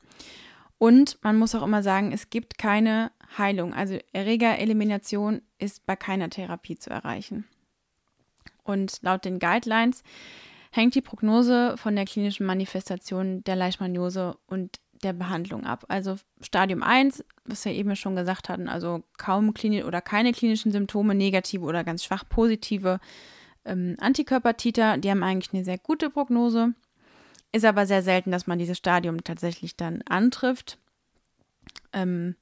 Und 0.78 1.18
man 1.22 1.38
muss 1.38 1.54
auch 1.54 1.62
immer 1.62 1.82
sagen, 1.82 2.12
es 2.12 2.30
gibt 2.30 2.58
keine 2.58 3.10
Heilung. 3.38 3.72
Also 3.72 3.98
Erregerelimination 4.12 5.42
ist 5.58 5.86
bei 5.86 5.96
keiner 5.96 6.28
Therapie 6.28 6.76
zu 6.76 6.90
erreichen. 6.90 7.46
Und 8.62 8.98
laut 9.02 9.24
den 9.24 9.38
Guidelines 9.38 10.02
hängt 10.72 10.94
die 10.94 11.00
Prognose 11.00 11.76
von 11.78 11.96
der 11.96 12.04
klinischen 12.04 12.46
Manifestation 12.46 13.42
der 13.44 13.56
Leishmaniose 13.56 14.36
und 14.46 14.80
der 15.02 15.12
Behandlung 15.12 15.64
ab. 15.64 15.84
Also 15.88 16.16
Stadium 16.40 16.82
1, 16.82 17.24
was 17.44 17.64
wir 17.64 17.72
eben 17.72 17.96
schon 17.96 18.16
gesagt 18.16 18.48
hatten, 18.48 18.68
also 18.68 19.02
kaum 19.18 19.54
klinisch 19.54 19.84
oder 19.84 20.00
keine 20.00 20.32
klinischen 20.32 20.72
Symptome, 20.72 21.14
negative 21.14 21.64
oder 21.64 21.84
ganz 21.84 22.04
schwach 22.04 22.24
positive 22.28 22.98
ähm, 23.64 23.96
Antikörpertiter, 24.00 24.98
die 24.98 25.10
haben 25.10 25.22
eigentlich 25.22 25.52
eine 25.52 25.64
sehr 25.64 25.78
gute 25.78 26.10
Prognose. 26.10 26.74
Ist 27.52 27.64
aber 27.64 27.86
sehr 27.86 28.02
selten, 28.02 28.30
dass 28.30 28.46
man 28.46 28.58
dieses 28.58 28.78
Stadium 28.78 29.24
tatsächlich 29.24 29.76
dann 29.76 30.02
antrifft. 30.02 30.78
Ähm, 31.92 32.36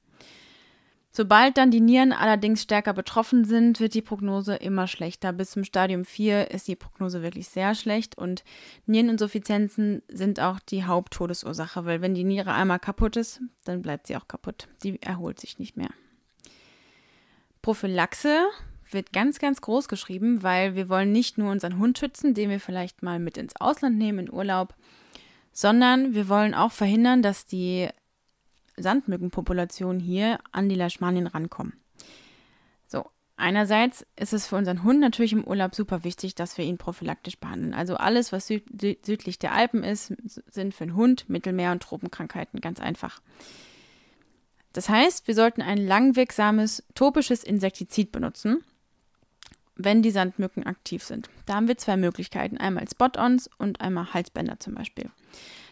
Sobald 1.17 1.55
dann 1.55 1.71
die 1.71 1.79
Nieren 1.79 2.11
allerdings 2.11 2.61
stärker 2.61 2.91
betroffen 2.91 3.45
sind, 3.45 3.79
wird 3.79 3.93
die 3.93 4.01
Prognose 4.01 4.55
immer 4.55 4.85
schlechter. 4.85 5.31
Bis 5.31 5.51
zum 5.51 5.63
Stadium 5.63 6.03
4 6.03 6.51
ist 6.51 6.67
die 6.67 6.75
Prognose 6.75 7.23
wirklich 7.23 7.47
sehr 7.47 7.73
schlecht 7.73 8.17
und 8.17 8.43
Niereninsuffizienzen 8.85 10.01
sind 10.09 10.41
auch 10.41 10.59
die 10.59 10.83
Haupttodesursache, 10.83 11.85
weil 11.85 12.01
wenn 12.01 12.15
die 12.15 12.25
Niere 12.25 12.51
einmal 12.51 12.79
kaputt 12.79 13.15
ist, 13.15 13.39
dann 13.63 13.81
bleibt 13.81 14.07
sie 14.07 14.17
auch 14.17 14.27
kaputt. 14.27 14.67
Die 14.83 15.01
erholt 15.01 15.39
sich 15.39 15.57
nicht 15.57 15.77
mehr. 15.77 15.91
Prophylaxe 17.61 18.47
wird 18.95 19.13
ganz, 19.13 19.37
ganz 19.37 19.61
groß 19.61 19.87
geschrieben, 19.87 20.41
weil 20.41 20.73
wir 20.73 20.89
wollen 20.89 21.11
nicht 21.11 21.37
nur 21.37 21.51
unseren 21.51 21.77
Hund 21.77 21.99
schützen, 21.99 22.33
den 22.33 22.49
wir 22.49 22.59
vielleicht 22.59 23.03
mal 23.03 23.19
mit 23.19 23.37
ins 23.37 23.55
Ausland 23.61 23.97
nehmen 23.97 24.25
in 24.25 24.33
Urlaub, 24.33 24.73
sondern 25.51 26.15
wir 26.15 26.27
wollen 26.27 26.55
auch 26.55 26.71
verhindern, 26.71 27.21
dass 27.21 27.45
die 27.45 27.87
Sandmückenpopulation 28.77 29.99
hier 29.99 30.39
an 30.51 30.67
die 30.67 30.75
Leishmanien 30.75 31.27
rankommen. 31.27 31.73
So, 32.87 33.05
einerseits 33.37 34.05
ist 34.15 34.33
es 34.33 34.47
für 34.47 34.55
unseren 34.55 34.83
Hund 34.83 34.99
natürlich 34.99 35.33
im 35.33 35.45
Urlaub 35.45 35.75
super 35.75 36.03
wichtig, 36.03 36.35
dass 36.35 36.57
wir 36.57 36.65
ihn 36.65 36.77
prophylaktisch 36.77 37.37
behandeln. 37.37 37.73
Also 37.73 37.95
alles, 37.95 38.31
was 38.31 38.47
süd 38.47 38.65
südlich 38.81 39.39
der 39.39 39.53
Alpen 39.53 39.83
ist, 39.83 40.13
sind 40.49 40.73
für 40.73 40.85
den 40.85 40.95
Hund 40.95 41.29
Mittelmeer- 41.29 41.71
und 41.71 41.83
Tropenkrankheiten 41.83 42.59
ganz 42.59 42.79
einfach. 42.79 43.21
Das 44.73 44.89
heißt, 44.89 45.29
wir 45.29 45.35
sollten 45.35 45.61
ein 45.61 45.77
langwirksames 45.77 46.83
topisches 46.95 47.45
Insektizid 47.45 48.11
benutzen, 48.11 48.61
wenn 49.75 50.01
die 50.01 50.11
Sandmücken 50.11 50.65
aktiv 50.65 51.03
sind. 51.03 51.29
Da 51.45 51.55
haben 51.55 51.67
wir 51.67 51.77
zwei 51.77 51.97
Möglichkeiten, 51.97 52.57
einmal 52.57 52.87
Spot-ons 52.87 53.49
und 53.57 53.81
einmal 53.81 54.13
Halsbänder 54.13 54.59
zum 54.59 54.75
Beispiel. 54.75 55.09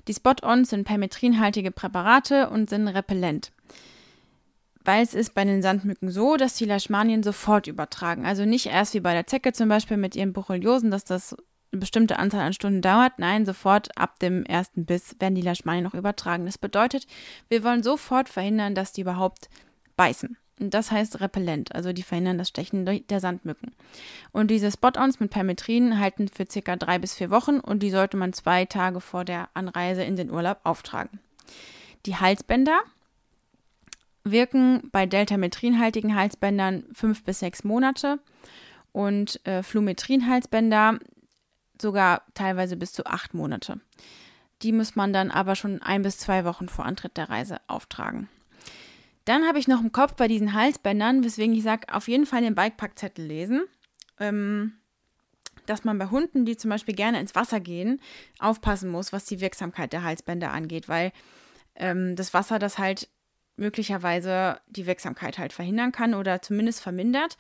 Die 0.08 0.14
Spot-ons 0.14 0.70
sind 0.70 0.84
permetrinhaltige 0.84 1.72
Präparate 1.72 2.50
und 2.50 2.70
sind 2.70 2.88
repellent. 2.88 3.52
Weil 4.84 5.02
es 5.02 5.14
ist 5.14 5.34
bei 5.34 5.46
den 5.46 5.62
Sandmücken 5.62 6.12
so, 6.12 6.36
dass 6.36 6.56
die 6.56 6.66
Leishmanien 6.66 7.24
sofort 7.24 7.68
übertragen. 7.68 8.26
Also 8.26 8.44
nicht 8.44 8.66
erst 8.66 8.94
wie 8.94 9.00
bei 9.00 9.14
der 9.14 9.28
Zecke 9.28 9.54
zum 9.54 9.70
Beispiel 9.70 9.96
mit 9.96 10.16
ihren 10.16 10.34
Borreliosen, 10.34 10.92
dass 10.92 11.06
das 11.06 11.38
eine 11.72 11.80
bestimmte 11.80 12.20
Anzahl 12.20 12.42
an 12.42 12.54
Stunden 12.54 12.82
dauert. 12.82 13.18
Nein, 13.18 13.46
sofort 13.46 13.98
ab 13.98 14.20
dem 14.20 14.44
ersten 14.44 14.86
Biss 14.86 15.16
werden 15.20 15.36
die 15.36 15.42
Leishmanien 15.42 15.86
noch 15.86 15.94
übertragen. 15.94 16.46
Das 16.46 16.58
bedeutet, 16.58 17.08
wir 17.48 17.64
wollen 17.64 17.82
sofort 17.82 18.28
verhindern, 18.28 18.76
dass 18.76 18.92
die 18.92 19.02
überhaupt 19.02 19.50
beißen. 19.96 20.38
Das 20.70 20.92
heißt 20.92 21.22
repellent, 21.22 21.74
also 21.74 21.94
die 21.94 22.04
verhindern 22.04 22.38
das 22.38 22.50
Stechen 22.50 22.86
der 22.86 23.20
Sandmücken. 23.20 23.74
Und 24.32 24.50
diese 24.50 24.72
Spot-ons 24.72 25.20
mit 25.20 25.32
Permetrin 25.32 26.00
halten 26.00 26.28
für 26.28 26.46
circa 26.50 26.76
drei 26.76 27.00
bis 27.00 27.14
vier 27.16 27.30
Wochen 27.30 27.60
und 27.60 27.84
die 27.84 27.90
sollte 27.90 28.18
man 28.18 28.34
zwei 28.34 28.66
Tage 28.66 29.02
vor 29.02 29.26
der 29.26 29.50
Anreise 29.54 30.04
in 30.04 30.16
den 30.16 30.32
Urlaub 30.32 30.60
auftragen. 30.64 31.20
Die 32.06 32.16
Halsbänder 32.16 32.82
wirken 34.24 34.90
bei 34.92 35.06
deltametrinhaltigen 35.06 36.16
Halsbändern 36.16 36.86
fünf 36.94 37.24
bis 37.24 37.40
sechs 37.40 37.64
Monate 37.64 38.20
und 38.92 39.46
äh, 39.46 39.64
Flumetrin-Halsbänder 39.64 41.00
sogar 41.82 42.24
teilweise 42.34 42.78
bis 42.78 42.94
zu 42.94 43.06
acht 43.06 43.34
Monate. 43.34 43.80
Die 44.62 44.72
muss 44.72 44.96
man 44.96 45.12
dann 45.12 45.32
aber 45.32 45.56
schon 45.56 45.82
ein 45.82 46.04
bis 46.04 46.18
zwei 46.18 46.46
Wochen 46.46 46.70
vor 46.70 46.86
Antritt 46.86 47.18
der 47.18 47.30
Reise 47.30 47.60
auftragen. 47.68 48.30
Dann 49.26 49.46
habe 49.48 49.60
ich 49.60 49.68
noch 49.68 49.82
im 49.82 49.92
Kopf 49.92 50.16
bei 50.16 50.28
diesen 50.28 50.54
Halsbändern, 50.54 51.24
weswegen 51.24 51.56
ich 51.56 51.64
sage, 51.64 51.94
auf 51.94 52.08
jeden 52.08 52.26
Fall 52.26 52.42
den 52.42 52.56
Bikepackzettel 52.56 53.26
lesen. 53.26 53.64
Ähm, 54.20 54.74
dass 55.66 55.86
man 55.86 55.98
bei 55.98 56.08
Hunden, 56.08 56.46
die 56.46 56.58
zum 56.58 56.70
Beispiel 56.70 56.96
gerne 56.96 57.20
ins 57.20 57.36
Wasser 57.36 57.60
gehen, 57.60 58.02
aufpassen 58.40 58.90
muss, 58.90 59.14
was 59.14 59.26
die 59.26 59.40
Wirksamkeit 59.40 59.94
der 59.94 60.04
Halsbänder 60.04 60.52
angeht, 60.52 60.90
weil 60.90 61.14
ähm, 61.76 62.16
das 62.16 62.34
Wasser 62.34 62.60
das 62.60 62.78
halt 62.78 63.08
möglicherweise 63.56 64.60
die 64.68 64.86
Wirksamkeit 64.88 65.38
halt 65.38 65.54
verhindern 65.54 65.92
kann 65.92 66.16
oder 66.16 66.42
zumindest 66.42 66.82
vermindert. 66.82 67.38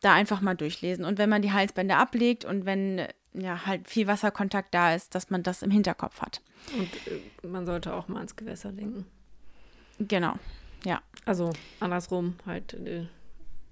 Da 0.00 0.14
einfach 0.14 0.40
mal 0.40 0.56
durchlesen. 0.56 1.04
Und 1.04 1.18
wenn 1.18 1.28
man 1.28 1.42
die 1.42 1.52
Halsbänder 1.52 1.98
ablegt 1.98 2.44
und 2.44 2.66
wenn 2.66 3.06
ja 3.34 3.64
halt 3.66 3.88
viel 3.88 4.08
Wasserkontakt 4.08 4.74
da 4.74 4.94
ist, 4.94 5.14
dass 5.14 5.30
man 5.30 5.42
das 5.42 5.62
im 5.62 5.70
Hinterkopf 5.70 6.20
hat. 6.20 6.42
Und 6.76 6.90
äh, 7.06 7.46
man 7.46 7.66
sollte 7.66 7.94
auch 7.94 8.08
mal 8.08 8.16
ans 8.16 8.34
Gewässer 8.34 8.72
denken. 8.72 9.06
Genau. 10.00 10.34
Ja. 10.84 11.02
Also 11.24 11.52
andersrum 11.80 12.34
halt, 12.46 12.74
äh, 12.74 13.06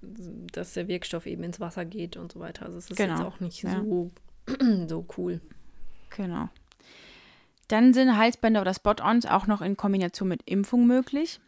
dass 0.03 0.75
der 0.75 0.89
Wirkstoff 0.89 1.27
eben 1.27 1.43
ins 1.43 1.61
Wasser 1.61 1.85
geht 1.85 2.17
und 2.17 2.33
so 2.33 2.41
weiter. 2.41 2.67
Also 2.67 2.79
es 2.79 2.91
ist 2.91 2.97
genau. 2.97 3.17
jetzt 3.17 3.25
auch 3.25 3.41
nicht 3.41 3.63
ja. 3.63 3.83
so, 3.83 4.11
so 4.89 5.07
cool. 5.17 5.41
Genau. 6.11 6.49
Dann 7.69 7.95
sind 7.95 8.17
Halsbänder 8.17 8.63
oder 8.63 8.75
Spot-ons 8.75 9.27
auch 9.27 9.47
noch 9.47 9.63
in 9.63 9.77
Kombination 9.77 10.29
mit 10.29 10.43
Impfung 10.45 10.87
möglich. 10.87 11.41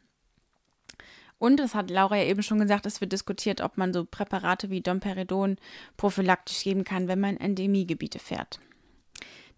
Und 1.38 1.58
das 1.58 1.74
hat 1.74 1.90
Laura 1.90 2.16
ja 2.16 2.24
eben 2.24 2.44
schon 2.44 2.60
gesagt, 2.60 2.86
es 2.86 3.00
wird 3.00 3.10
diskutiert, 3.10 3.60
ob 3.60 3.76
man 3.76 3.92
so 3.92 4.04
Präparate 4.04 4.70
wie 4.70 4.80
Domperidon 4.80 5.56
prophylaktisch 5.96 6.62
geben 6.62 6.84
kann, 6.84 7.08
wenn 7.08 7.18
man 7.18 7.36
in 7.36 7.40
Endemiegebiete 7.40 8.20
fährt. 8.20 8.60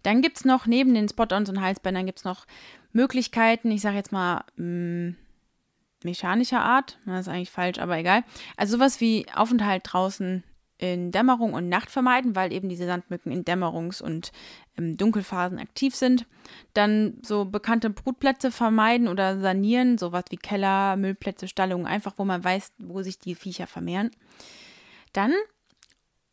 Dann 0.01 0.23
gibt 0.23 0.37
es 0.37 0.45
noch 0.45 0.65
neben 0.65 0.95
den 0.95 1.07
Spot-ons 1.07 1.49
und 1.49 1.61
Halsbändern 1.61 2.07
gibt 2.07 2.19
es 2.19 2.25
noch 2.25 2.47
Möglichkeiten, 2.91 3.69
ich 3.69 3.81
sage 3.81 3.97
jetzt 3.97 4.11
mal 4.11 4.43
mh, 4.55 5.09
mm, 5.09 5.15
mechanischer 6.03 6.61
Art, 6.61 6.99
das 7.05 7.21
ist 7.21 7.27
eigentlich 7.27 7.51
falsch, 7.51 7.79
aber 7.79 7.97
egal. 7.97 8.23
Also 8.57 8.77
sowas 8.77 9.01
wie 9.01 9.25
Aufenthalt 9.33 9.83
draußen 9.85 10.43
in 10.77 11.11
Dämmerung 11.11 11.53
und 11.53 11.69
Nacht 11.69 11.89
vermeiden, 11.89 12.35
weil 12.35 12.51
eben 12.51 12.67
diese 12.67 12.85
Sandmücken 12.85 13.31
in 13.31 13.45
Dämmerungs- 13.45 14.01
und 14.01 14.31
ähm, 14.77 14.97
Dunkelphasen 14.97 15.57
aktiv 15.57 15.95
sind. 15.95 16.25
Dann 16.73 17.17
so 17.21 17.45
bekannte 17.45 17.89
Brutplätze 17.89 18.51
vermeiden 18.51 19.07
oder 19.07 19.39
sanieren, 19.39 19.97
sowas 19.97 20.25
wie 20.29 20.37
Keller, 20.37 20.97
Müllplätze, 20.97 21.47
Stallungen, 21.47 21.87
einfach 21.87 22.13
wo 22.17 22.25
man 22.25 22.43
weiß, 22.43 22.73
wo 22.77 23.01
sich 23.01 23.19
die 23.19 23.35
Viecher 23.35 23.67
vermehren. 23.67 24.11
Dann, 25.13 25.33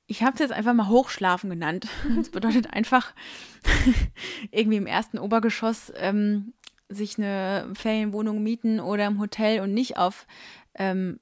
ich 0.06 0.24
habe 0.24 0.34
es 0.34 0.40
jetzt 0.40 0.52
einfach 0.52 0.74
mal 0.74 0.88
Hochschlafen 0.88 1.48
genannt. 1.48 1.86
Das 2.16 2.30
bedeutet 2.30 2.72
einfach 2.72 3.14
irgendwie 4.50 4.78
im 4.78 4.86
ersten 4.86 5.18
Obergeschoss 5.18 5.92
ähm, 5.96 6.52
sich 6.88 7.18
eine 7.18 7.70
Ferienwohnung 7.74 8.42
mieten 8.42 8.80
oder 8.80 9.06
im 9.06 9.18
Hotel 9.20 9.60
und 9.60 9.72
nicht 9.72 9.96
auf 9.96 10.26
ähm, 10.74 11.20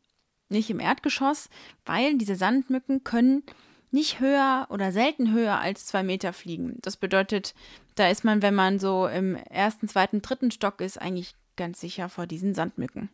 nicht 0.49 0.71
im 0.71 0.81
Erdgeschoss, 0.81 1.49
weil 1.85 2.19
diese 2.19 2.35
Sandmücken 2.35 3.05
können 3.05 3.45
nicht 3.93 4.21
höher 4.21 4.67
oder 4.71 4.93
selten 4.93 5.33
höher 5.33 5.59
als 5.59 5.87
zwei 5.87 6.03
Meter 6.03 6.33
fliegen. 6.33 6.79
Das 6.83 6.97
bedeutet, 6.97 7.55
da 7.95 8.09
ist 8.09 8.25
man, 8.25 8.43
wenn 8.43 8.55
man 8.55 8.79
so 8.79 9.07
im 9.07 9.37
ersten, 9.37 9.89
zweiten, 9.89 10.23
dritten 10.23 10.51
Stock 10.51 10.81
ist, 10.81 11.01
eigentlich 11.01 11.35
ganz 11.57 11.81
sicher 11.81 12.09
vor 12.09 12.27
diesen 12.27 12.55
Sandmücken. 12.55 13.11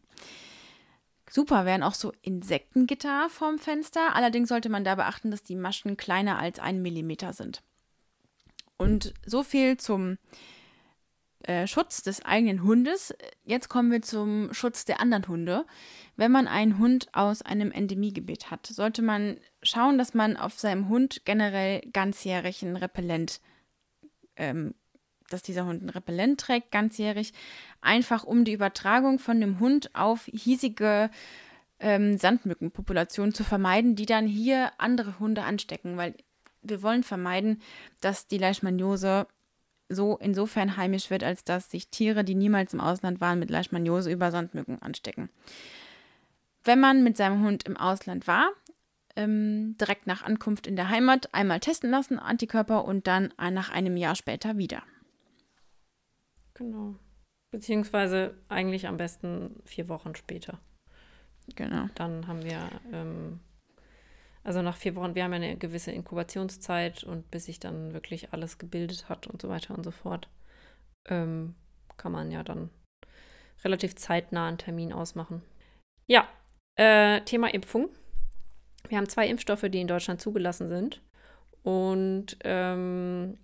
Super 1.28 1.64
wären 1.64 1.82
auch 1.82 1.94
so 1.94 2.12
Insektengitter 2.22 3.28
vorm 3.30 3.58
Fenster. 3.58 4.14
Allerdings 4.14 4.48
sollte 4.48 4.68
man 4.68 4.84
da 4.84 4.94
beachten, 4.94 5.30
dass 5.30 5.42
die 5.42 5.56
Maschen 5.56 5.96
kleiner 5.96 6.38
als 6.38 6.58
ein 6.58 6.82
Millimeter 6.82 7.32
sind. 7.32 7.62
Und 8.76 9.12
so 9.24 9.42
viel 9.42 9.76
zum 9.76 10.18
äh, 11.42 11.66
Schutz 11.66 12.02
des 12.02 12.24
eigenen 12.24 12.62
Hundes. 12.62 13.14
Jetzt 13.44 13.68
kommen 13.68 13.90
wir 13.90 14.02
zum 14.02 14.52
Schutz 14.52 14.84
der 14.84 15.00
anderen 15.00 15.28
Hunde. 15.28 15.64
Wenn 16.16 16.32
man 16.32 16.48
einen 16.48 16.78
Hund 16.78 17.08
aus 17.12 17.42
einem 17.42 17.70
Endemiegebiet 17.70 18.50
hat, 18.50 18.66
sollte 18.66 19.02
man 19.02 19.38
schauen, 19.62 19.98
dass 19.98 20.14
man 20.14 20.36
auf 20.36 20.58
seinem 20.58 20.88
Hund 20.88 21.22
generell 21.24 21.82
ganzjährig 21.92 22.62
ein 22.62 22.76
Repellent, 22.76 23.40
ähm, 24.36 24.74
dass 25.28 25.42
dieser 25.42 25.66
Hund 25.66 25.82
ein 25.82 25.90
Repellent 25.90 26.40
trägt, 26.40 26.70
ganzjährig, 26.70 27.32
einfach 27.80 28.24
um 28.24 28.44
die 28.44 28.52
Übertragung 28.52 29.18
von 29.18 29.40
dem 29.40 29.60
Hund 29.60 29.94
auf 29.94 30.24
hiesige 30.26 31.10
ähm, 31.78 32.16
Sandmückenpopulationen 32.16 33.34
zu 33.34 33.44
vermeiden, 33.44 33.94
die 33.94 34.06
dann 34.06 34.26
hier 34.26 34.72
andere 34.78 35.18
Hunde 35.18 35.42
anstecken, 35.42 35.96
weil 35.96 36.14
wir 36.62 36.82
wollen 36.82 37.02
vermeiden, 37.02 37.60
dass 38.00 38.26
die 38.26 38.38
Leishmaniose 38.38 39.26
so 39.88 40.16
insofern 40.16 40.76
heimisch 40.76 41.10
wird, 41.10 41.22
als 41.22 41.44
dass 41.44 41.70
sich 41.70 41.88
Tiere, 41.88 42.24
die 42.24 42.34
niemals 42.34 42.74
im 42.74 42.80
Ausland 42.80 43.20
waren, 43.20 43.38
mit 43.38 43.50
Leishmaniose 43.50 44.10
über 44.10 44.30
Sandmücken 44.30 44.80
anstecken. 44.82 45.30
Wenn 46.64 46.80
man 46.80 47.04
mit 47.04 47.16
seinem 47.16 47.44
Hund 47.44 47.64
im 47.64 47.76
Ausland 47.76 48.26
war, 48.26 48.50
ähm, 49.14 49.76
direkt 49.78 50.06
nach 50.06 50.22
Ankunft 50.22 50.66
in 50.66 50.76
der 50.76 50.90
Heimat 50.90 51.32
einmal 51.32 51.60
testen 51.60 51.90
lassen, 51.90 52.18
Antikörper 52.18 52.84
und 52.84 53.06
dann 53.06 53.32
nach 53.38 53.70
einem 53.70 53.96
Jahr 53.96 54.14
später 54.14 54.58
wieder. 54.58 54.82
Genau. 56.54 56.96
Beziehungsweise 57.50 58.34
eigentlich 58.48 58.86
am 58.86 58.96
besten 58.96 59.62
vier 59.64 59.88
Wochen 59.88 60.14
später. 60.14 60.58
Genau. 61.54 61.86
Dann 61.94 62.26
haben 62.26 62.42
wir 62.42 62.68
ähm, 62.92 63.40
also 64.46 64.62
nach 64.62 64.76
vier 64.76 64.94
Wochen, 64.94 65.16
wir 65.16 65.24
haben 65.24 65.32
ja 65.32 65.40
eine 65.40 65.56
gewisse 65.56 65.90
Inkubationszeit 65.90 67.02
und 67.02 67.32
bis 67.32 67.46
sich 67.46 67.58
dann 67.58 67.92
wirklich 67.92 68.32
alles 68.32 68.58
gebildet 68.58 69.08
hat 69.08 69.26
und 69.26 69.42
so 69.42 69.48
weiter 69.48 69.74
und 69.74 69.82
so 69.82 69.90
fort, 69.90 70.28
ähm, 71.08 71.56
kann 71.96 72.12
man 72.12 72.30
ja 72.30 72.44
dann 72.44 72.70
relativ 73.64 73.96
zeitnah 73.96 74.46
einen 74.46 74.58
Termin 74.58 74.92
ausmachen. 74.92 75.42
Ja, 76.06 76.28
äh, 76.76 77.22
Thema 77.22 77.52
Impfung. 77.52 77.88
Wir 78.88 78.98
haben 78.98 79.08
zwei 79.08 79.26
Impfstoffe, 79.26 79.66
die 79.68 79.80
in 79.80 79.88
Deutschland 79.88 80.20
zugelassen 80.20 80.68
sind. 80.68 81.02
Und 81.64 82.36
ähm, 82.44 83.38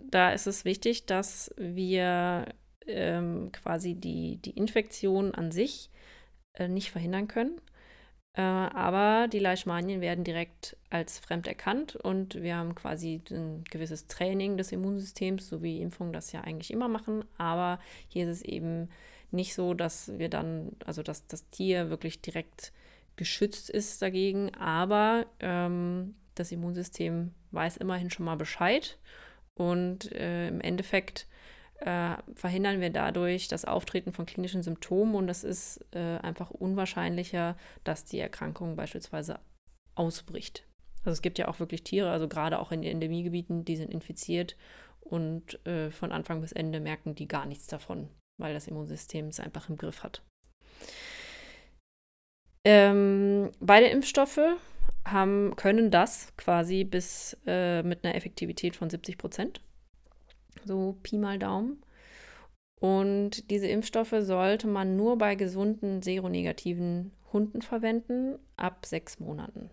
da 0.00 0.30
ist 0.30 0.46
es 0.46 0.64
wichtig, 0.64 1.04
dass 1.04 1.54
wir 1.58 2.46
ähm, 2.86 3.52
quasi 3.52 3.96
die, 3.96 4.38
die 4.38 4.56
Infektion 4.56 5.34
an 5.34 5.52
sich 5.52 5.90
äh, 6.54 6.68
nicht 6.68 6.90
verhindern 6.90 7.28
können. 7.28 7.60
Äh, 8.34 8.42
aber 8.42 9.28
die 9.28 9.38
Leishmanien 9.38 10.00
werden 10.00 10.24
direkt 10.24 10.76
als 10.90 11.18
fremd 11.18 11.46
erkannt 11.46 11.96
und 11.96 12.36
wir 12.42 12.56
haben 12.56 12.74
quasi 12.74 13.22
ein 13.30 13.64
gewisses 13.64 14.06
Training 14.06 14.56
des 14.56 14.72
Immunsystems, 14.72 15.48
so 15.48 15.62
wie 15.62 15.80
Impfungen 15.80 16.12
das 16.12 16.32
ja 16.32 16.42
eigentlich 16.42 16.72
immer 16.72 16.88
machen. 16.88 17.24
Aber 17.36 17.80
hier 18.08 18.24
ist 18.24 18.38
es 18.38 18.42
eben 18.42 18.88
nicht 19.30 19.54
so, 19.54 19.74
dass 19.74 20.18
wir 20.18 20.28
dann, 20.28 20.72
also 20.86 21.02
dass 21.02 21.26
das 21.26 21.48
Tier 21.50 21.90
wirklich 21.90 22.20
direkt 22.20 22.72
geschützt 23.16 23.68
ist 23.68 24.00
dagegen, 24.00 24.54
aber 24.54 25.26
ähm, 25.40 26.14
das 26.34 26.52
Immunsystem 26.52 27.32
weiß 27.50 27.76
immerhin 27.78 28.10
schon 28.10 28.24
mal 28.24 28.36
Bescheid 28.36 28.98
und 29.54 30.12
äh, 30.12 30.48
im 30.48 30.60
Endeffekt 30.60 31.26
äh, 31.78 32.16
verhindern 32.34 32.80
wir 32.80 32.90
dadurch 32.90 33.48
das 33.48 33.64
Auftreten 33.64 34.12
von 34.12 34.26
klinischen 34.26 34.62
Symptomen 34.62 35.14
und 35.14 35.28
es 35.28 35.44
ist 35.44 35.84
äh, 35.94 36.18
einfach 36.18 36.50
unwahrscheinlicher, 36.50 37.56
dass 37.84 38.04
die 38.04 38.18
Erkrankung 38.18 38.76
beispielsweise 38.76 39.38
ausbricht. 39.94 40.64
Also 41.04 41.12
es 41.12 41.22
gibt 41.22 41.38
ja 41.38 41.48
auch 41.48 41.60
wirklich 41.60 41.84
Tiere, 41.84 42.10
also 42.10 42.28
gerade 42.28 42.58
auch 42.58 42.72
in 42.72 42.82
den 42.82 42.92
Endemiegebieten, 42.92 43.64
die 43.64 43.76
sind 43.76 43.92
infiziert 43.92 44.56
und 45.00 45.64
äh, 45.66 45.90
von 45.90 46.12
Anfang 46.12 46.40
bis 46.40 46.52
Ende 46.52 46.80
merken 46.80 47.14
die 47.14 47.28
gar 47.28 47.46
nichts 47.46 47.66
davon, 47.68 48.08
weil 48.38 48.54
das 48.54 48.66
Immunsystem 48.66 49.28
es 49.28 49.40
einfach 49.40 49.68
im 49.68 49.76
Griff 49.76 50.02
hat. 50.02 50.22
Ähm, 52.64 53.52
beide 53.60 53.86
Impfstoffe 53.86 54.40
haben, 55.04 55.54
können 55.56 55.90
das 55.90 56.36
quasi 56.36 56.84
bis 56.84 57.36
äh, 57.46 57.82
mit 57.82 58.04
einer 58.04 58.14
Effektivität 58.16 58.76
von 58.76 58.90
70 58.90 59.16
Prozent 59.16 59.60
so 60.64 60.96
Pi 61.02 61.18
mal 61.18 61.38
Daumen. 61.38 61.82
Und 62.80 63.50
diese 63.50 63.66
Impfstoffe 63.66 64.14
sollte 64.20 64.68
man 64.68 64.96
nur 64.96 65.18
bei 65.18 65.34
gesunden 65.34 66.02
seronegativen 66.02 67.12
Hunden 67.32 67.62
verwenden, 67.62 68.38
ab 68.56 68.86
sechs 68.86 69.18
Monaten. 69.18 69.70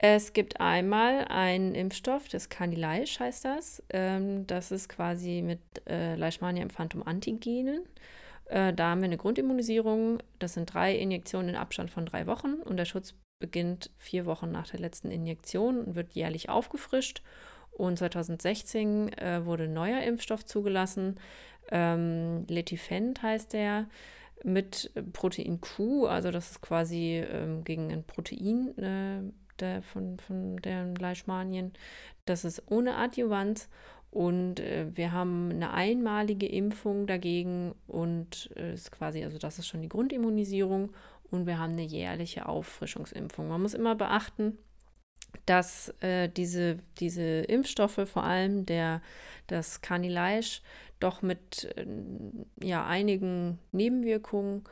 Es 0.00 0.32
gibt 0.32 0.60
einmal 0.60 1.24
einen 1.24 1.74
Impfstoff, 1.74 2.28
das 2.28 2.48
Canilaisch 2.48 3.18
heißt 3.18 3.44
das. 3.44 3.82
Ähm, 3.90 4.46
das 4.46 4.70
ist 4.70 4.88
quasi 4.88 5.42
mit 5.42 5.60
äh, 5.88 6.14
Leishmania 6.14 6.62
infantum 6.62 7.02
Antigenen. 7.02 7.84
Äh, 8.44 8.72
da 8.72 8.90
haben 8.90 9.00
wir 9.00 9.06
eine 9.06 9.16
Grundimmunisierung. 9.16 10.22
Das 10.38 10.54
sind 10.54 10.72
drei 10.72 10.94
Injektionen 10.96 11.50
in 11.50 11.56
Abstand 11.56 11.90
von 11.90 12.06
drei 12.06 12.28
Wochen 12.28 12.54
und 12.64 12.76
der 12.76 12.84
Schutz 12.84 13.14
beginnt 13.40 13.90
vier 13.98 14.24
Wochen 14.24 14.52
nach 14.52 14.68
der 14.68 14.80
letzten 14.80 15.10
Injektion 15.10 15.80
und 15.80 15.94
wird 15.96 16.14
jährlich 16.14 16.48
aufgefrischt. 16.48 17.22
Und 17.78 17.98
2016 17.98 19.12
äh, 19.14 19.46
wurde 19.46 19.64
ein 19.64 19.72
neuer 19.72 20.02
Impfstoff 20.02 20.44
zugelassen. 20.44 21.18
Ähm, 21.70 22.44
Letifend 22.48 23.22
heißt 23.22 23.54
der 23.54 23.86
mit 24.44 24.92
Protein 25.12 25.60
Q, 25.60 26.06
also 26.06 26.30
das 26.30 26.52
ist 26.52 26.60
quasi 26.60 27.24
ähm, 27.28 27.64
gegen 27.64 27.90
ein 27.90 28.04
Protein 28.04 28.76
äh, 28.78 29.32
der, 29.60 29.82
von, 29.82 30.18
von 30.18 30.56
der 30.58 30.86
Leishmanien. 30.98 31.72
Das 32.24 32.44
ist 32.44 32.62
ohne 32.70 32.96
Adjuvanz 32.96 33.68
und 34.10 34.60
äh, 34.60 34.86
wir 34.94 35.12
haben 35.12 35.50
eine 35.50 35.72
einmalige 35.72 36.46
Impfung 36.46 37.06
dagegen 37.06 37.74
und 37.86 38.50
äh, 38.56 38.74
ist 38.74 38.92
quasi, 38.92 39.24
also 39.24 39.38
das 39.38 39.58
ist 39.58 39.66
schon 39.66 39.82
die 39.82 39.88
Grundimmunisierung 39.88 40.92
und 41.30 41.46
wir 41.46 41.58
haben 41.58 41.72
eine 41.72 41.82
jährliche 41.82 42.46
Auffrischungsimpfung. 42.46 43.48
Man 43.48 43.62
muss 43.62 43.74
immer 43.74 43.94
beachten, 43.94 44.58
dass 45.48 45.88
äh, 46.00 46.28
diese, 46.28 46.78
diese 46.98 47.22
Impfstoffe, 47.22 48.00
vor 48.06 48.24
allem 48.24 48.66
der, 48.66 49.00
das 49.46 49.80
Canilaisch, 49.80 50.62
doch 51.00 51.22
mit 51.22 51.64
äh, 51.76 51.86
ja, 52.62 52.86
einigen 52.86 53.58
Nebenwirkungen 53.72 54.64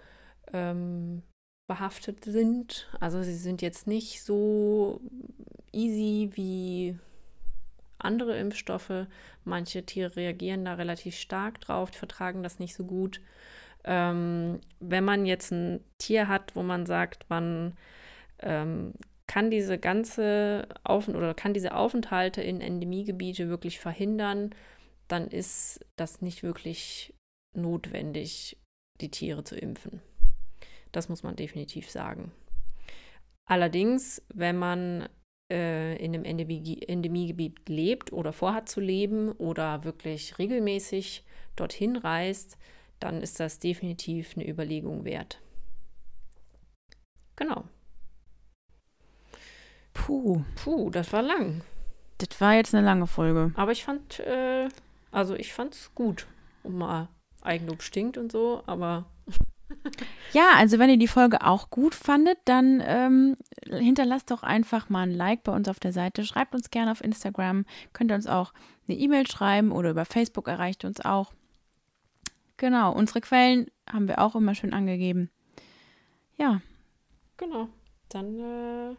ähm, 0.52 1.22
behaftet 1.66 2.24
sind. 2.24 2.88
Also 3.00 3.22
sie 3.22 3.36
sind 3.36 3.62
jetzt 3.62 3.86
nicht 3.86 4.22
so 4.22 5.00
easy 5.72 6.30
wie 6.34 6.98
andere 7.98 8.36
Impfstoffe. 8.36 9.06
Manche 9.44 9.84
Tiere 9.84 10.16
reagieren 10.16 10.64
da 10.64 10.74
relativ 10.74 11.16
stark 11.16 11.60
drauf, 11.60 11.90
vertragen 11.90 12.42
das 12.42 12.58
nicht 12.58 12.74
so 12.74 12.84
gut. 12.84 13.20
Ähm, 13.84 14.60
wenn 14.80 15.04
man 15.04 15.26
jetzt 15.26 15.52
ein 15.52 15.80
Tier 15.98 16.28
hat, 16.28 16.54
wo 16.54 16.62
man 16.62 16.86
sagt, 16.86 17.30
man 17.30 17.76
ähm, 18.40 18.92
kann 19.26 19.50
diese 19.50 19.78
ganze 19.78 20.68
Auf 20.84 21.08
oder 21.08 21.34
kann 21.34 21.54
diese 21.54 21.74
Aufenthalte 21.74 22.42
in 22.42 22.60
Endemiegebiete 22.60 23.48
wirklich 23.48 23.80
verhindern, 23.80 24.54
dann 25.08 25.28
ist 25.28 25.84
das 25.96 26.20
nicht 26.22 26.42
wirklich 26.42 27.14
notwendig, 27.54 28.56
die 29.00 29.10
Tiere 29.10 29.44
zu 29.44 29.56
impfen. 29.56 30.00
Das 30.92 31.08
muss 31.08 31.22
man 31.22 31.36
definitiv 31.36 31.90
sagen. 31.90 32.32
Allerdings, 33.48 34.22
wenn 34.34 34.56
man 34.56 35.08
äh, 35.52 35.96
in 35.96 36.14
einem 36.14 36.24
Endemie 36.24 36.82
Endemiegebiet 36.82 37.68
lebt 37.68 38.12
oder 38.12 38.32
vorhat 38.32 38.68
zu 38.68 38.80
leben 38.80 39.32
oder 39.32 39.84
wirklich 39.84 40.38
regelmäßig 40.38 41.24
dorthin 41.54 41.96
reist, 41.96 42.58
dann 42.98 43.22
ist 43.22 43.40
das 43.40 43.58
definitiv 43.58 44.36
eine 44.36 44.48
Überlegung 44.48 45.04
wert. 45.04 45.40
Genau. 47.36 47.64
Puh. 49.96 50.44
Puh, 50.62 50.90
das 50.90 51.12
war 51.12 51.22
lang. 51.22 51.62
Das 52.18 52.40
war 52.40 52.54
jetzt 52.54 52.74
eine 52.74 52.84
lange 52.84 53.06
Folge. 53.06 53.52
Aber 53.56 53.72
ich 53.72 53.84
fand, 53.84 54.20
äh, 54.20 54.68
also 55.10 55.34
ich 55.34 55.52
fand's 55.52 55.90
gut. 55.94 56.26
Und 56.62 56.76
mal 56.76 57.08
Eigenlob 57.42 57.82
stinkt 57.82 58.18
und 58.18 58.30
so, 58.30 58.62
aber. 58.66 59.06
ja, 60.32 60.50
also 60.56 60.78
wenn 60.78 60.90
ihr 60.90 60.98
die 60.98 61.08
Folge 61.08 61.44
auch 61.44 61.70
gut 61.70 61.94
fandet, 61.94 62.38
dann 62.44 62.82
ähm, 62.84 63.36
hinterlasst 63.68 64.30
doch 64.30 64.42
einfach 64.42 64.88
mal 64.88 65.02
ein 65.02 65.14
Like 65.14 65.42
bei 65.42 65.52
uns 65.52 65.68
auf 65.68 65.80
der 65.80 65.92
Seite. 65.92 66.24
Schreibt 66.24 66.54
uns 66.54 66.70
gerne 66.70 66.92
auf 66.92 67.02
Instagram. 67.02 67.64
Könnt 67.92 68.10
ihr 68.10 68.16
uns 68.16 68.26
auch 68.26 68.52
eine 68.88 68.98
E-Mail 68.98 69.26
schreiben 69.26 69.72
oder 69.72 69.90
über 69.90 70.04
Facebook 70.04 70.46
erreicht 70.46 70.84
uns 70.84 71.00
auch. 71.04 71.32
Genau, 72.58 72.92
unsere 72.92 73.20
Quellen 73.20 73.70
haben 73.90 74.08
wir 74.08 74.20
auch 74.20 74.34
immer 74.34 74.54
schön 74.54 74.72
angegeben. 74.72 75.30
Ja. 76.36 76.60
Genau. 77.36 77.68
Dann 78.08 78.38
äh, 78.38 78.96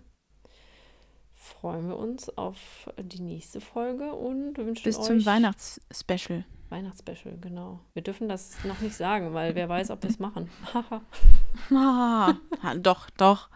freuen 1.48 1.88
wir 1.88 1.98
uns 1.98 2.30
auf 2.38 2.89
die 2.98 3.22
nächste 3.22 3.62
Folge 3.62 4.14
und 4.14 4.58
wünschen 4.58 4.84
Bis 4.84 4.98
euch 4.98 5.06
zum 5.06 5.26
Weihnachtsspecial. 5.26 6.45
Weihnachtsspecial, 6.70 7.38
genau. 7.39 7.80
Wir 7.93 8.02
dürfen 8.02 8.28
das 8.28 8.64
noch 8.66 8.80
nicht 8.80 8.95
sagen, 8.95 9.34
weil 9.34 9.56
wer 9.56 9.70
weiß, 9.70 9.89
ob 9.91 10.04
wir 10.04 10.10
es 10.10 10.20
machen. 10.20 10.50
ah, 11.74 12.34
doch, 12.78 13.10
doch, 13.12 13.50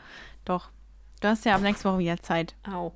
doch. 0.46 0.70
Du 1.20 1.28
hast 1.28 1.46
ja 1.46 1.56
ab 1.56 1.62
nächste 1.62 1.90
Woche 1.90 2.00
wieder 2.00 2.18
Zeit. 2.18 2.56
Au. 2.68 2.94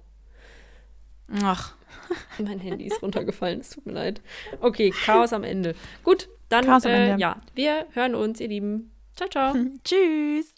Ach. 1.43 1.75
Mein 2.39 2.59
Handy 2.59 2.85
ist 2.85 3.01
runtergefallen, 3.01 3.59
es 3.59 3.71
tut 3.71 3.85
mir 3.85 3.93
leid. 3.93 4.21
Okay, 4.61 4.91
Chaos 4.91 5.33
am 5.33 5.43
Ende. 5.43 5.75
Gut, 6.03 6.29
dann, 6.49 6.65
äh, 6.83 7.17
ja, 7.17 7.37
wir 7.53 7.87
hören 7.91 8.15
uns, 8.15 8.39
ihr 8.39 8.47
Lieben. 8.47 8.91
Ciao, 9.15 9.29
ciao. 9.29 9.53
Tschüss. 9.83 10.54